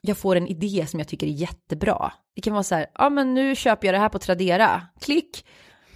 jag 0.00 0.18
får 0.18 0.36
en 0.36 0.46
idé 0.46 0.86
som 0.86 1.00
jag 1.00 1.08
tycker 1.08 1.26
är 1.26 1.30
jättebra. 1.30 2.12
Det 2.34 2.42
kan 2.42 2.52
vara 2.52 2.62
så 2.62 2.74
här, 2.74 2.86
ja 2.94 3.10
men 3.10 3.34
nu 3.34 3.54
köper 3.54 3.86
jag 3.86 3.94
det 3.94 3.98
här 3.98 4.08
på 4.08 4.18
Tradera, 4.18 4.82
klick, 5.00 5.46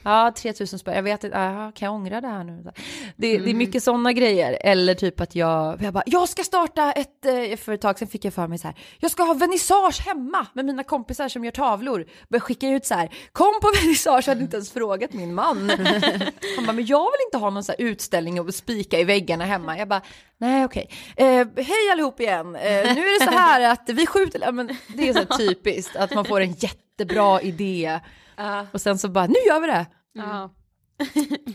Ja, 0.05 0.33
3000 0.37 0.79
spänn. 0.79 0.95
Jag 0.95 1.03
vet 1.03 1.25
inte, 1.25 1.37
kan 1.75 1.87
jag 1.87 1.95
ångra 1.95 2.21
det 2.21 2.29
här 2.29 2.45
nu? 2.45 2.53
Det, 2.53 2.59
mm. 2.59 2.73
det 3.17 3.27
är 3.27 3.39
mm. 3.39 3.59
mycket 3.59 3.83
sådana 3.83 4.13
grejer. 4.13 4.59
Eller 4.61 4.95
typ 4.95 5.21
att 5.21 5.35
jag, 5.35 5.83
jag 5.83 5.95
bara, 5.95 6.03
jag 6.07 6.29
ska 6.29 6.45
starta 6.45 6.93
ett, 6.93 7.25
eh, 7.25 7.57
för 7.57 7.73
ett 7.73 7.81
tag 7.81 7.99
sedan 7.99 8.09
fick 8.09 8.25
jag 8.25 8.35
för 8.35 8.47
mig 8.47 8.59
så 8.59 8.67
här, 8.67 8.77
jag 8.99 9.11
ska 9.11 9.23
ha 9.23 9.35
vernissage 9.35 10.01
hemma 10.07 10.47
med 10.53 10.65
mina 10.65 10.85
kompisar 10.85 11.29
som 11.29 11.45
gör 11.45 11.53
tavlor. 11.53 12.07
Började 12.29 12.45
skicka 12.45 12.69
ut 12.69 12.87
så 12.87 12.95
här, 12.95 13.09
kom 13.33 13.61
på 13.63 13.71
vernissage, 13.81 14.29
jag 14.29 14.35
hade 14.35 14.45
inte 14.45 14.57
ens 14.57 14.71
frågat 14.71 15.13
min 15.13 15.35
man. 15.35 15.71
Han 16.57 16.67
bara, 16.67 16.73
men 16.73 16.87
jag 16.87 17.05
vill 17.05 17.27
inte 17.27 17.39
ha 17.39 17.51
någon 17.51 17.65
så 17.65 17.73
utställning 17.79 18.41
och 18.41 18.55
spika 18.55 18.99
i 18.99 19.05
väggarna 19.05 19.45
hemma. 19.45 19.79
Jag 19.79 19.89
bara, 19.89 20.03
nej 20.39 20.65
okej. 20.65 20.91
Okay. 21.13 21.27
Eh, 21.27 21.47
hej 21.57 21.91
allihop 21.93 22.21
igen, 22.21 22.57
eh, 22.57 22.95
nu 22.95 23.01
är 23.01 23.21
det 23.21 23.33
så 23.33 23.39
här 23.39 23.73
att 23.73 23.89
vi 23.89 24.07
skjuter, 24.07 24.53
men 24.53 24.79
det 24.87 25.09
är 25.09 25.13
så 25.13 25.37
typiskt 25.39 25.97
att 25.97 26.15
man 26.15 26.25
får 26.25 26.41
en 26.41 26.53
jättebra 26.53 27.41
idé 27.41 28.01
Uh. 28.41 28.63
Och 28.73 28.81
sen 28.81 28.99
så 28.99 29.09
bara, 29.09 29.27
nu 29.27 29.39
gör 29.47 29.61
vi 29.61 29.67
det! 29.67 29.87
Uh. 30.19 30.47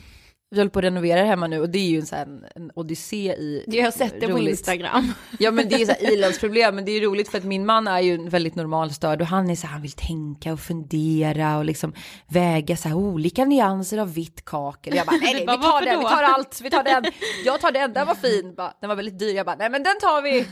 Vi 0.50 0.58
håller 0.58 0.70
på 0.70 0.80
att 0.80 0.86
renovera 0.86 1.24
hemma 1.24 1.48
nu 1.48 1.60
och 1.60 1.70
det 1.70 1.80
är 1.80 1.90
ju 1.90 2.00
en, 2.00 2.06
sån 2.06 2.18
här, 2.18 2.52
en 2.56 2.72
odyssé 2.76 3.34
i... 3.34 3.64
Jag 3.68 3.84
har 3.84 3.92
sett 3.92 4.20
det 4.20 4.28
roligt. 4.28 4.36
på 4.36 4.50
Instagram. 4.50 5.14
Ja 5.40 5.52
men 5.52 5.70
det 5.70 5.76
är 5.82 5.86
så 5.86 5.92
här 5.92 6.14
ilandsproblem, 6.14 6.76
men 6.76 6.86
det 6.86 6.92
är 6.92 7.02
roligt 7.02 7.30
för 7.30 7.38
att 7.38 7.44
min 7.44 7.66
man 7.66 7.88
är 7.88 8.00
ju 8.00 8.30
väldigt 8.30 8.56
normalstörd 8.56 9.22
och 9.22 9.28
han 9.28 9.50
är 9.50 9.56
så 9.56 9.68
här, 9.68 9.74
han 9.74 9.82
vill 9.82 9.92
tänka 9.92 10.54
och 10.54 10.60
fundera 10.60 11.58
och 11.58 11.66
liksom 11.66 11.94
väga 12.28 12.78
så 12.78 12.88
här 12.88 12.96
olika 12.96 13.46
nyanser 13.46 13.98
av 13.98 14.14
vitt 14.14 14.46
kakel. 14.46 14.96
Jag 14.96 15.06
bara, 15.06 15.18
nej, 15.18 15.34
nej 15.48 15.58
vi 15.58 15.64
tar 15.64 15.86
den, 15.86 16.00
vi 16.00 16.06
tar 16.06 16.24
allt, 16.24 16.62
vi 16.64 16.70
tar 16.70 16.84
den. 16.84 17.04
Jag 17.46 17.62
tar 17.62 17.72
den, 17.72 17.94
den 17.94 18.08
var 18.08 18.16
fin, 18.16 18.56
bara, 18.56 18.74
den 18.82 18.88
var 18.90 18.96
väldigt 18.96 19.20
dyr. 19.20 19.36
Jag 19.36 19.46
bara, 19.46 19.56
nej 19.56 19.70
men 19.70 19.84
den 19.84 20.00
tar 20.00 20.22
vi. 20.22 20.46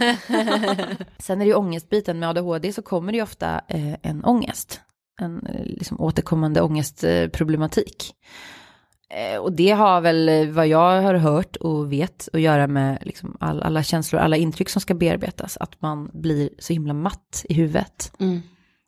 Sen 1.20 1.42
är 1.42 1.46
det 1.46 1.50
ju 1.50 1.56
ångestbiten 1.56 2.20
med 2.20 2.30
ADHD 2.30 2.74
så 2.74 2.82
kommer 2.82 3.12
det 3.12 3.16
ju 3.16 3.24
ofta 3.24 3.62
eh, 3.68 3.94
en 4.02 4.26
ångest 4.26 4.82
en 5.22 5.46
eh, 5.46 5.66
liksom, 5.66 6.02
återkommande 6.02 6.62
ångestproblematik. 6.62 8.14
Eh, 9.10 9.40
och 9.40 9.54
det 9.54 9.72
har 9.72 10.02
väl 10.02 10.30
eh, 10.30 10.48
vad 10.48 10.68
jag 10.68 11.02
har 11.02 11.14
hört 11.14 11.56
och 11.56 11.92
vet 11.92 12.30
att 12.34 12.42
göra 12.42 12.68
med 12.68 13.00
liksom 13.02 13.38
all, 13.40 13.62
alla 13.62 13.84
känslor, 13.84 14.22
alla 14.22 14.38
intryck 14.38 14.70
som 14.70 14.82
ska 14.82 14.94
bearbetas. 14.94 15.58
Att 15.58 15.82
man 15.82 16.10
blir 16.14 16.50
så 16.60 16.74
himla 16.74 16.94
matt 16.94 17.46
i 17.50 17.54
huvudet. 17.54 18.14
Mm. 18.20 18.42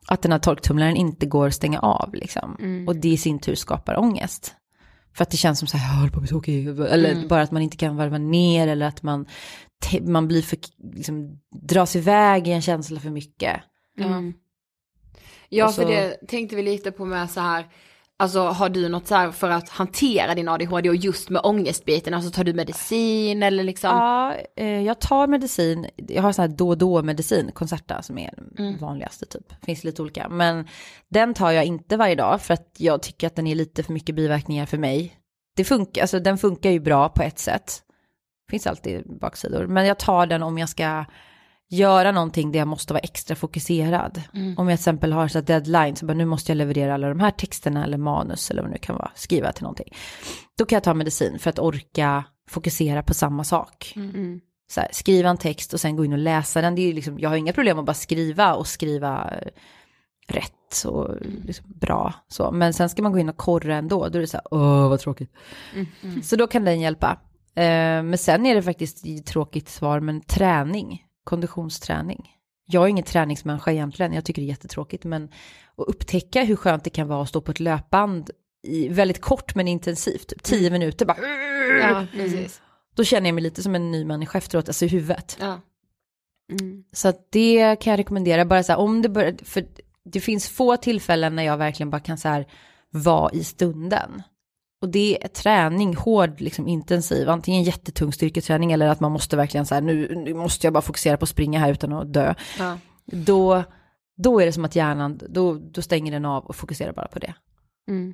Att 0.07 0.21
den 0.21 0.31
här 0.31 0.39
torktumlaren 0.39 0.95
inte 0.95 1.25
går 1.25 1.47
att 1.47 1.53
stänga 1.53 1.79
av 1.79 2.13
liksom. 2.13 2.57
Mm. 2.59 2.87
Och 2.87 2.95
det 2.95 3.09
i 3.09 3.17
sin 3.17 3.39
tur 3.39 3.55
skapar 3.55 3.99
ångest. 3.99 4.53
För 5.13 5.23
att 5.23 5.29
det 5.29 5.37
känns 5.37 5.59
som 5.59 5.67
så 5.67 5.77
här, 5.77 5.93
jag 5.93 5.99
håller 5.99 6.11
på 6.11 6.17
att 6.17 6.21
bli 6.21 6.29
tokig. 6.29 6.67
Eller 6.67 7.11
mm. 7.11 7.27
bara 7.27 7.41
att 7.41 7.51
man 7.51 7.61
inte 7.61 7.77
kan 7.77 7.95
varva 7.95 8.17
ner 8.17 8.67
eller 8.67 8.85
att 8.85 9.03
man, 9.03 9.25
man 10.01 10.27
blir 10.27 10.41
för, 10.41 10.57
liksom, 10.93 11.39
dras 11.61 11.95
iväg 11.95 12.47
i 12.47 12.51
en 12.51 12.61
känsla 12.61 12.99
för 12.99 13.09
mycket. 13.09 13.61
Mm. 13.99 14.33
Ja, 15.49 15.67
så... 15.67 15.81
för 15.81 15.89
det 15.89 16.27
tänkte 16.27 16.55
vi 16.55 16.63
lite 16.63 16.91
på 16.91 17.05
med 17.05 17.29
så 17.31 17.39
här, 17.39 17.65
alltså 18.17 18.39
har 18.39 18.69
du 18.69 18.89
något 18.89 19.07
så 19.07 19.15
här 19.15 19.31
för 19.31 19.49
att 19.49 19.69
hantera 19.69 20.35
din 20.35 20.47
ADHD 20.47 20.89
och 20.89 20.95
just 20.95 21.29
med 21.29 21.41
ångestbiten, 21.43 22.13
alltså 22.13 22.31
tar 22.31 22.43
du 22.43 22.53
medicin 22.53 23.43
eller 23.43 23.63
liksom? 23.63 23.89
Ja, 23.89 24.35
eh, 24.55 24.81
jag 24.81 24.99
tar 24.99 25.27
medicin, 25.27 25.87
jag 25.95 26.21
har 26.21 26.31
så 26.31 26.41
här 26.41 26.49
då 26.49 26.69
och 26.69 26.77
då 26.77 27.03
medicin, 27.03 27.51
Concerta 27.53 28.01
som 28.01 28.17
är 28.17 28.33
den 28.35 28.67
mm. 28.67 28.79
vanligaste 28.79 29.25
typ, 29.25 29.65
finns 29.65 29.83
lite 29.83 30.01
olika, 30.01 30.29
men 30.29 30.67
den 31.09 31.33
tar 31.33 31.51
jag 31.51 31.65
inte 31.65 31.97
varje 31.97 32.15
dag 32.15 32.41
för 32.41 32.53
att 32.53 32.75
jag 32.77 33.01
tycker 33.01 33.27
att 33.27 33.35
den 33.35 33.47
är 33.47 33.55
lite 33.55 33.83
för 33.83 33.93
mycket 33.93 34.15
biverkningar 34.15 34.65
för 34.65 34.77
mig. 34.77 35.17
Det 35.55 35.63
funkar, 35.63 36.01
alltså 36.01 36.19
den 36.19 36.37
funkar 36.37 36.69
ju 36.69 36.79
bra 36.79 37.09
på 37.09 37.23
ett 37.23 37.39
sätt, 37.39 37.81
finns 38.51 38.67
alltid 38.67 39.19
baksidor, 39.19 39.67
men 39.67 39.85
jag 39.85 39.99
tar 39.99 40.25
den 40.25 40.43
om 40.43 40.57
jag 40.57 40.69
ska 40.69 41.05
göra 41.69 42.11
någonting 42.11 42.51
där 42.51 42.59
jag 42.59 42.67
måste 42.67 42.93
vara 42.93 43.01
extra 43.01 43.35
fokuserad. 43.35 44.21
Mm. 44.33 44.57
Om 44.57 44.69
jag 44.69 44.77
till 44.77 44.81
exempel 44.81 45.13
har 45.13 45.27
så 45.27 45.41
deadline, 45.41 45.95
så 45.95 46.05
bara 46.05 46.13
nu 46.13 46.25
måste 46.25 46.51
jag 46.51 46.57
leverera 46.57 46.93
alla 46.93 47.09
de 47.09 47.19
här 47.19 47.31
texterna 47.31 47.83
eller 47.83 47.97
manus 47.97 48.51
eller 48.51 48.61
vad 48.61 48.71
det 48.71 48.73
nu 48.73 48.79
kan 48.79 48.95
vara, 48.95 49.11
skriva 49.15 49.51
till 49.51 49.63
någonting. 49.63 49.93
Då 50.57 50.65
kan 50.65 50.75
jag 50.75 50.83
ta 50.83 50.93
medicin 50.93 51.39
för 51.39 51.49
att 51.49 51.59
orka 51.59 52.23
fokusera 52.49 53.03
på 53.03 53.13
samma 53.13 53.43
sak. 53.43 53.93
Mm. 53.95 54.09
mm. 54.09 54.39
Så 54.69 54.81
här, 54.81 54.89
skriva 54.91 55.29
en 55.29 55.37
text 55.37 55.73
och 55.73 55.79
sen 55.79 55.95
gå 55.95 56.05
in 56.05 56.13
och 56.13 56.19
läsa 56.19 56.61
den. 56.61 56.75
Det 56.75 56.81
är 56.81 56.93
liksom, 56.93 57.19
jag 57.19 57.29
har 57.29 57.35
inga 57.35 57.53
problem 57.53 57.79
att 57.79 57.85
bara 57.85 57.93
skriva 57.93 58.53
och 58.55 58.67
skriva 58.67 59.33
rätt 60.27 60.83
och 60.85 61.15
liksom 61.43 61.65
bra. 61.75 62.13
Så. 62.27 62.51
Men 62.51 62.73
sen 62.73 62.89
ska 62.89 63.01
man 63.01 63.11
gå 63.11 63.19
in 63.19 63.29
och 63.29 63.37
korra 63.37 63.75
ändå, 63.75 64.09
då 64.09 64.17
är 64.17 64.21
det 64.21 64.27
så 64.27 64.37
här, 64.37 64.53
åh 64.53 64.89
vad 64.89 64.99
tråkigt. 64.99 65.33
Mm. 65.73 65.87
mm. 66.03 66.23
Så 66.23 66.35
då 66.35 66.47
kan 66.47 66.65
den 66.65 66.79
hjälpa. 66.79 67.19
Uh, 67.57 68.03
men 68.03 68.17
sen 68.17 68.45
är 68.45 68.55
det 68.55 68.61
faktiskt 68.61 69.25
tråkigt 69.27 69.69
svar, 69.69 69.99
men 69.99 70.21
träning 70.21 71.06
konditionsträning. 71.27 72.33
Jag 72.65 72.83
är 72.83 72.87
ingen 72.87 73.03
träningsmänniska 73.03 73.71
egentligen, 73.71 74.13
jag 74.13 74.25
tycker 74.25 74.41
det 74.41 74.45
är 74.45 74.49
jättetråkigt, 74.49 75.03
men 75.03 75.23
att 75.75 75.87
upptäcka 75.87 76.43
hur 76.43 76.55
skönt 76.55 76.83
det 76.83 76.89
kan 76.89 77.07
vara 77.07 77.21
att 77.21 77.29
stå 77.29 77.41
på 77.41 77.51
ett 77.51 77.59
löpband 77.59 78.29
i 78.67 78.87
väldigt 78.87 79.21
kort 79.21 79.55
men 79.55 79.67
intensivt, 79.67 80.27
typ 80.27 80.43
tio 80.43 80.67
mm. 80.67 80.79
minuter 80.79 81.05
bara. 81.05 81.17
Ja, 81.79 82.05
precis. 82.13 82.61
då 82.95 83.03
känner 83.03 83.27
jag 83.27 83.35
mig 83.35 83.43
lite 83.43 83.63
som 83.63 83.75
en 83.75 83.91
ny 83.91 84.05
människa 84.05 84.37
efteråt, 84.37 84.69
alltså 84.69 84.85
i 84.85 84.87
huvudet. 84.87 85.37
Ja. 85.39 85.59
Mm. 86.51 86.83
Så 86.93 87.13
det 87.29 87.75
kan 87.81 87.91
jag 87.91 87.99
rekommendera, 87.99 88.45
bara 88.45 88.63
så 88.63 88.71
här, 88.71 88.79
om 88.79 89.01
det 89.01 89.09
börjar, 89.09 89.35
för 89.43 89.67
det 90.05 90.19
finns 90.19 90.49
få 90.49 90.77
tillfällen 90.77 91.35
när 91.35 91.43
jag 91.43 91.57
verkligen 91.57 91.89
bara 91.89 92.01
kan 92.01 92.17
så 92.17 92.27
här 92.27 92.47
vara 92.89 93.31
i 93.31 93.43
stunden. 93.43 94.21
Och 94.81 94.89
det 94.89 95.23
är 95.23 95.27
träning, 95.27 95.95
hård, 95.95 96.41
liksom 96.41 96.67
intensiv, 96.67 97.29
antingen 97.29 97.63
jättetung 97.63 98.13
styrketräning 98.13 98.71
eller 98.71 98.87
att 98.87 98.99
man 98.99 99.11
måste 99.11 99.35
verkligen 99.37 99.65
så 99.65 99.75
här, 99.75 99.81
nu, 99.81 100.15
nu 100.15 100.33
måste 100.33 100.67
jag 100.67 100.73
bara 100.73 100.81
fokusera 100.81 101.17
på 101.17 101.23
att 101.23 101.29
springa 101.29 101.59
här 101.59 101.71
utan 101.71 101.93
att 101.93 102.13
dö. 102.13 102.33
Ja. 102.59 102.77
Då, 103.05 103.63
då 104.17 104.39
är 104.41 104.45
det 104.45 104.51
som 104.51 104.65
att 104.65 104.75
hjärnan, 104.75 105.19
då, 105.29 105.53
då 105.53 105.81
stänger 105.81 106.11
den 106.11 106.25
av 106.25 106.45
och 106.45 106.55
fokuserar 106.55 106.93
bara 106.93 107.07
på 107.07 107.19
det. 107.19 107.33
Mm. 107.89 108.13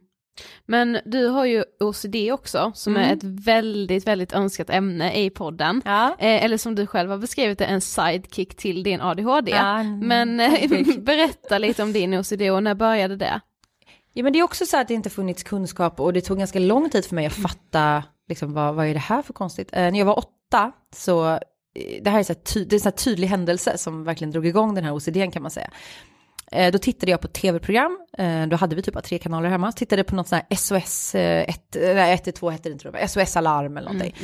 Men 0.65 0.97
du 1.05 1.27
har 1.27 1.45
ju 1.45 1.63
OCD 1.79 2.15
också, 2.31 2.71
som 2.75 2.95
Mm. 2.95 3.09
är 3.09 3.13
ett 3.15 3.23
väldigt, 3.23 4.07
väldigt 4.07 4.33
önskat 4.33 4.69
ämne 4.69 5.23
i 5.23 5.29
podden. 5.29 5.81
Ja. 5.85 6.07
Eh, 6.19 6.43
eller 6.45 6.57
som 6.57 6.75
du 6.75 6.87
själv 6.87 7.09
har 7.09 7.17
beskrivit 7.17 7.59
det, 7.59 7.65
en 7.65 7.81
sidekick 7.81 8.55
till 8.55 8.83
din 8.83 9.01
ADHD. 9.01 9.51
Ja, 9.51 9.83
Men 9.83 10.39
eh, 10.39 10.69
berätta 10.99 11.57
lite 11.57 11.83
om 11.83 11.93
din 11.93 12.13
OCD 12.13 12.41
och 12.41 12.63
när 12.63 12.75
började 12.75 13.15
det? 13.15 13.41
Ja 14.13 14.23
men 14.23 14.33
det 14.33 14.39
är 14.39 14.43
också 14.43 14.65
så 14.65 14.77
att 14.77 14.87
det 14.87 14.93
inte 14.93 15.09
funnits 15.09 15.43
kunskap 15.43 15.99
och 15.99 16.13
det 16.13 16.21
tog 16.21 16.37
ganska 16.37 16.59
lång 16.59 16.89
tid 16.89 17.05
för 17.05 17.15
mig 17.15 17.25
att 17.25 17.33
fatta 17.33 18.03
liksom, 18.29 18.53
vad, 18.53 18.75
vad 18.75 18.87
är 18.87 18.93
det 18.93 18.99
här 18.99 19.21
för 19.21 19.33
konstigt. 19.33 19.69
Eh, 19.73 19.81
när 19.81 19.99
jag 19.99 20.05
var 20.05 20.17
åtta 20.17 20.71
så, 20.95 21.31
eh, 21.31 21.39
det 22.01 22.09
här 22.09 22.19
är, 22.19 22.23
så 22.23 22.33
här 22.33 22.39
ty, 22.41 22.65
det 22.65 22.73
är 22.73 22.77
en 22.77 22.81
så 22.81 22.89
här 22.89 22.91
tydlig 22.91 23.27
händelse 23.27 23.77
som 23.77 24.03
verkligen 24.03 24.31
drog 24.31 24.45
igång 24.45 24.75
den 24.75 24.83
här 24.83 24.95
OCDn 24.95 25.31
kan 25.31 25.41
man 25.41 25.51
säga. 25.51 25.71
Eh, 26.51 26.71
då 26.71 26.77
tittade 26.77 27.11
jag 27.11 27.21
på 27.21 27.27
ett 27.27 27.33
tv-program, 27.33 27.99
eh, 28.17 28.47
då 28.47 28.55
hade 28.55 28.75
vi 28.75 28.81
typ 28.81 29.03
tre 29.03 29.19
kanaler 29.19 29.49
hemma, 29.49 29.71
tittade 29.71 30.03
på 30.03 30.15
något 30.15 30.27
sånt 30.27 30.45
här 30.49 30.57
SOS, 30.57 31.15
eh, 31.15 31.49
1, 31.49 31.75
nej 31.75 32.13
112 32.13 32.51
hette 32.51 32.69
det 32.69 32.73
inte, 32.73 33.07
SOS 33.07 33.37
Alarm 33.37 33.77
eller 33.77 33.91
någonting. 33.93 34.15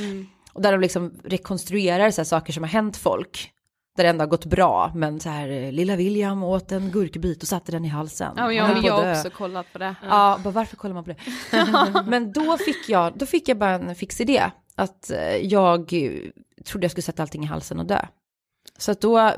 Och 0.53 0.61
där 0.61 0.71
de 0.71 0.81
liksom 0.81 1.13
rekonstruerar 1.23 2.11
så 2.11 2.25
saker 2.25 2.53
som 2.53 2.63
har 2.63 2.69
hänt 2.69 2.97
folk. 2.97 3.51
Där 3.99 4.03
det 4.03 4.09
ändå 4.09 4.21
har 4.21 4.27
gått 4.29 4.45
bra, 4.45 4.91
men 4.95 5.19
så 5.19 5.29
här, 5.29 5.49
eh, 5.49 5.71
lilla 5.71 5.95
William 5.95 6.43
åt 6.43 6.71
en 6.71 6.91
gurkbit 6.91 7.41
och 7.41 7.47
satte 7.47 7.71
den 7.71 7.85
i 7.85 7.87
halsen. 7.87 8.33
Ja, 8.37 8.53
jag, 8.53 8.83
jag 8.83 8.93
har 8.93 9.11
också 9.11 9.29
kollat 9.29 9.73
på 9.73 9.77
det. 9.79 9.95
Ja, 10.03 10.39
bara 10.43 10.51
varför 10.51 10.75
kollar 10.75 10.95
man 10.95 11.03
på 11.03 11.09
det? 11.09 11.15
Men 12.07 12.31
då 12.31 12.57
fick 12.57 12.89
jag, 12.89 13.17
då 13.17 13.25
fick 13.25 13.49
jag 13.49 13.57
bara 13.57 13.71
en 13.71 13.95
fix 13.95 14.21
idé. 14.21 14.43
Att 14.75 15.11
eh, 15.11 15.35
jag 15.35 15.89
trodde 16.65 16.83
jag 16.85 16.91
skulle 16.91 17.01
sätta 17.03 17.21
allting 17.23 17.43
i 17.43 17.47
halsen 17.47 17.79
och 17.79 17.85
dö. 17.85 18.01
Så 18.77 18.93
då 18.93 19.31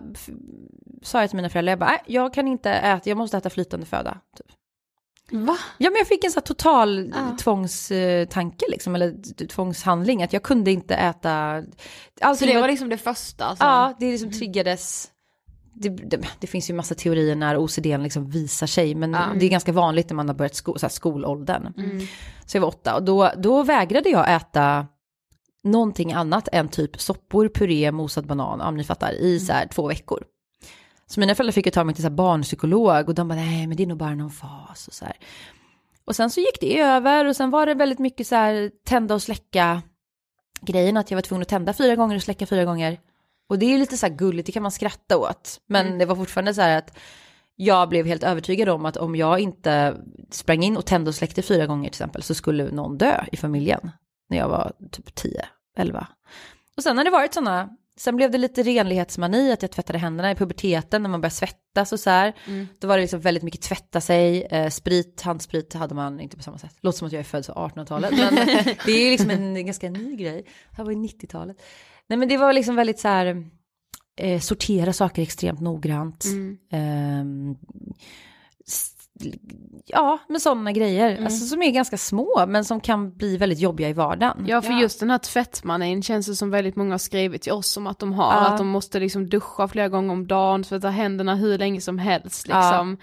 sa 1.02 1.20
jag 1.22 1.30
till 1.30 1.38
mina 1.38 1.50
föräldrar, 1.50 1.72
jag 1.72 1.80
bara, 1.80 1.90
"Nej, 1.90 2.00
jag 2.06 2.34
kan 2.34 2.48
inte 2.48 2.72
äta, 2.72 3.10
jag 3.10 3.18
måste 3.18 3.38
äta 3.38 3.50
flytande 3.50 3.86
föda. 3.86 4.18
Typ. 4.38 4.48
Va? 5.32 5.58
Ja 5.78 5.90
men 5.90 5.98
jag 5.98 6.08
fick 6.08 6.24
en 6.24 6.32
sån 6.32 6.40
här 6.40 6.46
total 6.46 7.14
Ja. 7.16 7.38
tvångstanke 7.40 8.66
liksom, 8.70 8.96
eller 8.96 9.48
tvångshandling, 9.48 10.24
att 10.24 10.34
jag 10.34 10.44
kunde 10.44 10.72
inte 10.72 10.96
äta. 10.96 11.64
Så 12.20 12.26
Allting 12.26 12.48
det 12.56 12.62
var 12.62 12.68
liksom 12.68 12.90
det 12.90 12.98
första? 12.98 13.48
Som... 13.56 13.68
Ja, 13.68 13.94
det 14.00 14.12
liksom 14.12 14.32
triggades. 14.32 15.08
Det, 15.74 15.90
det, 15.90 16.20
det 16.40 16.48
finns 16.48 16.70
ju 16.70 16.74
massa 16.74 16.96
teorier 16.96 17.36
när 17.36 17.58
OCD 17.58 17.86
liksom 17.86 18.30
visar 18.30 18.68
sig, 18.68 18.96
men 18.96 19.14
Ja. 19.14 19.30
det 19.40 19.46
är 19.46 19.50
ganska 19.50 19.72
vanligt 19.72 20.10
när 20.10 20.16
man 20.16 20.28
har 20.30 20.36
börjat 20.36 20.56
sko, 20.56 20.78
så 20.78 20.86
här 20.86 20.92
skolåldern. 20.92 21.74
Mm. 21.78 22.00
Så 22.46 22.58
jag 22.58 22.62
var 22.62 22.68
åtta 22.68 22.96
och 22.96 23.04
då, 23.04 23.32
då 23.38 23.64
vägrade 23.64 24.10
jag 24.10 24.36
äta 24.36 24.88
någonting 25.64 26.14
annat 26.14 26.48
än 26.52 26.68
typ 26.70 27.02
soppor, 27.02 27.50
puré, 27.54 27.92
mosad 27.92 28.28
banan, 28.28 28.60
ja 28.60 28.72
ni 28.72 28.84
fattar, 28.84 29.12
i 29.14 29.40
så 29.40 29.54
här 29.54 29.68
två 29.68 29.88
veckor. 29.88 30.24
Så 31.12 31.20
mina 31.20 31.36
föräldrar 31.36 31.52
fick 31.52 31.66
ju 31.66 31.72
ta 31.72 31.84
mig 31.84 31.96
till 31.96 32.04
så 32.04 32.10
barnpsykolog 32.10 33.10
och 33.10 33.16
de 33.16 33.28
bara 33.28 33.36
nej 33.36 33.68
men 33.68 33.78
det 33.78 33.84
är 33.84 33.88
nog 33.88 33.98
bara 33.98 34.16
någon 34.16 34.32
fas 34.32 34.88
och 34.88 34.94
så 34.94 35.06
här. 35.06 35.18
Och 36.06 36.16
sen 36.16 36.30
så 36.30 36.40
gick 36.40 36.60
det 36.62 36.80
över 36.80 37.26
och 37.26 37.36
sen 37.36 37.50
var 37.50 37.66
det 37.66 37.74
väldigt 37.74 38.00
mycket 38.00 38.28
så 38.28 38.36
här 38.36 38.72
tända 38.86 39.16
och 39.16 39.22
släcka 39.22 39.82
grejen 40.62 40.98
att 40.98 41.12
jag 41.12 41.18
var 41.18 41.22
tvungen 41.22 41.42
att 41.42 41.48
tända 41.48 41.74
fyra 41.74 41.96
gånger 41.96 42.16
och 42.16 42.22
släcka 42.22 42.46
fyra 42.46 42.66
gånger. 42.66 43.00
Och 43.50 43.60
det 43.60 43.66
är 43.66 43.78
lite 43.78 43.98
så 43.98 44.06
här 44.06 44.14
gulligt, 44.14 44.46
det 44.46 44.52
kan 44.52 44.64
man 44.64 44.72
skratta 44.72 45.18
åt. 45.18 45.62
Men 45.68 45.98
det 45.98 46.06
var 46.06 46.16
fortfarande 46.16 46.54
så 46.54 46.62
här 46.62 46.78
att 46.78 46.98
jag 47.56 47.90
blev 47.90 48.06
helt 48.06 48.24
övertygad 48.24 48.70
om 48.70 48.86
att 48.86 48.98
om 48.98 49.16
jag 49.16 49.40
inte 49.40 49.96
sprang 50.30 50.64
in 50.64 50.78
och 50.78 50.86
tände 50.86 51.10
och 51.10 51.16
släckte 51.16 51.42
fyra 51.42 51.66
gånger 51.66 51.84
till 51.84 51.90
exempel 51.90 52.24
så 52.24 52.36
skulle 52.36 52.72
någon 52.72 52.98
dö 52.98 53.26
i 53.32 53.38
familjen. 53.38 53.92
När 54.30 54.38
jag 54.38 54.50
var 54.50 54.74
typ 54.92 55.16
10, 55.16 55.46
11. 55.78 56.08
Och 56.78 56.84
sen 56.84 56.98
har 56.98 57.06
det 57.06 57.12
varit 57.12 57.34
sådana, 57.34 57.70
sen 58.00 58.16
blev 58.16 58.32
det 58.32 58.38
lite 58.38 58.64
renlighetsmani 58.64 59.52
att 59.52 59.62
jag 59.62 59.72
tvättade 59.72 60.00
händerna 60.00 60.32
i 60.32 60.36
puberteten 60.36 61.04
när 61.04 61.10
man 61.10 61.22
började 61.22 61.36
svettas 61.36 61.92
och 61.94 62.00
så 62.00 62.10
här. 62.10 62.34
Då 62.80 62.88
var 62.88 62.98
det 62.98 63.02
liksom 63.02 63.20
väldigt 63.20 63.44
mycket 63.44 63.62
tvätta 63.62 64.02
sig, 64.02 64.44
eh, 64.44 64.70
sprit, 64.70 65.22
handsprit 65.22 65.74
hade 65.74 65.96
man 65.96 66.20
inte 66.20 66.38
på 66.38 66.44
samma 66.44 66.58
sätt. 66.58 66.76
Låter 66.82 66.98
som 66.98 67.06
att 67.06 67.12
jag 67.12 67.20
är 67.20 67.24
född 67.24 67.46
så 67.46 67.54
1800-talet, 67.54 68.12
men 68.12 68.36
det 68.86 68.92
är 68.92 69.04
ju 69.06 69.10
liksom 69.10 69.30
en 69.30 69.66
ganska 69.66 69.90
ny 69.90 70.16
grej. 70.16 70.42
Det 70.70 70.78
här 70.78 70.84
var 70.84 70.92
ju 70.92 70.98
90-talet. 70.98 71.58
Nej 72.10 72.20
men 72.20 72.28
det 72.30 72.38
var 72.38 72.54
liksom 72.54 72.76
väldigt 72.76 73.00
så 73.00 73.08
här, 73.08 73.46
eh, 74.22 74.40
sortera 74.40 74.94
saker 74.94 75.22
extremt 75.22 75.60
noggrant. 75.62 76.26
Ehm, 76.72 77.52
s- 77.52 77.58
ja, 79.86 80.20
med 80.30 80.42
sådana 80.42 80.72
grejer, 80.72 81.24
alltså 81.24 81.46
som 81.46 81.62
är 81.62 81.72
ganska 81.72 81.98
små, 81.98 82.46
men 82.48 82.66
som 82.66 82.80
kan 82.80 83.12
bli 83.18 83.38
väldigt 83.38 83.60
jobbiga 83.60 83.90
i 83.90 83.94
vardagen. 83.94 84.46
Ja, 84.48 84.62
för 84.62 84.74
just 84.74 85.00
den 85.00 85.10
här 85.10 85.18
tvättmanin 85.18 86.04
känns 86.04 86.26
det 86.28 86.36
som 86.36 86.50
väldigt 86.50 86.76
många 86.76 86.94
har 86.94 86.98
skrivit 86.98 87.42
till 87.42 87.52
oss 87.52 87.78
om 87.78 87.88
att 87.88 88.00
de 88.00 88.14
har, 88.14 88.34
Ja. 88.34 88.48
att 88.48 88.58
de 88.58 88.68
måste 88.68 89.00
liksom 89.00 89.30
duscha 89.30 89.68
flera 89.68 89.90
gånger 89.90 90.14
om 90.14 90.28
dagen, 90.28 90.64
tvätta 90.64 90.90
händerna 90.90 91.36
hur 91.36 91.58
länge 91.58 91.82
som 91.82 91.98
helst 91.98 92.48
liksom. 92.48 92.98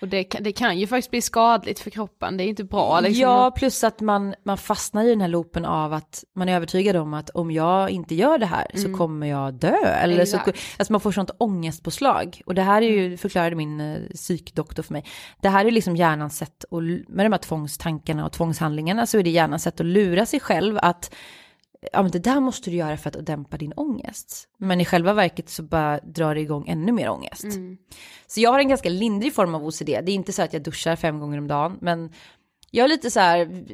Och 0.00 0.08
det 0.08 0.24
kan, 0.24 0.42
det 0.42 0.52
kan 0.52 0.78
ju 0.78 0.86
faktiskt 0.86 1.10
bli 1.10 1.22
skadligt 1.22 1.80
för 1.80 1.90
kroppen, 1.90 2.36
det 2.36 2.44
är 2.44 2.48
inte 2.48 2.64
bra 2.64 3.00
liksom. 3.00 3.22
Ja, 3.22 3.50
plus 3.56 3.84
att 3.84 4.00
man, 4.00 4.34
man 4.44 4.58
fastnar 4.58 5.04
i 5.04 5.08
den 5.08 5.20
här 5.20 5.28
loopen 5.28 5.64
av 5.64 5.92
att 5.92 6.24
man 6.34 6.48
är 6.48 6.56
övertygad 6.56 6.96
om 6.96 7.14
att 7.14 7.30
om 7.30 7.50
jag 7.50 7.90
inte 7.90 8.14
gör 8.14 8.38
det 8.38 8.46
här 8.46 8.66
så 8.74 8.96
kommer 8.96 9.26
jag 9.26 9.54
dö. 9.54 9.76
Eller 9.84 10.24
så, 10.24 10.36
alltså 10.36 10.92
man 10.92 11.00
får 11.00 11.12
sånt 11.12 11.30
ångestpåslag. 11.38 12.42
Och 12.46 12.54
det 12.54 12.62
här 12.62 12.82
är 12.82 12.90
ju, 12.90 13.16
förklarade 13.16 13.56
min 13.56 13.80
eh, 13.80 14.00
psykdoktor 14.14 14.82
för 14.82 14.92
mig, 14.92 15.04
det 15.40 15.48
här 15.48 15.64
är 15.64 15.70
liksom 15.70 15.96
hjärnans 15.96 16.36
sätt, 16.36 16.64
att, 16.70 16.82
med 17.08 17.26
de 17.26 17.32
här 17.32 17.38
tvångstankarna 17.38 18.26
och 18.26 18.32
tvångshandlingarna 18.32 19.06
så 19.06 19.18
är 19.18 19.22
det 19.22 19.30
hjärnans 19.30 19.62
sätt 19.62 19.80
att 19.80 19.86
lura 19.86 20.26
sig 20.26 20.40
själv 20.40 20.78
att 20.82 21.14
ja 21.92 22.02
men 22.02 22.10
det 22.10 22.18
där 22.18 22.40
måste 22.40 22.70
du 22.70 22.76
göra 22.76 22.96
för 22.96 23.10
att 23.10 23.26
dämpa 23.26 23.56
din 23.56 23.72
ångest. 23.72 24.48
Men 24.58 24.80
i 24.80 24.84
själva 24.84 25.12
verket 25.12 25.48
så 25.48 25.62
bara 25.62 26.00
drar 26.00 26.34
det 26.34 26.40
igång 26.40 26.68
ännu 26.68 26.92
mer 26.92 27.08
ångest. 27.08 27.46
Så 28.26 28.40
jag 28.40 28.52
har 28.52 28.58
en 28.58 28.68
ganska 28.68 28.88
lindrig 28.88 29.34
form 29.34 29.54
av 29.54 29.66
OCD. 29.66 29.86
Det 29.86 29.92
är 29.92 30.10
inte 30.10 30.32
så 30.32 30.42
att 30.42 30.52
jag 30.52 30.62
duschar 30.62 30.96
fem 30.96 31.20
gånger 31.20 31.38
om 31.38 31.48
dagen, 31.48 31.78
men 31.80 32.12
jag 32.70 32.84
är 32.84 32.88
lite 32.88 33.10
så 33.10 33.20
här, 33.20 33.64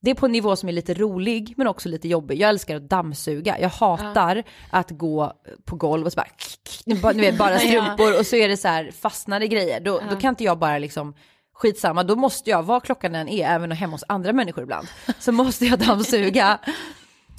det 0.00 0.10
är 0.10 0.14
på 0.14 0.26
en 0.26 0.32
nivå 0.32 0.56
som 0.56 0.68
är 0.68 0.72
lite 0.72 0.94
rolig, 0.94 1.54
men 1.56 1.66
också 1.66 1.88
lite 1.88 2.08
jobbig. 2.08 2.40
Jag 2.40 2.50
älskar 2.50 2.76
att 2.76 2.88
dammsuga. 2.88 3.60
Jag 3.60 3.68
hatar 3.68 4.44
att 4.70 4.90
gå 4.90 5.32
på 5.64 5.76
golv 5.76 6.06
och 6.06 6.12
så 6.12 6.16
bara, 6.16 7.00
bara, 7.02 7.12
ni 7.12 7.20
vet, 7.20 7.38
bara 7.38 7.58
strumpor 7.58 8.18
och 8.18 8.26
så 8.26 8.36
är 8.36 8.48
det 8.48 8.56
så 8.56 8.68
här 8.68 8.90
fastnade 8.90 9.46
grejer. 9.46 9.80
Då, 9.80 10.00
då 10.10 10.16
kan 10.16 10.28
inte 10.28 10.44
jag 10.44 10.58
bara 10.58 10.78
liksom, 10.78 11.14
skitsamma, 11.54 12.02
då 12.02 12.16
måste 12.16 12.50
jag, 12.50 12.62
vad 12.62 12.82
klockan 12.82 13.14
än 13.14 13.28
är, 13.28 13.48
även 13.48 13.72
hemma 13.72 13.92
hos 13.92 14.04
andra 14.08 14.32
människor 14.32 14.62
ibland, 14.62 14.88
så 15.18 15.32
måste 15.32 15.66
jag 15.66 15.78
dammsuga. 15.78 16.58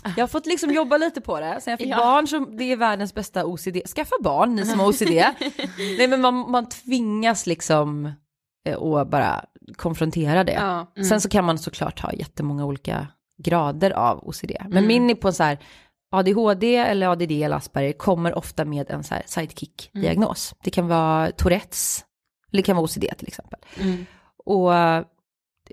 Jag 0.04 0.24
har 0.24 0.28
fått 0.28 0.46
liksom 0.46 0.72
jobba 0.72 0.98
lite 0.98 1.22
på 1.22 1.40
det. 1.40 1.62
Sen 1.62 1.72
jag 1.72 1.80
fick 1.80 1.96
barn 1.96 2.28
så 2.28 2.40
det 2.40 2.72
är 2.72 2.78
världens 2.78 3.14
bästa 3.14 3.46
OCD. 3.46 3.78
Skaffa 3.96 4.16
barn, 4.22 4.56
ni 4.56 4.66
som 4.66 4.80
har 4.80 4.88
OCD. 4.88 5.10
Nej 5.98 6.08
men 6.08 6.22
man, 6.22 6.52
man 6.52 6.70
tvingas 6.70 7.48
liksom 7.48 8.12
eh, 8.68 8.82
att 8.82 9.08
bara 9.08 9.46
konfrontera 9.76 10.44
det. 10.44 10.54
Ja. 10.54 10.88
Sen 11.10 11.22
så 11.22 11.30
kan 11.30 11.46
man 11.46 11.58
såklart 11.58 12.00
ha 12.00 12.14
jättemånga 12.14 12.66
olika 12.66 13.08
grader 13.44 13.92
av 13.92 14.28
OCD. 14.28 14.52
Men 14.70 14.88
min 14.88 15.10
är 15.10 15.16
på 15.16 15.28
en 15.28 15.34
så 15.34 15.44
här 15.44 15.60
ADHD 16.12 16.76
eller 16.76 17.08
ADD 17.08 17.32
eller 17.32 17.56
Asperger 17.56 17.94
kommer 17.94 18.38
ofta 18.38 18.66
med 18.66 18.90
en 18.90 19.04
så 19.04 19.14
här 19.16 19.24
sidekick-diagnos. 19.26 20.54
Det 20.64 20.72
kan 20.72 20.88
vara 20.88 21.32
Tourettes, 21.32 22.06
eller 22.52 22.62
det 22.62 22.66
kan 22.66 22.76
vara 22.76 22.84
OCD 22.84 23.06
till 23.18 23.28
exempel. 23.28 23.60
Och 24.46 24.76
eh, 24.76 25.04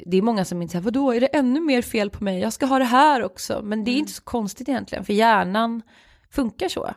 det 0.07 0.17
är 0.17 0.23
många 0.23 0.45
som 0.45 0.63
inte 0.63 0.73
säger, 0.73 0.85
vadå, 0.85 1.13
är 1.13 1.21
det 1.21 1.27
ännu 1.27 1.61
mer 1.61 1.83
fel 1.83 2.11
på 2.11 2.25
mig? 2.25 2.41
Jag 2.41 2.53
ska 2.53 2.67
ha 2.67 2.79
det 2.79 2.85
här 2.85 3.23
också. 3.23 3.61
Men 3.65 3.85
det 3.85 3.91
är 3.91 3.97
inte 3.97 4.13
så 4.13 4.23
konstigt 4.23 4.69
egentligen, 4.69 5.05
för 5.05 5.13
hjärnan 5.13 5.83
funkar 6.31 6.69
så. 6.69 6.91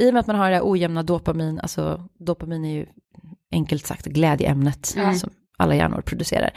I 0.00 0.08
och 0.10 0.14
med 0.14 0.20
att 0.20 0.26
man 0.26 0.36
har 0.36 0.50
det 0.50 0.56
här 0.56 0.70
ojämna 0.70 1.02
dopamin, 1.02 1.60
alltså 1.60 2.08
dopamin 2.18 2.64
är 2.64 2.74
ju 2.74 2.86
enkelt 3.52 3.86
sagt 3.86 4.06
glädjeämnet 4.06 4.86
som 5.16 5.30
alla 5.56 5.74
hjärnor 5.74 6.00
producerar. 6.00 6.50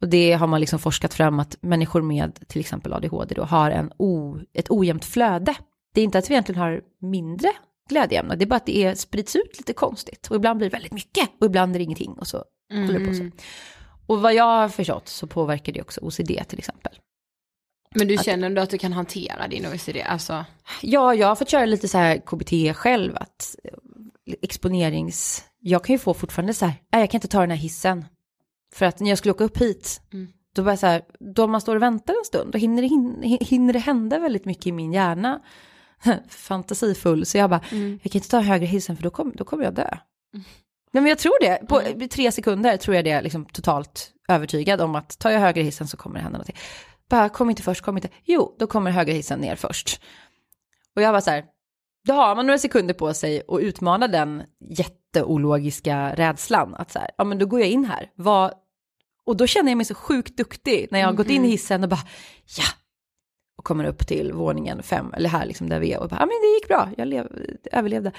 Och 0.00 0.08
det 0.08 0.32
har 0.32 0.46
man 0.46 0.60
liksom 0.60 0.78
forskat 0.78 1.14
fram 1.14 1.40
att 1.40 1.56
människor 1.60 2.02
med 2.02 2.48
till 2.48 2.60
exempel 2.60 2.92
ADHD 2.92 3.34
då 3.34 3.42
har 3.44 3.70
en 3.70 3.92
o, 3.96 4.38
ett 4.52 4.70
ojämnt 4.70 5.04
flöde. 5.04 5.54
Det 5.94 6.00
är 6.00 6.04
inte 6.04 6.18
att 6.18 6.30
vi 6.30 6.34
egentligen 6.34 6.60
har 6.60 6.80
mindre 7.00 7.48
glädjeämnen, 7.88 8.38
det 8.38 8.44
är 8.44 8.46
bara 8.46 8.56
att 8.56 8.66
det 8.66 8.84
är, 8.84 8.94
sprids 8.94 9.36
ut 9.36 9.58
lite 9.58 9.72
konstigt. 9.72 10.26
Och 10.30 10.36
ibland 10.36 10.58
blir 10.58 10.70
det 10.70 10.76
väldigt 10.76 10.92
mycket 10.92 11.28
och 11.40 11.46
ibland 11.46 11.74
är 11.74 11.78
det 11.78 11.84
ingenting 11.84 12.12
och 12.12 12.26
så 12.26 12.44
håller 12.72 12.98
det 12.98 13.06
på 13.06 13.14
så. 13.14 13.30
Och 14.06 14.22
vad 14.22 14.34
jag 14.34 14.44
har 14.44 14.68
förstått 14.68 15.08
så 15.08 15.26
påverkar 15.26 15.72
det 15.72 15.80
också 15.82 16.00
OCD 16.00 16.48
till 16.48 16.58
exempel. 16.58 16.92
Men 17.94 18.08
du 18.08 18.16
känner 18.18 18.46
ändå 18.46 18.62
att 18.62 18.70
du 18.70 18.78
kan 18.78 18.92
hantera 18.92 19.48
din 19.48 19.66
OCD? 19.66 19.96
Alltså, 20.06 20.44
Ja, 20.82 21.14
jag 21.14 21.26
har 21.28 21.34
fått 21.36 21.50
köra 21.50 21.66
lite 21.66 21.88
så 21.88 21.98
här 21.98 22.18
KBT 22.18 22.76
själv, 22.76 23.16
att 23.16 23.56
eh, 23.64 24.34
exponerings... 24.42 25.44
Jag 25.60 25.84
kan 25.84 25.94
ju 25.94 25.98
få 25.98 26.14
fortfarande 26.14 26.54
så 26.54 26.64
här, 26.66 26.74
nej 26.92 27.00
jag 27.02 27.10
kan 27.10 27.18
inte 27.18 27.28
ta 27.28 27.40
den 27.40 27.50
här 27.50 27.56
hissen. 27.56 28.04
För 28.74 28.86
att 28.86 29.00
när 29.00 29.08
jag 29.08 29.18
skulle 29.18 29.32
åka 29.32 29.44
upp 29.44 29.58
hit, 29.58 30.00
då 30.56 30.62
bara 30.62 30.76
så 30.76 30.86
här, 30.86 31.02
då 31.34 31.46
man 31.46 31.60
står 31.60 31.76
och 31.76 31.82
väntar 31.82 32.14
en 32.14 32.24
stund, 32.24 32.52
då 32.52 32.58
hinner 32.58 32.82
det, 32.82 32.88
hin, 32.88 33.38
hinner 33.40 33.72
det 33.72 33.78
hända 33.78 34.18
väldigt 34.18 34.44
mycket 34.44 34.66
i 34.66 34.72
min 34.72 34.92
hjärna. 34.92 35.40
Fantasifull, 36.28 37.26
så 37.26 37.38
jag 37.38 37.50
bara, 37.50 37.60
Mm. 37.72 37.98
jag 38.02 38.12
kan 38.12 38.18
inte 38.18 38.28
ta 38.30 38.40
högre 38.40 38.66
hissen 38.66 38.96
för 38.96 39.02
då, 39.02 39.10
kom, 39.10 39.32
då 39.36 39.44
kommer 39.44 39.64
jag 39.64 39.74
dö. 39.74 39.88
Nej 40.96 41.02
men 41.02 41.08
jag 41.08 41.18
tror 41.18 41.40
det, 41.40 41.66
på 41.68 41.80
Mm. 41.80 42.08
tre 42.08 42.32
sekunder 42.32 42.76
tror 42.76 42.96
jag 42.96 43.04
det 43.04 43.10
är 43.10 43.22
liksom 43.22 43.44
totalt 43.44 44.12
övertygad 44.28 44.80
om 44.80 44.94
att 44.94 45.18
tar 45.18 45.30
jag 45.30 45.40
högre 45.40 45.62
hissen 45.62 45.88
så 45.88 45.96
kommer 45.96 46.16
det 46.16 46.22
hända 46.22 46.38
någonting. 46.38 46.56
Bara 47.08 47.28
kom 47.28 47.50
inte 47.50 47.62
först, 47.62 47.80
kom 47.82 47.96
inte, 47.96 48.08
jo 48.24 48.56
då 48.58 48.66
kommer 48.66 48.90
högre 48.90 49.12
hissen 49.12 49.38
ner 49.40 49.56
först. 49.56 50.00
Och 50.94 51.02
jag 51.02 51.12
var 51.12 51.20
så 51.20 51.30
här, 51.30 51.44
då 52.04 52.14
har 52.14 52.36
man 52.36 52.46
några 52.46 52.58
sekunder 52.58 52.94
på 52.94 53.14
sig 53.14 53.42
att 53.48 53.60
utmana 53.60 54.08
den 54.08 54.42
jätteologiska 54.70 56.14
rädslan. 56.14 56.74
Att 56.74 56.92
så 56.92 56.98
här, 56.98 57.10
ja 57.18 57.24
men 57.24 57.38
då 57.38 57.46
går 57.46 57.60
jag 57.60 57.68
in 57.68 57.84
här. 57.84 58.10
Vad... 58.14 58.52
Och 59.24 59.36
då 59.36 59.46
känner 59.46 59.70
jag 59.70 59.76
mig 59.76 59.86
så 59.86 59.94
sjukt 59.94 60.36
duktig 60.36 60.88
när 60.90 60.98
jag 60.98 61.06
har 61.06 61.14
gått 61.14 61.30
in 61.30 61.44
i 61.44 61.48
hissen 61.48 61.82
och 61.82 61.88
bara, 61.88 62.06
ja. 62.56 62.64
Och 63.58 63.64
kommer 63.64 63.84
upp 63.84 64.06
till 64.06 64.32
våningen 64.32 64.82
fem, 64.82 65.14
eller 65.14 65.28
här 65.28 65.46
liksom 65.46 65.68
där 65.68 65.80
vi 65.80 65.92
är 65.92 66.00
och 66.00 66.08
bara, 66.08 66.20
ja 66.20 66.26
men 66.26 66.36
det 66.42 66.54
gick 66.54 66.68
bra, 66.68 66.88
jag 66.96 67.08
lev... 67.08 67.26
överlevde. 67.72 68.12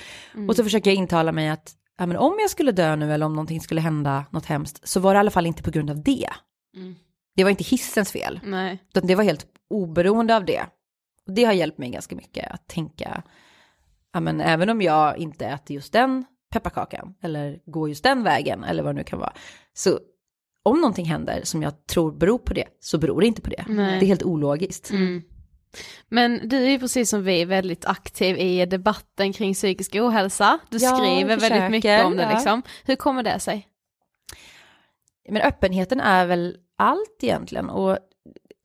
Och 0.47 0.55
så 0.55 0.63
försöker 0.63 0.91
jag 0.91 0.97
intala 0.97 1.31
mig 1.31 1.49
att, 1.49 1.73
ja 1.97 2.05
men 2.05 2.17
om 2.17 2.37
jag 2.39 2.49
skulle 2.49 2.71
dö 2.71 2.95
nu 2.95 3.13
eller 3.13 3.25
om 3.25 3.33
någonting 3.33 3.61
skulle 3.61 3.81
hända, 3.81 4.25
något 4.31 4.45
hemskt, 4.45 4.87
så 4.87 4.99
var 4.99 5.13
det 5.13 5.17
i 5.17 5.19
alla 5.19 5.31
fall 5.31 5.45
inte 5.45 5.63
på 5.63 5.71
grund 5.71 5.89
av 5.89 6.03
det. 6.03 6.29
Mm. 6.75 6.95
Det 7.35 7.43
var 7.43 7.51
inte 7.51 7.63
hissens 7.63 8.11
fel. 8.11 8.39
Nej. 8.43 8.83
Utan 8.89 9.07
det 9.07 9.15
var 9.15 9.23
helt 9.23 9.45
oberoende 9.69 10.35
av 10.35 10.45
det. 10.45 10.65
Och 11.27 11.33
det 11.33 11.43
har 11.43 11.53
hjälpt 11.53 11.77
mig 11.77 11.89
ganska 11.89 12.15
mycket 12.15 12.51
att 12.51 12.67
tänka, 12.67 13.23
ja 14.13 14.19
men 14.19 14.41
även 14.41 14.69
om 14.69 14.81
jag 14.81 15.17
inte 15.17 15.45
äter 15.45 15.75
just 15.75 15.93
den 15.93 16.25
pepparkakan, 16.53 17.15
eller 17.21 17.59
går 17.65 17.89
just 17.89 18.03
den 18.03 18.23
vägen, 18.23 18.63
eller 18.63 18.83
vad 18.83 18.95
det 18.95 18.97
nu 18.99 19.03
kan 19.03 19.19
vara, 19.19 19.33
så 19.73 19.99
om 20.63 20.81
någonting 20.81 21.05
händer 21.05 21.41
som 21.43 21.63
jag 21.63 21.85
tror 21.85 22.11
beror 22.11 22.37
på 22.37 22.53
det, 22.53 22.67
så 22.79 22.97
beror 22.97 23.21
det 23.21 23.27
inte 23.27 23.41
på 23.41 23.49
det. 23.49 23.65
Nej. 23.67 23.99
Det 23.99 24.05
är 24.05 24.07
helt 24.07 24.23
ologiskt. 24.23 24.91
Mm. 24.91 25.23
Men 26.07 26.49
du 26.49 26.57
är 26.57 26.69
ju 26.69 26.79
precis 26.79 27.09
som 27.09 27.23
vi 27.23 27.45
väldigt 27.45 27.85
aktiv 27.85 28.37
i 28.37 28.65
debatten 28.65 29.33
kring 29.33 29.53
psykisk 29.53 29.95
ohälsa. 29.95 30.59
Du 30.69 30.77
Ja, 30.77 30.95
skriver 30.95 31.27
väldigt 31.27 31.41
försöker, 31.41 31.69
mycket 31.69 32.05
om 32.05 32.17
det 32.17 32.23
ja. 32.23 32.33
liksom. 32.33 32.61
Hur 32.85 32.95
kommer 32.95 33.23
det 33.23 33.39
sig? 33.39 33.67
Men 35.29 35.41
öppenheten 35.41 35.99
är 35.99 36.25
väl 36.25 36.57
allt 36.77 37.19
egentligen. 37.21 37.69
Och 37.69 37.97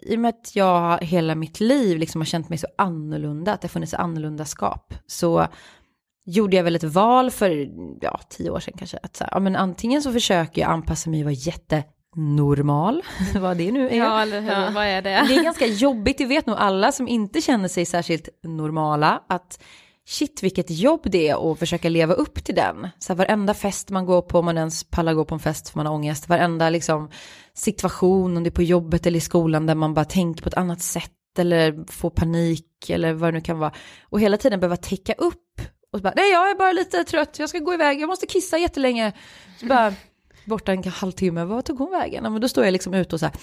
i 0.02 0.16
och 0.16 0.20
med 0.20 0.28
att 0.28 0.56
jag 0.56 0.98
hela 1.04 1.34
mitt 1.34 1.60
liv 1.60 1.98
liksom 1.98 2.20
har 2.20 2.26
känt 2.26 2.48
mig 2.48 2.58
så 2.58 2.66
annorlunda, 2.78 3.52
att 3.52 3.60
det 3.60 3.64
har 3.66 3.70
funnits 3.70 3.94
annorlundaskap, 3.94 4.94
så 5.06 5.46
gjorde 6.24 6.56
jag 6.56 6.64
väl 6.64 6.76
ett 6.76 6.84
val 6.84 7.30
för, 7.30 7.68
ja, 8.00 8.20
tio 8.28 8.50
år 8.50 8.60
sedan 8.60 8.74
kanske, 8.78 8.98
att 9.02 9.16
så 9.16 9.24
här, 9.24 9.30
ja, 9.32 9.40
men 9.40 9.56
antingen 9.56 10.02
så 10.02 10.12
försöker 10.12 10.60
jag 10.60 10.70
anpassa 10.70 11.10
mig 11.10 11.20
och 11.20 11.24
vara 11.24 11.34
jättenormal, 12.12 13.02
vad 13.40 13.56
det 13.56 13.72
nu 13.72 13.88
är. 13.88 14.22
eller 14.22 14.40
hur, 14.40 14.74
vad 14.74 14.84
är 14.84 15.02
det? 15.02 15.24
Det 15.28 15.34
är 15.34 15.42
ganska 15.42 15.66
jobbigt, 15.66 16.18
det 16.18 16.26
vet 16.26 16.46
nog 16.46 16.56
alla 16.56 16.92
som 16.92 17.08
inte 17.08 17.40
känner 17.40 17.68
sig 17.68 17.86
särskilt 17.86 18.28
normala, 18.42 19.22
att 19.28 19.62
shit 20.06 20.42
vilket 20.42 20.70
jobb 20.70 21.00
det 21.04 21.28
är 21.28 21.52
att 21.52 21.58
försöka 21.58 21.88
leva 21.88 22.14
upp 22.14 22.44
till 22.44 22.54
den. 22.54 22.88
Så 22.98 23.12
här, 23.12 23.18
varenda 23.18 23.54
fest 23.54 23.90
man 23.90 24.06
går 24.06 24.22
på, 24.22 24.38
om 24.38 24.44
man 24.44 24.58
ens 24.58 24.84
pallar 24.84 25.14
gå 25.14 25.24
på 25.24 25.34
en 25.34 25.40
fest 25.40 25.68
för 25.68 25.78
man 25.78 25.86
har 25.86 25.94
ångest, 25.94 26.28
varenda 26.28 26.70
liksom, 26.70 27.10
situation, 27.54 28.36
om 28.36 28.42
det 28.42 28.48
är 28.48 28.52
på 28.52 28.62
jobbet 28.62 29.06
eller 29.06 29.18
i 29.18 29.20
skolan, 29.20 29.66
där 29.66 29.74
man 29.74 29.94
bara 29.94 30.04
tänker 30.04 30.42
på 30.42 30.48
ett 30.48 30.54
annat 30.56 30.82
sätt 30.82 31.10
eller 31.38 31.92
får 31.92 32.10
panik 32.10 32.90
eller 32.90 33.12
vad 33.12 33.28
det 33.28 33.38
nu 33.38 33.40
kan 33.40 33.58
vara. 33.58 33.72
Och 34.02 34.20
hela 34.20 34.36
tiden 34.36 34.60
behöva 34.60 34.76
täcka 34.76 35.12
upp. 35.12 35.60
Och 35.92 35.98
så 35.98 36.02
bara, 36.02 36.12
nej 36.16 36.30
jag 36.30 36.50
är 36.50 36.54
bara 36.54 36.72
lite 36.72 37.04
trött, 37.04 37.38
jag 37.38 37.48
ska 37.48 37.58
gå 37.58 37.74
iväg, 37.74 38.00
jag 38.00 38.06
måste 38.06 38.26
kissa 38.26 38.58
jättelänge. 38.58 39.12
Så 39.60 39.66
bara, 39.66 39.94
borta 40.44 40.72
en 40.72 40.84
halvtimme, 40.84 41.44
vad 41.44 41.64
tog 41.64 41.78
hon 41.78 41.90
vägen? 41.90 42.24
Ja, 42.24 42.30
men 42.30 42.40
då 42.40 42.48
står 42.48 42.64
jag 42.64 42.72
liksom 42.72 42.94
ute 42.94 43.16
och 43.16 43.20
så 43.20 43.26
här, 43.26 43.34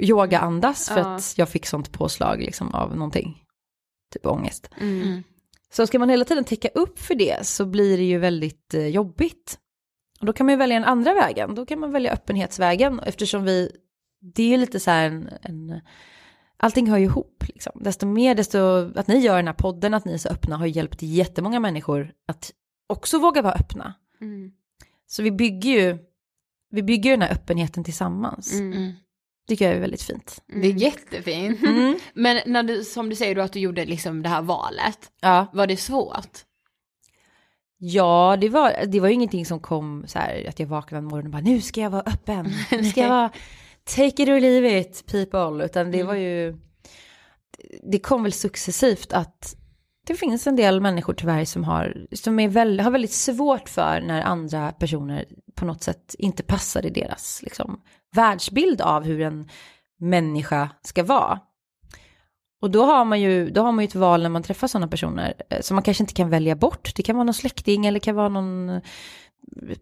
yoga-andas 0.00 0.88
för 0.88 0.98
Ja. 0.98 1.14
att 1.16 1.34
jag 1.38 1.48
fick 1.48 1.66
sånt 1.66 1.92
påslag 1.92 2.40
liksom 2.40 2.74
av 2.74 2.96
någonting. 2.96 3.42
Typ 4.12 4.26
ångest. 4.26 4.70
Mm. 4.80 5.22
Så 5.72 5.86
ska 5.86 5.98
man 5.98 6.08
hela 6.08 6.24
tiden 6.24 6.44
täcka 6.44 6.68
upp 6.68 6.98
för 6.98 7.14
det 7.14 7.46
så 7.46 7.66
blir 7.66 7.96
det 7.96 8.04
ju 8.04 8.18
väldigt 8.18 8.74
eh, 8.74 8.86
jobbigt. 8.86 9.58
Och 10.20 10.26
då 10.26 10.32
kan 10.32 10.46
man 10.46 10.52
ju 10.52 10.56
välja 10.58 10.78
den 10.78 10.88
andra 10.88 11.14
vägen, 11.14 11.54
då 11.54 11.66
kan 11.66 11.80
man 11.80 11.92
välja 11.92 12.12
öppenhetsvägen 12.12 13.00
eftersom 13.00 13.44
vi, 13.44 13.70
det 14.34 14.54
är 14.54 14.58
lite 14.58 14.80
så 14.80 14.90
här 14.90 15.06
en, 15.06 15.28
en 15.42 15.80
allting 16.56 16.90
hör 16.90 16.98
ju 16.98 17.04
ihop 17.04 17.44
liksom. 17.48 17.72
Desto 17.84 18.06
mer, 18.06 18.34
desto, 18.34 18.58
att 18.98 19.06
ni 19.06 19.18
gör 19.18 19.36
den 19.36 19.46
här 19.46 19.54
podden, 19.54 19.94
att 19.94 20.04
ni 20.04 20.12
är 20.14 20.18
så 20.18 20.28
öppna 20.28 20.56
har 20.56 20.66
ju 20.66 20.72
hjälpt 20.72 21.02
jättemånga 21.02 21.60
människor 21.60 22.12
att 22.28 22.52
också 22.86 23.18
våga 23.18 23.42
vara 23.42 23.54
öppna. 23.54 23.94
Mm. 24.20 24.52
Så 25.06 25.22
vi 25.22 25.30
bygger 25.30 25.70
ju, 25.70 25.98
vi 26.70 26.82
bygger 26.82 27.10
den 27.10 27.22
här 27.22 27.32
öppenheten 27.32 27.84
tillsammans. 27.84 28.52
Mm. 28.52 28.92
tycker 29.48 29.64
jag 29.64 29.74
är 29.76 29.80
väldigt 29.80 30.02
fint. 30.02 30.42
Det 30.46 30.66
är 30.68 30.72
jättefint. 30.72 31.62
Mm. 31.62 31.98
Men 32.14 32.40
när 32.46 32.62
du, 32.62 32.84
som 32.84 33.08
du 33.08 33.16
säger 33.16 33.34
då 33.34 33.42
att 33.42 33.52
du 33.52 33.60
gjorde 33.60 33.84
liksom 33.84 34.22
det 34.22 34.28
här 34.28 34.42
valet, 34.42 34.98
Ja. 35.20 35.46
var 35.52 35.66
det 35.66 35.76
svårt? 35.76 36.38
Ja, 37.78 38.36
det 38.40 38.48
var, 38.48 38.86
det 38.86 39.00
var 39.00 39.08
ju 39.08 39.14
ingenting 39.14 39.46
som 39.46 39.60
kom 39.60 40.04
så 40.06 40.18
här 40.18 40.46
att 40.48 40.58
jag 40.60 40.66
vaknade 40.66 40.98
en 40.98 41.04
morgon 41.04 41.26
och 41.26 41.32
bara 41.32 41.42
nu 41.42 41.60
ska 41.60 41.80
jag 41.80 41.90
vara 41.90 42.02
öppen, 42.06 42.52
nu 42.70 42.84
ska 42.84 43.00
jag 43.00 43.08
vara 43.08 43.30
take 43.84 44.22
it 44.22 44.28
or 44.28 44.40
leave 44.40 44.80
it 44.80 45.04
people, 45.06 45.64
utan 45.64 45.90
det 45.90 46.02
var 46.02 46.14
ju, 46.14 46.56
det 47.92 47.98
kom 47.98 48.22
väl 48.22 48.32
successivt 48.32 49.12
att 49.12 49.56
det 50.06 50.14
finns 50.14 50.46
en 50.46 50.56
del 50.56 50.80
människor 50.80 51.14
tyvärr 51.14 51.44
som 51.44 51.64
har, 51.64 52.06
som 52.12 52.40
är 52.40 52.48
väl, 52.48 52.80
har 52.80 52.90
väldigt 52.90 53.12
svårt 53.12 53.68
för 53.68 54.00
när 54.00 54.22
andra 54.22 54.72
personer 54.72 55.24
på 55.54 55.64
något 55.64 55.82
sätt 55.82 56.14
inte 56.18 56.42
passar 56.42 56.86
i 56.86 56.90
deras 56.90 57.40
liksom, 57.42 57.80
världsbild 58.14 58.80
av 58.80 59.04
hur 59.04 59.20
en 59.20 59.48
människa 59.98 60.70
ska 60.82 61.04
vara. 61.04 61.40
Och 62.62 62.70
då 62.70 62.84
har 62.84 63.04
man 63.04 63.20
ju, 63.20 63.50
då 63.50 63.62
har 63.62 63.72
man 63.72 63.84
ju 63.84 63.88
ett 63.88 63.94
val 63.94 64.22
när 64.22 64.28
man 64.28 64.42
träffar 64.42 64.66
sådana 64.66 64.88
personer 64.88 65.34
eh, 65.50 65.60
som 65.60 65.74
man 65.74 65.82
kanske 65.82 66.02
inte 66.02 66.14
kan 66.14 66.30
välja 66.30 66.56
bort. 66.56 66.92
Det 66.96 67.02
kan 67.02 67.16
vara 67.16 67.24
någon 67.24 67.34
släkting 67.34 67.86
eller 67.86 68.00
det 68.00 68.04
kan 68.04 68.14
vara 68.14 68.28
någon 68.28 68.80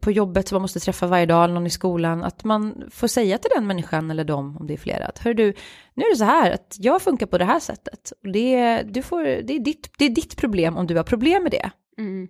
på 0.00 0.10
jobbet 0.10 0.48
som 0.48 0.56
man 0.56 0.62
måste 0.62 0.80
träffa 0.80 1.06
varje 1.06 1.26
dag, 1.26 1.44
eller 1.44 1.54
någon 1.54 1.66
i 1.66 1.70
skolan. 1.70 2.24
Att 2.24 2.44
man 2.44 2.84
får 2.90 3.06
säga 3.06 3.38
till 3.38 3.50
den 3.54 3.66
människan 3.66 4.10
eller 4.10 4.24
dem, 4.24 4.56
om 4.56 4.66
det 4.66 4.72
är 4.72 4.78
flera, 4.78 5.06
att 5.06 5.18
hör 5.18 5.34
du, 5.34 5.54
nu 5.94 6.04
är 6.04 6.10
det 6.10 6.16
så 6.16 6.24
här 6.24 6.50
att 6.50 6.76
jag 6.78 7.02
funkar 7.02 7.26
på 7.26 7.38
det 7.38 7.44
här 7.44 7.60
sättet. 7.60 8.12
Och 8.22 8.32
det, 8.32 8.82
du 8.82 9.02
får, 9.02 9.22
det, 9.22 9.54
är 9.54 9.60
ditt, 9.60 9.90
det 9.98 10.04
är 10.04 10.10
ditt 10.10 10.36
problem 10.36 10.76
om 10.76 10.86
du 10.86 10.96
har 10.96 11.04
problem 11.04 11.42
med 11.42 11.52
det. 11.52 11.70
Mm. 11.98 12.28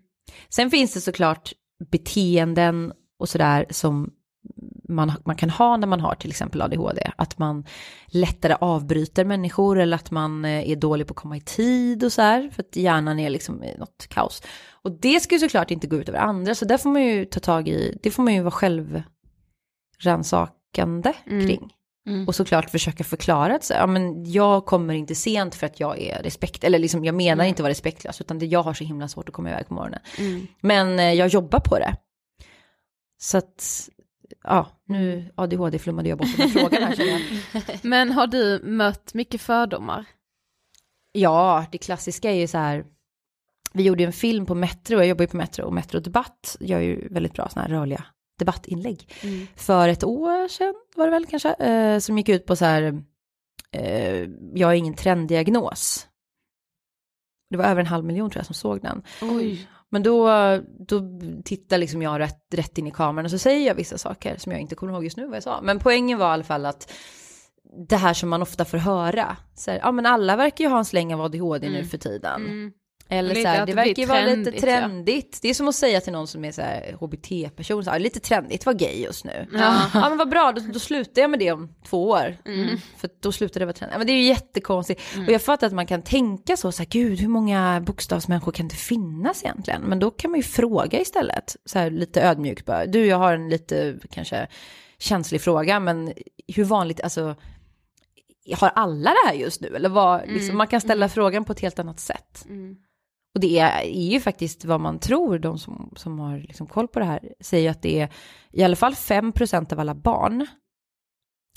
Sen 0.49 0.71
finns 0.71 0.95
det 0.95 1.01
såklart 1.01 1.53
beteenden 1.91 2.93
och 3.19 3.29
sådär 3.29 3.67
som 3.71 4.11
man, 4.89 5.13
man 5.25 5.37
kan 5.37 5.51
ha 5.51 5.77
när 5.77 5.87
man 5.87 6.01
har 6.01 6.15
till 6.15 6.31
exempel 6.31 6.63
ADHD. 6.63 7.11
Att 7.17 7.39
man 7.39 7.65
lättare 8.07 8.57
avbryter 8.61 9.25
människor 9.25 9.79
eller 9.79 9.97
att 9.97 10.11
man 10.11 10.45
eh, 10.45 10.71
är 10.71 10.77
dålig 10.77 11.07
på 11.07 11.13
att 11.13 11.17
komma 11.17 11.37
i 11.37 11.41
tid 11.41 12.05
och 12.05 12.13
så 12.13 12.23
här. 12.23 12.51
För 12.51 12.63
att 12.63 12.77
hjärnan 12.77 13.19
är 13.19 13.31
liksom 13.31 13.65
i 13.65 13.77
något 13.79 14.07
kaos. 14.09 14.43
Och 14.83 14.93
det 14.93 15.21
ska 15.21 15.35
ju 15.35 15.39
såklart 15.39 15.71
inte 15.71 15.87
gå 15.87 15.97
ut 15.97 16.09
över 16.09 16.19
andra. 16.19 16.55
Så 16.55 16.65
där 16.65 16.79
får 16.79 16.91
man 16.91 17.03
ju 17.03 17.25
ta 17.25 17.41
tag 17.41 17.69
i, 17.69 17.99
det 18.03 18.11
får 18.11 18.23
man 18.23 18.35
ju 18.35 18.41
vara 18.41 18.51
självrannsakande 18.51 21.13
Mm. 21.27 21.47
kring. 21.47 21.73
Mm. 22.07 22.29
Och 22.29 22.35
såklart 22.35 22.71
försöka 22.71 23.05
förklara 23.05 23.55
att 23.55 23.65
så, 23.65 23.73
ja, 23.73 23.87
men 23.87 24.33
jag 24.33 24.67
kommer 24.67 24.95
inte 24.95 25.15
sent 25.15 25.55
för 25.55 25.67
att 25.67 25.81
jag 25.81 26.01
är 26.01 26.23
respekt, 26.23 26.65
eller 26.65 26.79
liksom 26.79 27.05
jag 27.05 27.15
menar 27.15 27.45
inte 27.45 27.63
vara 27.63 27.71
respektlös, 27.71 28.21
utan 28.21 28.39
det 28.39 28.47
jag 28.47 28.63
har 28.63 28.75
så 28.75 28.85
himla 28.85 29.09
svårt 29.09 29.29
att 29.29 29.35
komma 29.35 29.51
iväg 29.51 29.69
på 29.69 29.75
morgonen. 29.75 30.01
Mm. 30.19 30.47
Men 30.61 30.99
eh, 30.99 31.13
jag 31.13 31.29
jobbar 31.29 31.61
på 31.61 31.79
det. 31.79 31.97
Så 33.19 33.39
att, 33.39 33.89
ja, 34.45 34.67
nu 34.85 35.33
ADHD 35.35 35.79
flummade 35.79 36.09
jag 36.09 36.19
bort 36.19 36.37
den 36.37 36.49
frågan 36.49 36.83
här 36.83 36.97
jag. 37.05 37.21
Men 37.83 38.13
har 38.13 38.27
du 38.27 38.61
mött 38.65 39.15
mycket 39.15 39.41
fördomar? 39.41 40.05
Ja, 41.13 41.67
det 41.73 41.79
klassiska 41.79 42.31
är 42.31 42.35
ju 42.35 42.47
så 42.47 42.59
här, 42.59 42.85
vi 43.73 43.83
gjorde 43.83 44.03
ju 44.03 44.07
en 44.07 44.13
film 44.13 44.47
på 44.47 44.55
Metro, 44.55 44.97
jag 44.97 45.07
jobbar 45.07 45.23
ju 45.23 45.29
på 45.29 45.37
Metro, 45.37 45.65
och 45.65 45.73
Metro 45.73 46.01
Debatt 46.01 46.57
gör 46.61 46.81
ju 46.81 47.09
väldigt 47.09 47.33
bra 47.33 47.49
sådana 47.49 47.69
här 47.69 47.75
rörliga 47.75 48.05
debattinlägg. 48.39 49.13
Mm. 49.23 49.47
För 49.57 49.89
ett 49.89 50.05
år 50.05 50.49
sedan 50.49 50.75
var 50.97 51.05
det 51.05 51.11
väl 51.11 51.27
kanske, 51.27 51.53
eh, 51.53 51.99
som 51.99 52.19
gick 52.19 52.29
ut 52.29 52.47
på 52.47 52.57
så 52.57 52.65
här, 52.65 53.03
eh, 53.71 54.29
jag 54.55 54.69
har 54.69 54.75
ingen 54.75 54.95
trenddiagnos. 54.95 56.09
Det 57.51 57.57
var 57.57 57.65
över 57.65 57.81
en 57.81 57.87
halv 57.87 58.05
miljon 58.05 58.31
tror 58.31 58.39
jag 58.39 58.47
som 58.47 58.55
såg 58.55 58.83
den. 58.83 59.03
Oj. 59.23 59.69
Men 59.95 60.03
då, 60.03 60.29
då 60.89 61.03
tittar 61.45 61.79
liksom 61.79 62.03
jag 62.03 62.19
rätt, 62.19 62.41
rätt 62.55 62.79
in 62.79 62.87
i 62.87 62.91
kameran 62.91 63.25
och 63.25 63.31
så 63.31 63.39
säger 63.39 63.67
jag 63.67 63.75
vissa 63.75 63.99
saker 63.99 64.37
som 64.39 64.53
jag 64.53 64.61
inte 64.61 64.75
kommer 64.75 64.93
ihåg 64.93 65.05
just 65.05 65.17
nu 65.17 65.27
vad 65.27 65.37
jag 65.37 65.43
sa. 65.43 65.61
Men 65.63 65.79
poängen 65.79 66.19
var 66.19 66.27
i 66.27 66.33
alla 66.33 66.45
fall 66.45 66.67
att 66.67 66.93
det 67.89 67.97
här 67.97 68.15
som 68.15 68.29
man 68.29 68.43
ofta 68.43 68.65
får 68.65 68.79
höra, 68.79 69.37
så 69.55 69.71
här, 69.71 69.79
ja 69.79 69.93
men 69.93 70.07
alla 70.07 70.37
verkar 70.37 70.65
ju 70.65 70.71
ha 70.71 70.79
en 70.79 70.85
släng 70.85 71.15
av 71.15 71.21
ADHD 71.21 71.69
nu 71.69 71.85
för 71.85 71.99
tiden. 71.99 72.47
Mm. 72.47 72.73
Eller 73.19 73.35
så 73.35 73.49
här, 73.49 73.67
det 73.67 73.73
det 73.73 73.77
verkar 73.77 74.03
ju 74.03 74.09
vara 74.09 74.25
lite 74.25 74.53
trendigt, 74.53 75.29
ja. 75.33 75.39
Det 75.43 75.49
är 75.49 75.55
som 75.55 75.69
att 75.69 75.75
säga 75.75 76.01
till 76.01 76.13
någon 76.13 76.27
som 76.27 76.45
är 76.45 76.53
så 76.53 76.63
här 76.63 76.97
hbt-person, 77.01 77.85
så 77.85 77.91
här, 77.91 77.99
lite 77.99 78.21
trendigt, 78.21 78.67
var 78.67 78.73
gay 78.73 79.03
just 79.03 79.25
nu. 79.25 79.47
Ja, 79.53 79.91
men 79.95 80.19
vad 80.19 80.29
bra, 80.29 80.53
då, 80.53 80.63
då 80.73 80.79
slutar 80.79 81.23
jag 81.23 81.31
med 81.31 81.39
det 81.39 81.53
om 81.53 81.75
två 81.87 82.09
år. 82.09 82.37
För 82.97 83.11
då 83.21 83.33
slutar 83.33 83.61
det 83.61 83.67
vara 83.67 83.73
trendigt. 83.73 83.93
Ja, 83.95 83.99
men 83.99 84.07
det 84.07 84.13
är 84.13 84.17
ju 84.17 84.29
jättekonstigt. 84.29 85.03
Och 85.27 85.33
jag 85.33 85.43
fattar 85.43 85.67
att 85.67 85.73
man 85.73 85.87
kan 85.87 86.03
tänka 86.03 86.57
så, 86.57 86.73
så 86.73 86.83
här, 86.83 86.91
gud 86.91 87.21
hur 87.21 87.29
många 87.29 87.81
bokstavsmänniskor 87.87 88.53
kan 88.53 88.69
det 88.69 88.75
finnas 88.77 89.45
egentligen? 89.45 89.83
Men 89.83 89.99
då 89.99 90.11
kan 90.11 90.31
man 90.31 90.41
ju 90.41 90.45
fråga 90.45 91.01
istället, 91.01 91.57
så 91.65 91.79
här 91.79 91.91
lite 91.91 92.23
ödmjukt 92.23 92.65
bara. 92.67 92.87
Du, 92.87 93.07
jag 93.07 93.17
har 93.17 93.35
en 93.35 93.49
lite 93.49 93.97
kanske 94.11 94.47
känslig 94.99 95.41
fråga, 95.41 95.81
men 95.81 96.13
hur 96.49 96.65
vanligt, 96.65 97.01
alltså 97.01 97.37
har 98.57 98.69
alla 98.69 99.11
det 99.11 99.29
här 99.29 99.35
just 99.35 99.61
nu? 99.61 99.77
Eller 99.77 99.89
vad, 99.89 100.29
liksom, 100.29 100.57
man 100.57 100.67
kan 100.67 100.81
ställa 100.81 101.09
frågan 101.09 101.45
på 101.45 101.53
ett 101.53 101.61
helt 101.61 101.79
annat 101.79 102.01
sätt. 102.01 102.47
Och 103.35 103.41
det 103.41 103.59
är, 103.59 103.81
är 103.81 104.11
ju 104.11 104.21
faktiskt 104.21 104.65
vad 104.65 104.81
man 104.81 104.99
tror, 104.99 105.39
de 105.39 105.59
som, 105.59 105.93
som 105.97 106.19
har 106.19 106.39
liksom 106.39 106.67
koll 106.67 106.89
på 106.89 106.99
det 106.99 107.05
här, 107.05 107.33
säger 107.41 107.71
att 107.71 107.83
det 107.83 108.01
är 108.01 108.09
i 108.53 108.63
alla 108.63 108.77
fall 108.77 108.93
5% 108.93 109.73
av 109.73 109.81
alla 109.81 109.95
barn 109.95 110.47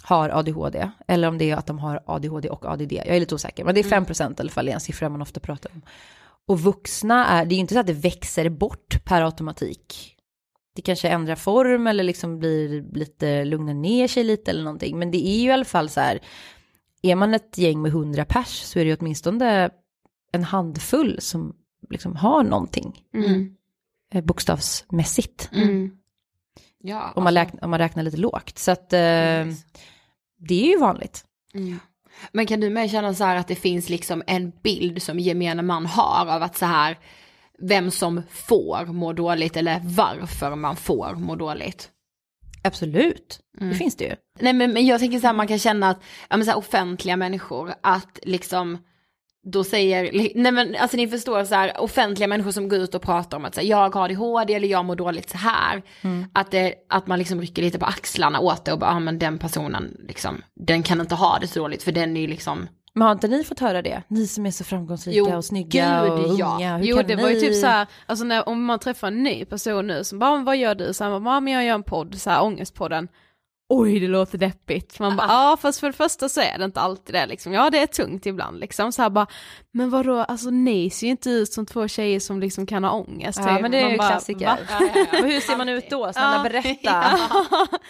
har 0.03 0.30
ADHD, 0.30 0.89
eller 1.07 1.28
om 1.28 1.38
det 1.38 1.51
är 1.51 1.55
att 1.55 1.67
de 1.67 1.80
har 1.80 2.03
ADHD 2.05 2.49
och 2.49 2.65
ADD, 2.65 2.91
jag 2.91 3.07
är 3.07 3.19
lite 3.19 3.36
osäker, 3.36 3.63
men 3.65 3.75
det 3.75 3.82
är 3.82 4.01
5% 4.01 4.32
i 4.32 4.36
alla 4.39 4.49
fall, 4.49 4.69
är 4.69 4.73
en 4.73 4.80
siffra 4.80 5.09
man 5.09 5.21
ofta 5.21 5.39
pratar 5.39 5.71
om. 5.73 5.82
Och 6.47 6.59
vuxna 6.59 7.28
är, 7.28 7.45
det 7.45 7.53
är 7.53 7.55
ju 7.55 7.61
inte 7.61 7.73
så 7.73 7.80
att 7.80 7.88
det 7.88 7.93
växer 7.93 8.49
bort 8.49 9.05
per 9.05 9.21
automatik. 9.21 10.15
Det 10.75 10.82
kanske 10.82 11.09
ändrar 11.09 11.36
form 11.36 11.88
eller 11.88 12.03
liksom 12.03 12.39
blir 12.39 12.86
lite, 12.93 13.45
lugnar 13.45 13.73
ner 13.73 14.07
sig 14.07 14.23
lite 14.23 14.51
eller 14.51 14.63
någonting, 14.63 14.99
men 14.99 15.11
det 15.11 15.28
är 15.28 15.39
ju 15.39 15.47
i 15.47 15.51
alla 15.51 15.65
fall 15.65 15.89
så 15.89 15.99
här, 15.99 16.19
är 17.01 17.15
man 17.15 17.34
ett 17.34 17.57
gäng 17.57 17.82
med 17.82 17.89
100 17.89 18.25
pers 18.25 18.61
så 18.61 18.80
är 18.80 18.86
det 18.86 18.89
ju 18.89 18.97
åtminstone 18.99 19.69
en 20.32 20.43
handfull 20.43 21.21
som 21.21 21.55
liksom 21.89 22.15
har 22.15 22.43
någonting 22.43 23.03
Mm. 23.13 23.55
eh, 24.13 24.23
bokstavsmässigt. 24.23 25.49
Mm. 25.53 25.91
Ja, 26.83 27.11
Om, 27.15 27.23
man 27.23 27.38
alltså, 27.38 27.39
räknar, 27.39 27.63
om 27.63 27.69
man 27.69 27.79
räknar 27.79 28.03
lite 28.03 28.17
lågt. 28.17 28.57
Så 28.57 28.71
att 28.71 28.93
eh, 28.93 28.99
Precis. 28.99 29.65
det 30.38 30.63
är 30.65 30.67
ju 30.73 30.77
vanligt. 30.77 31.25
Mm. 31.53 31.79
Men 32.31 32.45
kan 32.47 32.59
du 32.59 32.69
med 32.69 32.91
känna 32.91 33.13
så 33.13 33.23
här 33.23 33.35
att 33.35 33.47
det 33.47 33.55
finns 33.55 33.89
liksom 33.89 34.23
en 34.27 34.51
bild 34.63 35.01
som 35.01 35.19
gemene 35.19 35.61
man 35.61 35.85
har 35.85 36.25
av 36.35 36.43
att 36.43 36.57
så 36.57 36.65
här 36.65 36.97
vem 37.59 37.91
som 37.91 38.21
får 38.29 38.85
må 38.85 39.13
dåligt 39.13 39.57
eller 39.57 39.81
varför 39.83 40.55
man 40.55 40.75
får 40.75 41.15
må 41.15 41.35
dåligt? 41.35 41.89
Absolut, 42.63 43.39
Mm. 43.57 43.69
det 43.69 43.75
finns 43.75 43.95
det 43.95 44.05
ju. 44.05 44.15
Nej 44.39 44.53
men, 44.53 44.73
men 44.73 44.85
jag 44.85 44.99
tänker 44.99 45.19
så 45.19 45.27
här 45.27 45.33
man 45.33 45.47
kan 45.47 45.59
känna 45.59 45.89
att, 45.89 45.99
ja 46.29 46.38
men 46.38 46.45
så 46.45 46.51
här 46.51 46.57
offentliga 46.57 47.17
människor, 47.17 47.73
att 47.83 48.19
liksom 48.23 48.77
då 49.51 49.63
säger, 49.63 50.31
nej 50.35 50.51
men 50.51 50.75
alltså 50.75 50.97
ni 50.97 51.07
förstår 51.07 51.43
så 51.43 51.55
här 51.55 51.81
offentliga 51.81 52.27
människor 52.27 52.51
som 52.51 52.69
går 52.69 52.79
ut 52.79 52.95
och 52.95 53.01
pratar 53.01 53.37
om 53.37 53.45
att 53.45 53.55
så 53.55 53.61
här, 53.61 53.67
jag 53.67 53.95
har 53.95 54.05
ADHD 54.05 54.53
eller 54.53 54.67
jag 54.67 54.85
mår 54.85 54.95
dåligt 54.95 55.29
så 55.29 55.37
här. 55.37 55.81
Att, 56.33 56.51
det, 56.51 56.73
att 56.89 57.07
man 57.07 57.19
liksom 57.19 57.41
rycker 57.41 57.61
lite 57.61 57.79
på 57.79 57.85
axlarna 57.85 58.39
åt 58.39 58.65
det 58.65 58.73
och 58.73 58.79
bara, 58.79 58.91
ja 58.91 58.99
men 58.99 59.19
den 59.19 59.37
personen 59.37 59.97
liksom, 60.07 60.41
den 60.55 60.83
kan 60.83 61.01
inte 61.01 61.15
ha 61.15 61.37
det 61.41 61.47
så 61.47 61.59
dåligt 61.59 61.83
för 61.83 61.91
den 61.91 62.17
är 62.17 62.21
ju 62.21 62.27
liksom, 62.27 62.67
Men 62.93 63.01
har 63.05 63.11
inte 63.11 63.27
ni 63.27 63.43
fått 63.43 63.59
höra 63.59 63.81
det? 63.81 64.03
Ni 64.07 64.27
som 64.27 64.45
är 64.45 64.51
så 64.51 64.63
framgångsrika 64.63 65.17
Jo, 65.17 65.35
och 65.35 65.45
snygga 65.45 66.03
gud, 66.03 66.11
och 66.11 66.39
ja. 66.39 66.55
unga. 66.55 66.77
Hur 66.77 66.85
Jo 66.85 67.01
det 67.07 67.15
var 67.15 67.29
ju 67.29 67.35
ni... 67.35 67.41
typ 67.41 67.55
så 67.55 67.67
här, 67.67 67.87
alltså 68.05 68.25
när, 68.25 68.49
om 68.49 68.65
man 68.65 68.79
träffar 68.79 69.07
en 69.07 69.23
ny 69.23 69.45
person 69.45 69.87
nu 69.87 70.03
som 70.03 70.19
bara, 70.19 70.35
"Men 70.35 70.45
vad 70.45 70.57
gör 70.57 70.75
du? 70.75 70.93
Så 70.93 71.03
här, 71.03 71.19
bara, 71.19 71.35
"Ja, 71.35 71.39
men 71.39 71.53
jag 71.53 71.63
gör 71.65 71.75
en 71.75 71.83
podd, 71.83 72.15
så 72.15 72.29
här 72.29 72.43
ångestpodden. 72.43 73.07
Oj 73.70 73.99
det 73.99 74.07
låter 74.07 74.38
deppigt. 74.38 74.99
Man 74.99 75.15
bara, 75.18 75.28
ja 75.28 75.57
fast 75.61 75.80
för 75.80 75.88
det 75.88 75.93
första 75.93 76.30
så 76.30 76.41
är 76.41 76.57
det 76.57 76.65
inte 76.65 76.80
alltid 76.82 77.15
det 77.15 77.26
liksom. 77.26 77.53
Ja 77.53 77.70
det 77.70 77.78
är 77.80 77.86
tungt 77.88 78.26
ibland 78.26 78.59
liksom. 78.59 78.91
Så 78.91 79.01
här 79.01 79.09
bara, 79.09 79.28
men 79.72 79.89
vadå, 79.89 80.18
alltså 80.20 80.49
ni 80.49 80.89
ser 80.89 81.07
ju 81.07 81.11
inte 81.11 81.30
ut 81.30 81.53
som 81.53 81.65
två 81.65 81.88
tjejer 81.88 82.20
som 82.20 82.39
liksom 82.39 82.65
kan 82.65 82.84
ha 82.84 82.91
ångest. 82.91 83.39
Ja 83.45 83.53
typ. 83.53 83.61
men 83.61 83.72
det 83.72 83.78
är 83.78 83.84
Man 83.84 83.91
ju 83.91 83.97
bara, 83.97 84.09
klassiker. 84.09 84.45
"Va?" 84.45 84.57
Och 85.20 85.26
hur 85.28 85.39
ser 85.39 85.57
man 85.57 85.70
ut 85.70 85.89
då? 85.89 86.13
Snälla 86.13 86.43
berätta. 86.43 86.70
Ja. 86.84 87.18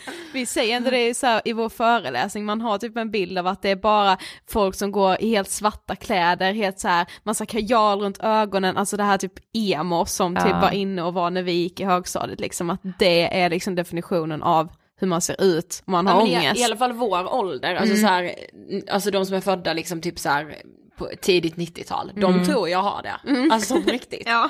Vi 0.33 0.45
säger 0.45 0.77
ändå 0.77 0.89
det 0.89 1.13
så 1.17 1.27
här, 1.27 1.41
i 1.45 1.53
vår 1.53 1.69
föreläsning, 1.69 2.45
man 2.45 2.61
har 2.61 2.77
typ 2.77 2.97
en 2.97 3.11
bild 3.11 3.37
av 3.37 3.47
att 3.47 3.61
det 3.61 3.69
är 3.69 3.75
bara 3.75 4.17
folk 4.49 4.75
som 4.75 4.91
går 4.91 5.21
i 5.21 5.29
helt 5.29 5.49
svarta 5.49 5.95
kläder, 5.95 6.53
helt 6.53 6.79
så 6.79 6.87
här, 6.87 7.05
massa 7.23 7.45
kajal 7.45 8.01
runt 8.01 8.17
ögonen, 8.23 8.77
alltså 8.77 8.97
det 8.97 9.03
här 9.03 9.17
typ 9.17 9.33
emo 9.53 10.05
som 10.05 10.35
typ 10.35 10.45
Ja. 10.49 10.59
var 10.61 10.71
inne 10.71 11.03
och 11.03 11.13
var 11.13 11.29
när 11.29 11.43
vi 11.43 11.51
gick 11.51 11.79
i 11.79 11.83
högstadiet, 11.83 12.39
liksom 12.39 12.69
att 12.69 12.79
det 12.99 13.41
är 13.41 13.49
liksom 13.49 13.75
definitionen 13.75 14.43
av 14.43 14.69
hur 14.99 15.07
man 15.07 15.21
ser 15.21 15.41
ut 15.41 15.83
om 15.85 15.91
man 15.91 16.07
har 16.07 16.13
Ja, 16.13 16.25
men 16.25 16.37
ångest. 16.37 16.57
I, 16.57 16.61
I 16.61 16.63
alla 16.63 16.77
fall 16.77 16.93
vår 16.93 17.33
ålder, 17.33 17.75
alltså 17.75 17.95
så 17.95 18.07
här, 18.07 18.35
alltså 18.91 19.11
de 19.11 19.25
som 19.25 19.35
är 19.35 19.41
födda 19.41 19.73
liksom 19.73 20.01
typ 20.01 20.19
så 20.19 20.29
här 20.29 20.57
på 20.97 21.09
tidigt 21.21 21.55
90-tal, 21.55 22.11
de 22.15 22.45
tror 22.45 22.69
jag 22.69 22.83
har 22.83 23.03
det. 23.03 23.49
Alltså 23.53 23.81
på 23.81 23.91
riktigt. 23.91 24.23
Ja. 24.25 24.49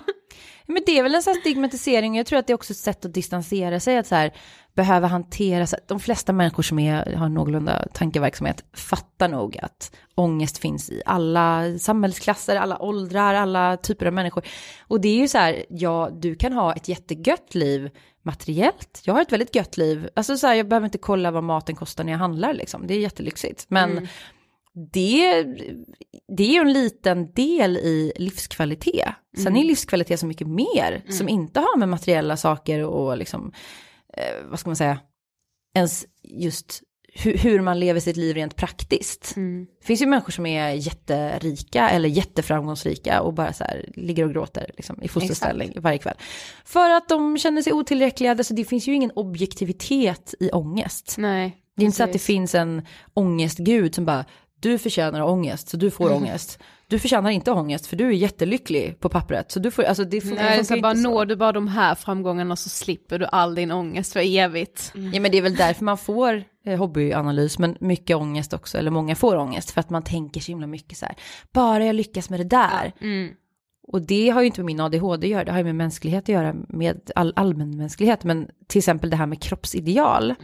Men 0.70 0.84
det 0.86 1.00
är 1.00 1.04
väl 1.04 1.16
en 1.16 1.24
sån 1.24 1.34
här 1.34 1.42
stigmatisering, 1.42 2.18
jag 2.18 2.26
tror 2.26 2.40
att 2.40 2.48
det 2.48 2.54
är 2.54 2.56
också 2.56 2.74
ett 2.74 2.78
sätt 2.78 3.06
att 3.06 3.14
distansera 3.14 3.80
sig, 3.80 3.98
att 3.98 4.08
så 4.08 4.16
här, 4.16 4.34
behöva 4.74 5.08
hantera, 5.08 5.68
så 5.68 5.76
att 5.76 5.88
de 5.88 6.00
flesta 6.00 6.34
människor 6.34 6.64
som 6.64 6.80
är, 6.80 7.14
har 7.16 7.30
någorlunda 7.30 7.88
tankeverksamhet 7.94 8.64
fattar 8.74 9.28
nog 9.28 9.58
att 9.62 9.96
ångest 10.16 10.58
finns 10.58 10.90
i 10.90 11.02
alla 11.06 11.78
samhällsklasser, 11.80 12.56
alla 12.56 12.82
åldrar, 12.82 13.34
alla 13.34 13.78
typer 13.78 14.06
av 14.06 14.14
människor. 14.14 14.44
Och 14.88 15.02
det 15.02 15.08
är 15.08 15.18
ju 15.18 15.28
så 15.28 15.38
här, 15.38 15.66
ja, 15.70 16.10
du 16.14 16.36
kan 16.36 16.54
ha 16.54 16.74
ett 16.74 16.88
jättegött 16.88 17.56
liv 17.56 17.90
materiellt, 18.28 19.02
jag 19.04 19.14
har 19.14 19.22
ett 19.22 19.32
väldigt 19.32 19.56
gött 19.56 19.78
liv, 19.78 20.10
alltså 20.16 20.38
så 20.38 20.48
här, 20.48 20.56
jag 20.56 20.68
behöver 20.68 20.86
inte 20.86 20.98
kolla 20.98 21.32
vad 21.32 21.44
maten 21.44 21.76
kostar 21.76 22.04
när 22.04 22.12
jag 22.12 22.20
handlar 22.20 22.54
liksom, 22.54 22.88
det 22.88 22.94
är 22.94 23.00
jättelyxigt. 23.00 23.66
Men 23.68 24.08
det, 24.94 25.44
det 26.38 26.44
är 26.44 26.54
ju 26.54 26.60
en 26.60 26.74
liten 26.74 27.34
del 27.34 27.78
i 27.78 28.14
livskvalitet. 28.16 29.10
Sen 29.44 29.58
är 29.58 29.64
livskvalitet 29.64 30.20
så 30.20 30.26
mycket 30.26 30.48
mer 30.48 31.04
som 31.10 31.30
inte 31.30 31.60
har 31.60 31.78
med 31.78 31.90
materiella 31.90 32.38
saker 32.38 32.84
och 32.84 33.18
liksom, 33.18 33.52
eh, 34.14 34.50
vad 34.50 34.60
ska 34.60 34.70
man 34.70 34.76
säga, 34.76 35.00
ens 35.76 36.06
just 36.24 36.82
hur, 37.20 37.38
hur 37.38 37.62
man 37.62 37.80
lever 37.80 38.00
sitt 38.00 38.18
liv 38.18 38.36
rent 38.36 38.56
praktiskt. 38.56 39.36
Det 39.80 39.86
finns 39.86 40.02
ju 40.02 40.06
människor 40.06 40.32
som 40.32 40.46
är 40.46 40.72
jätterika 40.72 41.90
eller 41.90 42.10
jätteframgångsrika 42.10 43.22
och 43.22 43.34
bara 43.34 43.54
så 43.54 43.64
här 43.64 43.86
ligger 43.96 44.24
och 44.24 44.32
gråter 44.32 44.72
liksom, 44.78 45.02
i 45.02 45.08
fosterställning 45.08 45.74
varje 45.76 45.98
kväll. 45.98 46.16
För 46.66 46.90
att 46.90 47.10
de 47.10 47.38
känner 47.38 47.62
sig 47.62 47.74
otillräckliga, 47.74 48.32
alltså 48.32 48.54
det 48.54 48.66
finns 48.66 48.88
ju 48.88 48.94
ingen 48.94 49.12
objektivitet 49.16 50.34
i 50.40 50.52
ångest. 50.52 51.16
Nej. 51.18 51.58
Det 51.76 51.84
är 51.84 51.86
inte 51.86 51.98
så 51.98 52.04
att 52.04 52.14
det 52.14 52.20
finns 52.20 52.56
en 52.56 52.82
ångestgud 53.14 53.96
som 53.96 54.06
bara, 54.06 54.26
du 54.60 54.78
förtjänar 54.78 55.22
ångest 55.22 55.70
så 55.70 55.78
du 55.78 55.92
får 55.92 56.14
ångest. 56.14 56.60
Du 56.88 57.00
förtjänar 57.00 57.30
inte 57.30 57.52
ångest 57.52 57.88
för 57.88 57.96
du 57.96 58.08
är 58.08 58.12
jättelycklig 58.12 59.00
på 59.00 59.10
pappret. 59.10 59.52
Så 59.52 59.60
du 59.60 59.72
får, 59.72 59.84
alltså 59.84 60.04
det, 60.04 60.22
får, 60.22 60.36
Nej, 60.36 60.66
så 60.66 60.82
bara 60.82 60.96
så. 60.96 61.02
når 61.02 61.26
du 61.26 61.36
bara 61.36 61.52
de 61.52 61.68
här 61.68 61.96
framgångarna 61.96 62.56
så 62.56 62.70
slipper 62.70 63.20
du 63.20 63.26
all 63.26 63.56
din 63.56 63.72
ångest 63.72 64.14
för 64.14 64.38
evigt. 64.38 64.92
Ja 65.14 65.20
men 65.20 65.32
det 65.32 65.38
är 65.38 65.42
väl 65.42 65.56
därför 65.56 65.86
man 65.86 65.98
får 65.98 66.44
eh, 66.66 66.80
hobbyanalys, 66.80 67.60
men 67.60 67.78
mycket 67.80 68.16
ångest 68.18 68.54
också, 68.54 68.78
eller 68.78 68.92
många 68.92 69.16
får 69.16 69.36
ångest, 69.36 69.72
för 69.72 69.80
att 69.80 69.90
man 69.90 70.04
tänker 70.04 70.42
så 70.42 70.52
himla 70.52 70.68
mycket 70.68 70.98
så 70.98 71.06
här, 71.06 71.16
bara 71.54 71.86
jag 71.86 71.96
lyckas 71.96 72.30
med 72.30 72.40
det 72.40 72.44
där. 72.44 72.94
Och 73.88 74.02
det 74.02 74.30
har 74.30 74.42
ju 74.42 74.48
inte 74.48 74.60
med 74.60 74.66
min 74.66 74.80
ADHD 74.80 75.28
att 75.28 75.32
göra, 75.32 75.44
det 75.44 75.52
har 75.52 75.58
ju 75.58 75.64
med 75.64 75.76
mänsklighet 75.76 76.24
att 76.24 76.30
göra, 76.30 76.56
med 76.70 77.12
all, 77.16 77.34
allmänmänsklighet, 77.36 78.24
men 78.24 78.48
till 78.68 78.80
exempel 78.80 79.10
det 79.10 79.16
här 79.16 79.26
med 79.26 79.42
kroppsideal. 79.42 80.36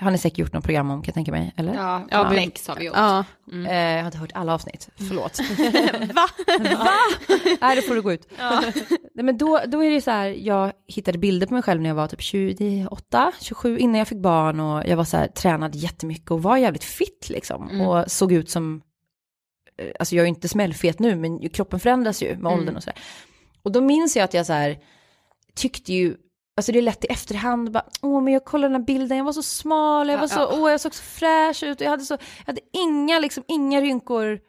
Har 0.00 0.10
ni 0.10 0.18
säkert 0.18 0.38
gjort 0.38 0.52
något 0.52 0.64
program 0.64 0.90
om 0.90 1.02
kan 1.02 1.04
jag 1.06 1.14
tänka 1.14 1.32
mig, 1.32 1.52
eller? 1.56 1.74
Ja, 1.74 2.06
Ja, 2.10 2.22
komplex 2.22 2.68
har 2.68 2.76
vi 2.76 2.84
gjort. 2.84 2.96
Ja. 2.96 3.24
Eh, 3.52 3.72
jag 3.74 3.98
har 3.98 4.06
inte 4.06 4.18
hört 4.18 4.32
alla 4.34 4.54
avsnitt, 4.54 4.88
förlåt. 4.96 5.38
Va? 6.14 6.28
Va? 6.78 6.90
Nej, 7.60 7.76
då 7.76 7.82
får 7.82 7.94
du 7.94 8.02
gå 8.02 8.12
ut. 8.12 8.28
Nej, 9.14 9.24
men 9.24 9.38
då, 9.38 9.60
då 9.66 9.84
är 9.84 9.90
det 9.90 10.00
så 10.00 10.10
här, 10.10 10.26
jag 10.28 10.72
hittade 10.88 11.18
bilder 11.18 11.46
på 11.46 11.54
mig 11.54 11.62
själv 11.62 11.80
när 11.80 11.90
jag 11.90 11.94
var 11.94 12.08
typ 12.08 12.20
28, 12.20 13.32
27, 13.40 13.78
innan 13.78 13.98
jag 13.98 14.08
fick 14.08 14.18
barn 14.18 14.60
och 14.60 14.86
jag 14.86 14.96
var 14.96 15.04
så 15.04 15.16
här, 15.16 15.26
tränad 15.28 15.74
jättemycket 15.74 16.30
och 16.30 16.42
var 16.42 16.56
jävligt 16.56 16.84
fit 16.84 17.26
liksom. 17.30 17.80
Och 17.80 18.10
såg 18.10 18.32
ut 18.32 18.50
som, 18.50 18.82
eh, 19.78 19.86
alltså 19.98 20.14
jag 20.14 20.22
är 20.22 20.26
ju 20.26 20.28
inte 20.34 20.48
smällfet 20.48 20.98
nu, 20.98 21.16
men 21.16 21.48
kroppen 21.48 21.80
förändras 21.80 22.22
ju 22.22 22.36
med 22.36 22.52
åldern 22.52 22.76
och 22.76 22.82
sådär. 22.82 22.98
Och 23.62 23.72
då 23.72 23.80
minns 23.80 24.16
jag 24.16 24.24
att 24.24 24.34
jag 24.34 24.46
så 24.46 24.52
här, 24.52 24.78
tyckte 25.54 25.92
ju, 25.92 26.16
alltså 26.56 26.72
det 26.72 26.78
är 26.78 26.82
lätt 26.82 27.04
i 27.04 27.08
efterhand, 27.08 27.70
bara, 27.72 27.84
åh 28.02 28.22
men 28.22 28.32
jag 28.32 28.44
kollar 28.44 28.68
den 28.68 28.80
här 28.80 28.86
bilden, 28.86 29.18
jag 29.18 29.24
var 29.24 29.32
så 29.32 29.42
smal, 29.42 30.08
jag 30.08 30.18
var 30.18 30.26
så, 30.28 30.62
åh 30.62 30.70
jag 30.70 30.80
såg 30.80 30.94
så 30.94 31.02
fräsch 31.02 31.62
ut, 31.62 31.80
och 31.80 31.86
jag 31.86 31.90
hade 31.90 32.04
så, 32.04 32.14
jag 32.14 32.46
hade 32.46 32.60
inga 32.72 33.18
liksom, 33.18 33.44
inga 33.48 33.80
rynkor, 33.80 34.40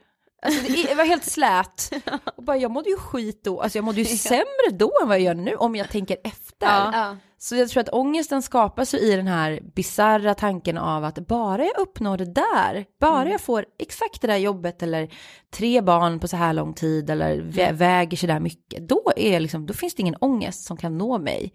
Alltså 0.45 0.71
det 0.87 0.95
var 0.95 1.05
helt 1.05 1.23
slät. 1.25 1.91
Och 2.37 2.43
bara, 2.43 2.57
jag 2.57 2.71
mådde 2.71 2.89
ju 2.89 2.97
skit 2.97 3.43
då, 3.43 3.61
alltså 3.61 3.77
jag 3.77 3.85
mådde 3.85 4.01
ju 4.01 4.05
sämre 4.05 4.69
då 4.71 4.91
än 5.01 5.07
vad 5.07 5.17
jag 5.17 5.23
gör 5.23 5.33
nu 5.33 5.55
om 5.55 5.75
jag 5.75 5.89
tänker 5.89 6.17
efter. 6.23 6.67
Ja. 6.67 7.17
Så 7.37 7.55
jag 7.55 7.69
tror 7.69 7.81
att 7.81 7.89
ångesten 7.93 8.41
skapas 8.41 8.93
ju 8.93 8.97
i 8.97 9.15
den 9.15 9.27
här 9.27 9.59
bizarra 9.75 10.33
tanken 10.33 10.77
av 10.77 11.03
att 11.05 11.27
bara 11.27 11.63
jag 11.63 11.77
uppnår 11.77 12.17
det 12.17 12.25
där, 12.25 12.85
bara 12.99 13.29
jag 13.29 13.41
får 13.41 13.65
exakt 13.79 14.21
det 14.21 14.27
där 14.27 14.37
jobbet 14.37 14.83
eller 14.83 15.09
tre 15.53 15.81
barn 15.81 16.19
på 16.19 16.27
så 16.27 16.37
här 16.37 16.53
lång 16.53 16.73
tid 16.73 17.09
eller 17.09 17.35
vä- 17.41 17.73
väger 17.73 18.17
så 18.17 18.27
där 18.27 18.39
mycket, 18.39 18.87
då, 18.89 19.11
är 19.15 19.39
liksom, 19.39 19.65
då 19.65 19.73
finns 19.73 19.95
det 19.95 20.01
ingen 20.01 20.17
ångest 20.21 20.65
som 20.65 20.77
kan 20.77 20.97
nå 20.97 21.17
mig. 21.17 21.53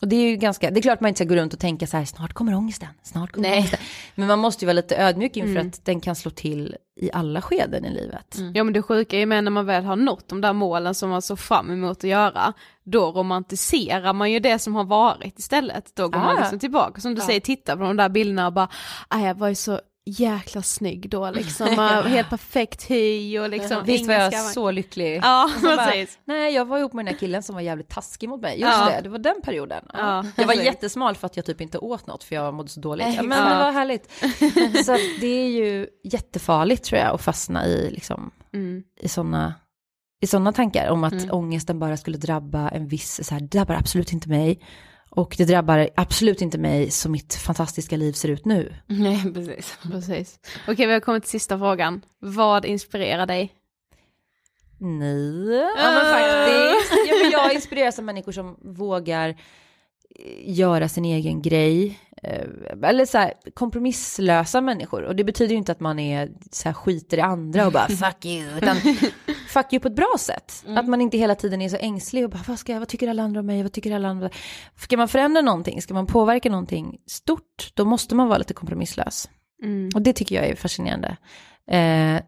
Och 0.00 0.08
det 0.08 0.16
är 0.16 0.30
ju 0.30 0.36
ganska, 0.36 0.70
det 0.70 0.80
är 0.80 0.82
klart 0.82 1.00
man 1.00 1.08
inte 1.08 1.18
ska 1.18 1.24
gå 1.28 1.34
runt 1.34 1.52
och 1.52 1.58
tänka 1.60 1.86
så 1.86 1.96
här, 1.96 2.04
snart 2.04 2.32
kommer 2.32 2.54
ångesten, 2.54 2.88
snart 3.02 3.32
kommer 3.32 3.48
Nej. 3.48 3.58
ångesten. 3.58 3.80
Men 4.14 4.28
man 4.28 4.38
måste 4.38 4.64
ju 4.64 4.66
vara 4.66 4.72
lite 4.74 4.96
ödmjuk 4.96 5.36
inför 5.36 5.60
att 5.60 5.84
den 5.84 6.00
kan 6.00 6.16
slå 6.16 6.30
till 6.30 6.76
i 7.00 7.10
alla 7.12 7.42
skeden 7.42 7.84
i 7.84 7.90
livet. 7.90 8.36
Ja 8.54 8.64
men 8.64 8.72
det 8.72 8.82
sjuka 8.82 9.16
är 9.16 9.20
ju 9.20 9.26
med 9.26 9.44
när 9.44 9.50
man 9.50 9.66
väl 9.66 9.84
har 9.84 9.96
nått 9.96 10.28
de 10.28 10.40
där 10.40 10.52
målen 10.52 10.94
som 10.94 11.10
man 11.10 11.22
såg 11.22 11.38
fram 11.38 11.70
emot 11.70 11.98
att 11.98 12.04
göra, 12.10 12.52
då 12.84 13.12
romantiserar 13.12 14.12
man 14.12 14.32
ju 14.32 14.38
det 14.40 14.58
som 14.58 14.74
har 14.74 14.84
varit 14.84 15.38
istället. 15.38 15.92
Då 15.96 16.08
går 16.08 16.20
man 16.20 16.36
Ah. 16.36 16.40
liksom 16.40 16.58
tillbaka, 16.58 17.00
som 17.00 17.14
du 17.14 17.20
säger, 17.20 17.40
titta 17.40 17.76
på 17.76 17.82
de 17.82 17.96
där 17.96 18.08
bilderna 18.08 18.46
och 18.46 18.52
bara, 18.52 18.68
"Aj, 19.08 19.24
jag 19.24 19.34
var 19.34 19.48
ju 19.48 19.54
så 19.54 19.80
jäkla 20.10 20.62
snygg 20.62 21.10
då 21.10 21.30
liksom, 21.34 21.68
helt 22.06 22.30
perfekt 22.30 22.90
hy 22.90 23.38
och 23.38 23.48
liksom 23.48 23.84
Visst 23.84 24.06
var 24.06 24.14
jag 24.14 24.32
skavanker." 24.32 24.52
så 24.54 24.70
lycklig. 24.70 25.20
Ja, 25.22 25.50
så 25.60 25.66
bara. 25.66 25.92
Nej, 26.24 26.54
jag 26.54 26.64
var 26.64 26.78
ihop 26.78 26.92
med 26.92 27.04
den 27.04 27.14
här 27.14 27.20
killen 27.20 27.42
som 27.42 27.54
var 27.54 27.62
jävligt 27.62 27.88
taskig 27.88 28.28
mot 28.28 28.40
mig. 28.40 28.60
Just 28.60 28.72
Ja. 28.72 28.90
det, 28.96 29.00
det 29.02 29.08
var 29.08 29.18
den 29.18 29.40
perioden. 29.44 29.84
Ja. 29.92 29.98
Ja, 29.98 30.24
jag 30.36 30.46
var 30.46 30.54
jättesmal 30.54 31.14
för 31.16 31.26
att 31.26 31.36
jag 31.36 31.46
typ 31.46 31.60
inte 31.60 31.78
åt 31.78 32.06
något 32.06 32.24
för 32.24 32.34
jag 32.34 32.54
mådde 32.54 32.68
så 32.68 32.80
dåligt. 32.80 33.06
Ja, 33.16 33.22
men 33.22 33.50
det 33.52 33.58
var 33.64 33.72
härligt. 33.72 34.10
så 34.86 34.96
det 35.20 35.26
är 35.26 35.48
ju 35.48 35.86
jättefarligt 36.04 36.84
tror 36.84 37.00
jag 37.00 37.14
att 37.14 37.20
fastna 37.22 37.66
i, 37.66 37.90
liksom, 37.90 38.30
Mm. 38.54 38.82
i 39.00 39.08
sådana 39.08 39.54
i 40.20 40.26
såna 40.26 40.52
tankar 40.52 40.88
om 40.90 41.04
att 41.04 41.12
Mm. 41.12 41.30
ångesten 41.30 41.78
bara 41.78 41.96
skulle 41.96 42.16
drabba 42.18 42.68
en 42.68 42.88
viss, 42.88 43.20
så 43.28 43.34
här, 43.34 43.40
drabbar 43.40 43.74
absolut 43.74 44.12
inte 44.12 44.28
mig. 44.28 44.60
Och 45.10 45.34
det 45.38 45.44
drabbar 45.44 45.88
absolut 45.96 46.42
inte 46.42 46.58
mig 46.58 46.90
som 46.90 47.12
mitt 47.12 47.34
fantastiska 47.34 47.96
liv 47.96 48.12
ser 48.12 48.28
ut 48.28 48.44
nu. 48.44 48.74
Nej, 48.86 49.32
precis. 49.34 49.78
precis. 49.82 50.38
Okej, 50.68 50.86
vi 50.86 50.92
har 50.92 51.00
kommit 51.00 51.22
till 51.22 51.30
sista 51.30 51.58
frågan. 51.58 52.04
Vad 52.18 52.64
inspirerar 52.64 53.26
dig? 53.26 53.52
Ni? 54.80 55.50
Ja 55.76 55.90
men 55.90 56.14
faktiskt. 56.14 57.08
Ja, 57.08 57.14
men 57.22 57.30
jag 57.30 57.54
inspireras 57.54 57.98
av 57.98 58.04
människor 58.04 58.32
som 58.32 58.56
vågar 58.62 59.28
eh, 59.28 59.36
göra 60.58 60.88
sin 60.88 61.04
egen 61.04 61.42
grej. 61.42 61.98
Eh, 62.22 62.88
Eller 62.88 63.04
så 63.04 63.18
här, 63.18 63.32
kompromisslösa 63.54 64.60
människor. 64.60 65.02
Och 65.02 65.16
det 65.16 65.24
betyder 65.24 65.50
ju 65.50 65.58
inte 65.58 65.72
att 65.72 65.80
man 65.80 65.98
är 65.98 66.30
så 66.50 66.68
här, 66.68 66.72
skiter 66.74 67.18
i 67.18 67.20
andra 67.20 67.66
och 67.66 67.72
bara 67.72 67.88
fuck 67.88 68.24
you. 68.24 68.56
Utan 68.56 68.76
fuck 69.48 69.72
you 69.72 69.80
på 69.80 69.88
ett 69.88 69.96
bra 69.96 70.14
sätt. 70.18 70.64
Att 70.66 70.88
man 70.88 71.00
inte 71.00 71.18
hela 71.18 71.34
tiden 71.34 71.62
är 71.62 71.68
så 71.68 71.76
ängslig 71.76 72.24
och 72.24 72.30
bara 72.30 72.42
vad, 72.48 72.58
ska 72.58 72.72
jag, 72.72 72.78
vad 72.78 72.88
tycker 72.88 73.08
alla 73.08 73.22
andra 73.22 73.40
om 73.40 73.46
mig, 73.46 73.62
vad 73.62 73.72
tycker 73.72 73.94
alla 73.94 74.08
andra. 74.08 74.30
Ska 74.76 74.96
man 74.96 75.08
förändra 75.08 75.42
någonting, 75.42 75.82
ska 75.82 75.94
man 75.94 76.06
påverka 76.06 76.50
någonting 76.50 77.00
stort, 77.06 77.70
då 77.74 77.84
måste 77.84 78.14
man 78.14 78.28
vara 78.28 78.38
lite 78.38 78.54
kompromisslös. 78.54 79.30
Mm. 79.62 79.90
Och 79.94 80.02
det 80.02 80.12
tycker 80.12 80.36
jag 80.36 80.46
är 80.46 80.54
fascinerande. 80.54 81.16
Eh, 81.70 82.20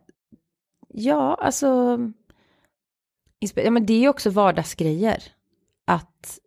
ja, 0.89 1.39
alltså, 1.41 1.99
ja, 3.55 3.71
men 3.71 3.87
det 3.87 3.93
är 3.93 4.01
ju 4.01 4.09
också 4.09 4.31
vardagsgrejer. 4.31 5.23
Att 5.87 6.39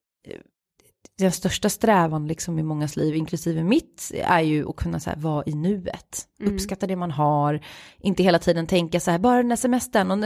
den 1.18 1.32
största 1.32 1.70
strävan 1.70 2.28
liksom 2.28 2.60
i 2.60 2.64
mångas 2.64 2.96
liv, 2.96 3.16
inklusive 3.16 3.64
mitt, 3.64 4.12
är 4.24 4.42
ju 4.42 4.70
att 4.70 4.76
kunna 4.76 5.00
så 5.00 5.10
här, 5.10 5.18
vara 5.18 5.44
i 5.46 5.56
nuet. 5.56 6.28
Uppskatta 6.44 6.88
det 6.88 6.96
man 6.96 7.12
har, 7.12 7.66
inte 8.00 8.24
hela 8.24 8.40
tiden 8.40 8.68
tänka 8.68 9.00
så 9.00 9.12
här, 9.12 9.20
bara 9.20 9.38
den 9.38 9.52
här 9.52 9.56
semestern 9.56 10.12
och 10.12 10.18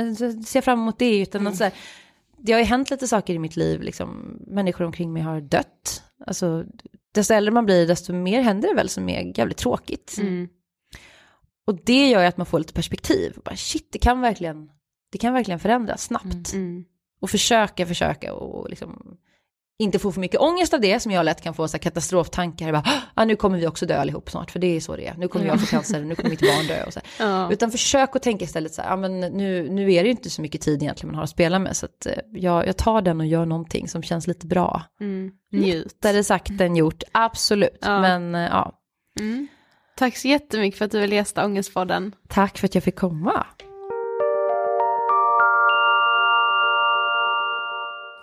jag 0.56 0.64
fram 0.64 0.80
emot 0.80 1.00
det, 1.00 1.20
utan 1.22 1.48
att 1.48 1.58
så 1.58 1.64
här, 1.64 1.74
det 2.38 2.52
har 2.52 2.60
ju 2.60 2.66
hänt 2.66 2.92
lite 2.92 3.08
saker 3.08 3.34
i 3.34 3.40
mitt 3.40 3.56
liv, 3.56 3.82
liksom, 3.82 4.38
människor 4.48 4.86
omkring 4.86 5.14
mig 5.14 5.22
har 5.22 5.42
dött. 5.42 6.04
Alltså, 6.26 6.64
desto 7.14 7.34
äldre 7.34 7.52
man 7.52 7.66
blir, 7.66 7.88
desto 7.88 8.14
mer 8.14 8.42
händer 8.42 8.70
det 8.70 8.76
väl 8.76 8.90
som 8.90 9.10
är 9.10 9.40
jävligt 9.40 9.58
tråkigt. 9.58 10.18
Mm. 10.20 10.50
Och 11.68 11.80
det 11.84 12.10
gör 12.10 12.22
ju 12.22 12.28
att 12.28 12.38
man 12.38 12.46
får 12.46 12.60
lite 12.60 12.74
perspektiv. 12.74 13.38
Bara, 13.46 13.56
shit, 13.56 13.92
det 13.92 14.00
kan 14.00 14.22
verkligen, 14.22 14.70
det 15.12 15.18
kan 15.18 15.34
verkligen 15.34 15.60
förändras 15.60 16.04
snabbt. 16.04 16.54
Mm. 16.54 16.86
Och 17.20 17.30
försöka, 17.30 17.86
försöka 17.86 18.34
och 18.34 18.70
liksom 18.70 19.18
inte 19.80 20.00
få 20.00 20.12
för 20.12 20.22
mycket 20.22 20.40
ångest 20.40 20.74
av 20.74 20.82
det 20.82 21.00
som 21.00 21.12
jag 21.12 21.26
lätt 21.26 21.42
kan 21.42 21.54
få 21.54 21.68
så 21.68 21.80
katastroftankar. 21.80 22.72
Bara, 22.72 22.84
ah, 23.14 23.26
nu 23.26 23.36
kommer 23.36 23.58
vi 23.58 23.68
också 23.68 23.86
dö 23.86 23.98
allihop 24.00 24.30
snart, 24.30 24.52
för 24.52 24.60
det 24.60 24.68
är 24.76 24.80
så 24.80 24.96
det 24.96 25.08
är. 25.08 25.16
Nu 25.18 25.28
kommer 25.28 25.46
jag 25.46 25.60
få 25.60 25.66
cancer, 25.66 26.02
nu 26.02 26.16
kommer 26.16 26.30
mitt 26.30 26.42
barn 26.42 26.68
dö. 26.68 26.84
Och 26.84 26.94
så. 26.94 27.00
Ja. 27.20 27.52
Utan 27.52 27.72
försök 27.72 28.16
att 28.16 28.24
tänka 28.24 28.46
istället 28.46 28.74
så 28.74 28.82
här, 28.82 28.94
ah, 28.94 28.96
men 28.96 29.20
nu, 29.20 29.70
nu 29.70 29.94
är 29.94 30.04
det 30.04 30.08
ju 30.08 30.12
inte 30.12 30.30
så 30.30 30.42
mycket 30.42 30.62
tid 30.62 30.84
egentligen 30.84 31.12
man 31.12 31.16
har 31.16 31.24
att 31.24 31.30
spela 31.30 31.60
med. 31.60 31.78
Så 31.78 31.86
att, 31.86 32.06
eh, 32.06 32.14
jag, 32.34 32.68
jag 32.68 32.78
tar 32.78 33.02
den 33.02 33.20
och 33.20 33.26
gör 33.26 33.46
någonting 33.46 33.88
som 33.88 34.04
känns 34.04 34.28
lite 34.28 34.48
bra. 34.48 34.84
Mm. 35.02 35.32
Njut. 35.52 35.86
Lättare 35.86 36.24
sagt 36.24 36.62
än 36.62 36.76
gjort, 36.76 37.04
absolut. 37.12 37.78
Ja. 37.82 38.02
Men 38.02 38.36
eh, 38.36 38.42
ja, 38.42 38.74
Mm. 39.20 39.48
Tack 39.98 40.18
så 40.18 40.28
jättemycket 40.28 40.78
för 40.78 40.86
att 40.86 40.92
du 40.92 41.00
ville 41.00 41.16
gästa 41.16 41.46
Ångestpodden. 41.46 42.16
tack 42.28 42.58
för 42.58 42.68
att 42.68 42.76
jag 42.76 42.84
fick 42.84 42.96
komma. 43.00 43.46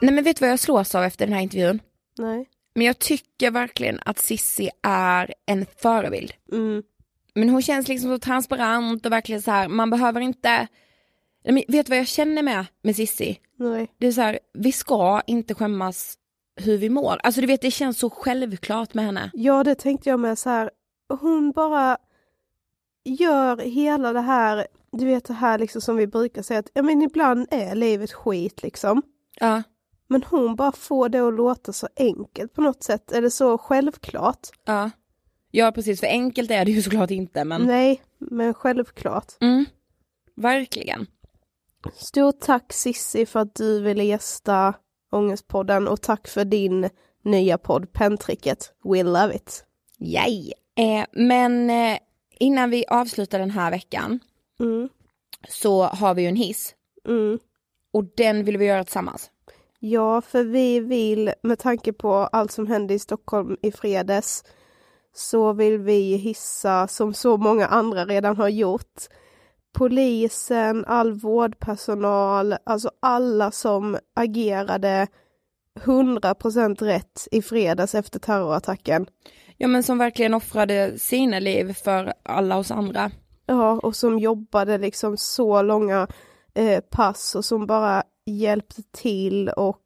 Nej 0.00 0.14
men 0.14 0.24
vet 0.24 0.36
du 0.36 0.40
vad 0.40 0.50
jag 0.50 0.60
slås 0.60 0.94
av 0.94 1.04
efter 1.04 1.26
den 1.26 1.34
här 1.34 1.42
intervjun? 1.42 1.80
Nej. 2.18 2.48
Men 2.74 2.86
jag 2.86 2.98
tycker 2.98 3.50
verkligen 3.50 4.00
att 4.04 4.18
Sissi 4.18 4.70
är 4.82 5.34
en 5.46 5.66
förebild. 5.76 6.32
Mm. 6.52 6.82
Men 7.34 7.48
hon 7.48 7.62
känns 7.62 7.88
liksom 7.88 8.10
så 8.10 8.18
transparent 8.18 9.06
och 9.06 9.12
verkligen 9.12 9.42
så 9.42 9.50
här, 9.50 9.68
man 9.68 9.90
behöver 9.90 10.20
inte... 10.20 10.68
Men 11.44 11.54
vet 11.54 11.86
du 11.86 11.90
vad 11.90 11.98
jag 11.98 12.06
känner 12.06 12.42
med, 12.42 12.66
med 12.82 12.96
Sissi? 12.96 13.38
Nej. 13.56 13.88
Det 13.98 14.06
är 14.06 14.12
så 14.12 14.20
här, 14.20 14.38
vi 14.52 14.72
ska 14.72 15.20
inte 15.26 15.54
skämmas 15.54 16.18
hur 16.56 16.78
vi 16.78 16.88
mår. 16.90 17.20
Alltså 17.22 17.40
du 17.40 17.46
vet, 17.46 17.60
det 17.60 17.70
känns 17.70 17.98
så 17.98 18.10
självklart 18.10 18.94
med 18.94 19.04
henne. 19.04 19.30
Ja, 19.34 19.64
det 19.64 19.74
tänkte 19.74 20.10
jag 20.10 20.20
med 20.20 20.38
så 20.38 20.50
här. 20.50 20.70
Hon 21.20 21.52
bara 21.52 21.98
gör 23.04 23.56
hela 23.56 24.12
det 24.12 24.20
här, 24.20 24.66
du 24.92 25.04
vet 25.04 25.24
det 25.24 25.34
här 25.34 25.58
liksom 25.58 25.80
som 25.80 25.96
vi 25.96 26.06
brukar 26.06 26.42
säga 26.42 26.60
att 26.60 26.70
ja 26.74 26.82
men 26.82 27.02
ibland 27.02 27.46
är 27.50 27.74
livet 27.74 28.12
skit 28.12 28.62
liksom. 28.62 29.02
Ja. 29.40 29.62
Men 30.14 30.22
hon 30.22 30.56
bara 30.56 30.72
får 30.72 31.08
det 31.08 31.18
att 31.18 31.34
låta 31.34 31.72
så 31.72 31.88
enkelt 31.96 32.54
på 32.54 32.60
något 32.60 32.82
sätt, 32.82 33.12
eller 33.12 33.28
så 33.28 33.58
självklart. 33.58 34.48
Ja. 34.64 34.90
Ja 35.50 35.72
precis, 35.72 36.00
för 36.00 36.06
enkelt 36.06 36.50
är 36.50 36.64
det 36.64 36.70
ju 36.70 36.82
såklart 36.82 37.10
inte 37.10 37.44
men... 37.44 37.62
Nej, 37.62 38.02
men 38.18 38.54
självklart. 38.54 39.32
Mm. 39.40 39.64
Verkligen. 40.36 41.06
Stort 41.94 42.40
tack 42.40 42.72
Sissi 42.72 43.26
för 43.26 43.40
att 43.40 43.54
du 43.54 43.80
ville 43.82 44.04
gästa 44.04 44.74
Ångestpodden 45.12 45.88
och 45.88 46.00
tack 46.02 46.28
för 46.28 46.44
din 46.44 46.90
nya 47.22 47.58
podd 47.58 47.92
Pentricket. 47.92 48.72
We 48.84 49.02
love 49.02 49.34
it. 49.36 49.64
Yay. 49.98 50.52
Eh, 50.76 51.06
men 51.12 51.70
eh, 51.70 51.98
innan 52.38 52.70
vi 52.70 52.84
avslutar 52.88 53.38
den 53.38 53.50
här 53.50 53.70
veckan 53.70 54.20
Mm. 54.60 54.88
så 55.48 55.82
har 55.82 56.14
vi 56.14 56.22
ju 56.22 56.28
en 56.28 56.36
hiss. 56.36 56.74
Mm. 57.08 57.38
Och 57.92 58.04
den 58.16 58.44
vill 58.44 58.58
vi 58.58 58.64
göra 58.64 58.84
tillsammans. 58.84 59.30
Ja, 59.86 60.20
för 60.20 60.44
vi 60.44 60.80
vill 60.80 61.32
med 61.42 61.58
tanke 61.58 61.92
på 61.92 62.14
allt 62.14 62.52
som 62.52 62.66
hände 62.66 62.94
i 62.94 62.98
Stockholm 62.98 63.56
i 63.62 63.72
fredags 63.72 64.44
så 65.14 65.52
vill 65.52 65.78
vi 65.78 66.16
hissa, 66.16 66.88
som 66.88 67.14
så 67.14 67.36
många 67.36 67.66
andra 67.66 68.04
redan 68.04 68.36
har 68.36 68.48
gjort, 68.48 69.02
polisen, 69.72 70.84
all 70.84 71.12
vårdpersonal, 71.12 72.56
alltså 72.64 72.90
alla 73.00 73.50
som 73.50 73.98
agerade 74.16 75.06
100% 75.80 76.84
rätt 76.84 77.28
i 77.30 77.42
fredags 77.42 77.94
efter 77.94 78.18
terrorattacken. 78.18 79.06
Ja 79.56 79.68
men 79.68 79.82
som 79.82 79.98
verkligen 79.98 80.34
offrade 80.34 80.98
sina 80.98 81.38
liv 81.38 81.72
för 81.72 82.12
alla 82.22 82.56
oss 82.56 82.70
andra. 82.70 83.10
Ja, 83.46 83.80
och 83.82 83.96
som 83.96 84.18
jobbade 84.18 84.78
liksom 84.78 85.16
så 85.16 85.62
långa 85.62 86.08
eh, 86.54 86.80
pass 86.80 87.34
och 87.34 87.44
som 87.44 87.66
bara 87.66 88.02
hjälpte 88.26 88.82
till 88.92 89.48
och 89.48 89.80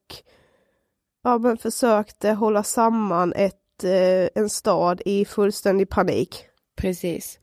ja, 1.24 1.38
men 1.38 1.56
försökte 1.58 2.30
hålla 2.30 2.62
samman 2.62 3.32
ett, 3.36 3.84
eh, 3.84 4.42
en 4.42 4.50
stad 4.50 5.02
i 5.04 5.24
fullständig 5.24 5.88
panik. 5.88 6.44
Precis. 6.76 7.38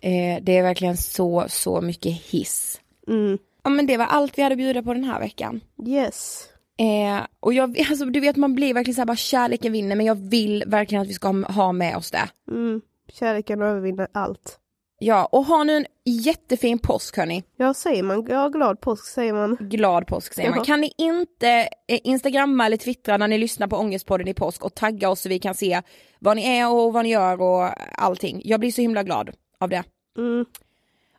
Eh, 0.00 0.42
det 0.42 0.56
är 0.56 0.62
verkligen 0.62 0.96
så, 0.96 1.44
så 1.48 1.80
mycket 1.80 2.12
hiss. 2.12 2.80
Mm. 3.08 3.38
Ja 3.62 3.70
men 3.70 3.86
det 3.86 3.96
var 3.96 4.06
allt 4.06 4.38
vi 4.38 4.42
hade 4.42 4.52
att 4.52 4.58
bjuda 4.58 4.82
på 4.82 4.94
den 4.94 5.04
här 5.04 5.20
veckan. 5.20 5.60
Yes. 5.86 6.48
Eh, 6.78 7.26
och 7.40 7.54
jag, 7.54 7.78
alltså 7.90 8.04
du 8.04 8.20
vet 8.20 8.36
man 8.36 8.54
blir 8.54 8.74
verkligen 8.74 8.94
så 8.94 9.00
här 9.00 9.06
bara 9.06 9.16
kärleken 9.16 9.72
vinner 9.72 9.96
men 9.96 10.06
jag 10.06 10.14
vill 10.14 10.64
verkligen 10.66 11.02
att 11.02 11.08
vi 11.08 11.14
ska 11.14 11.28
ha- 11.48 11.72
med 11.72 11.96
oss 11.96 12.10
det. 12.10 12.28
Mm. 12.50 12.80
Kärleken 13.12 13.62
övervinner 13.62 14.08
allt. 14.12 14.58
Ja 14.98 15.24
och 15.24 15.44
ha 15.44 15.64
nu 15.64 15.76
en 15.76 15.86
jättefin 16.04 16.78
påsk 16.78 17.16
hörni. 17.16 17.44
Ja, 17.56 17.74
säger 17.74 18.02
man. 18.02 18.26
Ja, 18.28 18.48
glad 18.48 18.80
påsk 18.80 19.06
säger 19.06 19.32
man. 19.32 19.56
Glad 19.60 20.06
påsk 20.06 20.34
säger 20.34 20.48
man. 20.48 20.56
Jaha. 20.56 20.64
Kan 20.64 20.80
ni 20.80 20.92
inte 20.96 21.48
eh, 21.86 22.00
instagramma 22.04 22.66
eller 22.66 22.76
twittra 22.76 23.16
när 23.16 23.28
ni 23.28 23.38
lyssnar 23.38 23.66
på 23.66 23.76
Ångestpodden 23.76 24.28
i 24.28 24.34
påsk 24.34 24.64
och 24.64 24.74
tagga 24.74 25.10
oss 25.10 25.20
så 25.20 25.28
vi 25.28 25.38
kan 25.38 25.54
se 25.54 25.82
vad 26.18 26.36
ni 26.36 26.58
är 26.58 26.70
och 26.70 26.92
vad 26.92 27.04
ni 27.04 27.10
gör 27.10 27.42
och 27.42 27.70
allting. 27.92 28.40
Jag 28.44 28.60
blir 28.60 28.72
så 28.72 28.80
himla 28.80 29.02
glad 29.02 29.30
av 29.60 29.68
det. 29.68 29.84
Mm. 30.18 30.44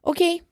Okej. 0.01 0.43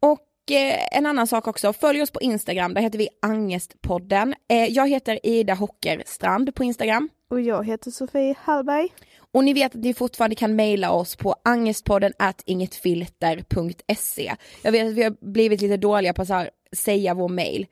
Och 0.00 0.52
eh, 0.52 0.98
en 0.98 1.06
annan 1.06 1.26
sak 1.26 1.46
också, 1.48 1.72
följ 1.72 2.02
oss 2.02 2.10
på 2.10 2.20
Instagram, 2.20 2.74
där 2.74 2.82
heter 2.82 2.98
vi 2.98 3.08
Angestpodden. 3.22 4.34
Eh, 4.48 4.64
jag 4.64 4.88
heter 4.88 5.26
Ida 5.26 5.54
Hockerstrand 5.54 6.54
på 6.54 6.64
Instagram. 6.64 7.08
Och 7.30 7.40
jag 7.40 7.66
heter 7.66 7.90
Sofie 7.90 8.34
Hallberg. 8.38 8.88
Och 9.34 9.44
ni 9.44 9.52
vet 9.52 9.74
att 9.74 9.82
ni 9.82 9.94
fortfarande 9.94 10.36
kan 10.36 10.56
mejla 10.56 10.90
oss 10.90 11.16
på 11.16 11.34
angestpodden 11.44 12.12
at 12.18 12.42
ingetfilter.se. 12.46 14.34
Jag 14.62 14.72
vet 14.72 14.88
att 14.88 14.94
vi 14.94 15.02
har 15.02 15.32
blivit 15.32 15.60
lite 15.60 15.76
dåliga 15.76 16.12
på 16.12 16.22
att 16.22 16.48
säga 16.76 17.14
vår 17.14 17.28
mejl. 17.28 17.66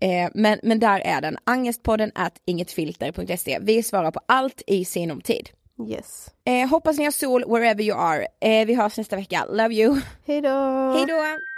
Eh, 0.00 0.30
men, 0.34 0.58
men 0.62 0.78
där 0.78 1.00
är 1.00 1.20
den, 1.20 1.38
angestpodden 1.44 2.12
at 2.14 2.32
ingetfilter.se. 2.44 3.58
Vi 3.62 3.82
svarar 3.82 4.10
på 4.10 4.20
allt 4.26 4.62
i 4.66 4.84
sinom 4.84 5.20
tid. 5.20 5.48
Yes. 5.88 6.28
Eh, 6.44 6.68
hoppas 6.68 6.98
ni 6.98 7.04
har 7.04 7.10
sol 7.10 7.44
wherever 7.48 7.82
you 7.82 7.98
are. 7.98 8.26
Eh, 8.40 8.66
vi 8.66 8.74
hörs 8.74 8.98
nästa 8.98 9.16
vecka. 9.16 9.46
Love 9.50 9.74
you. 9.74 10.00
Hej 10.26 10.40
då! 10.40 10.48
Hej 10.96 11.06
då! 11.06 11.55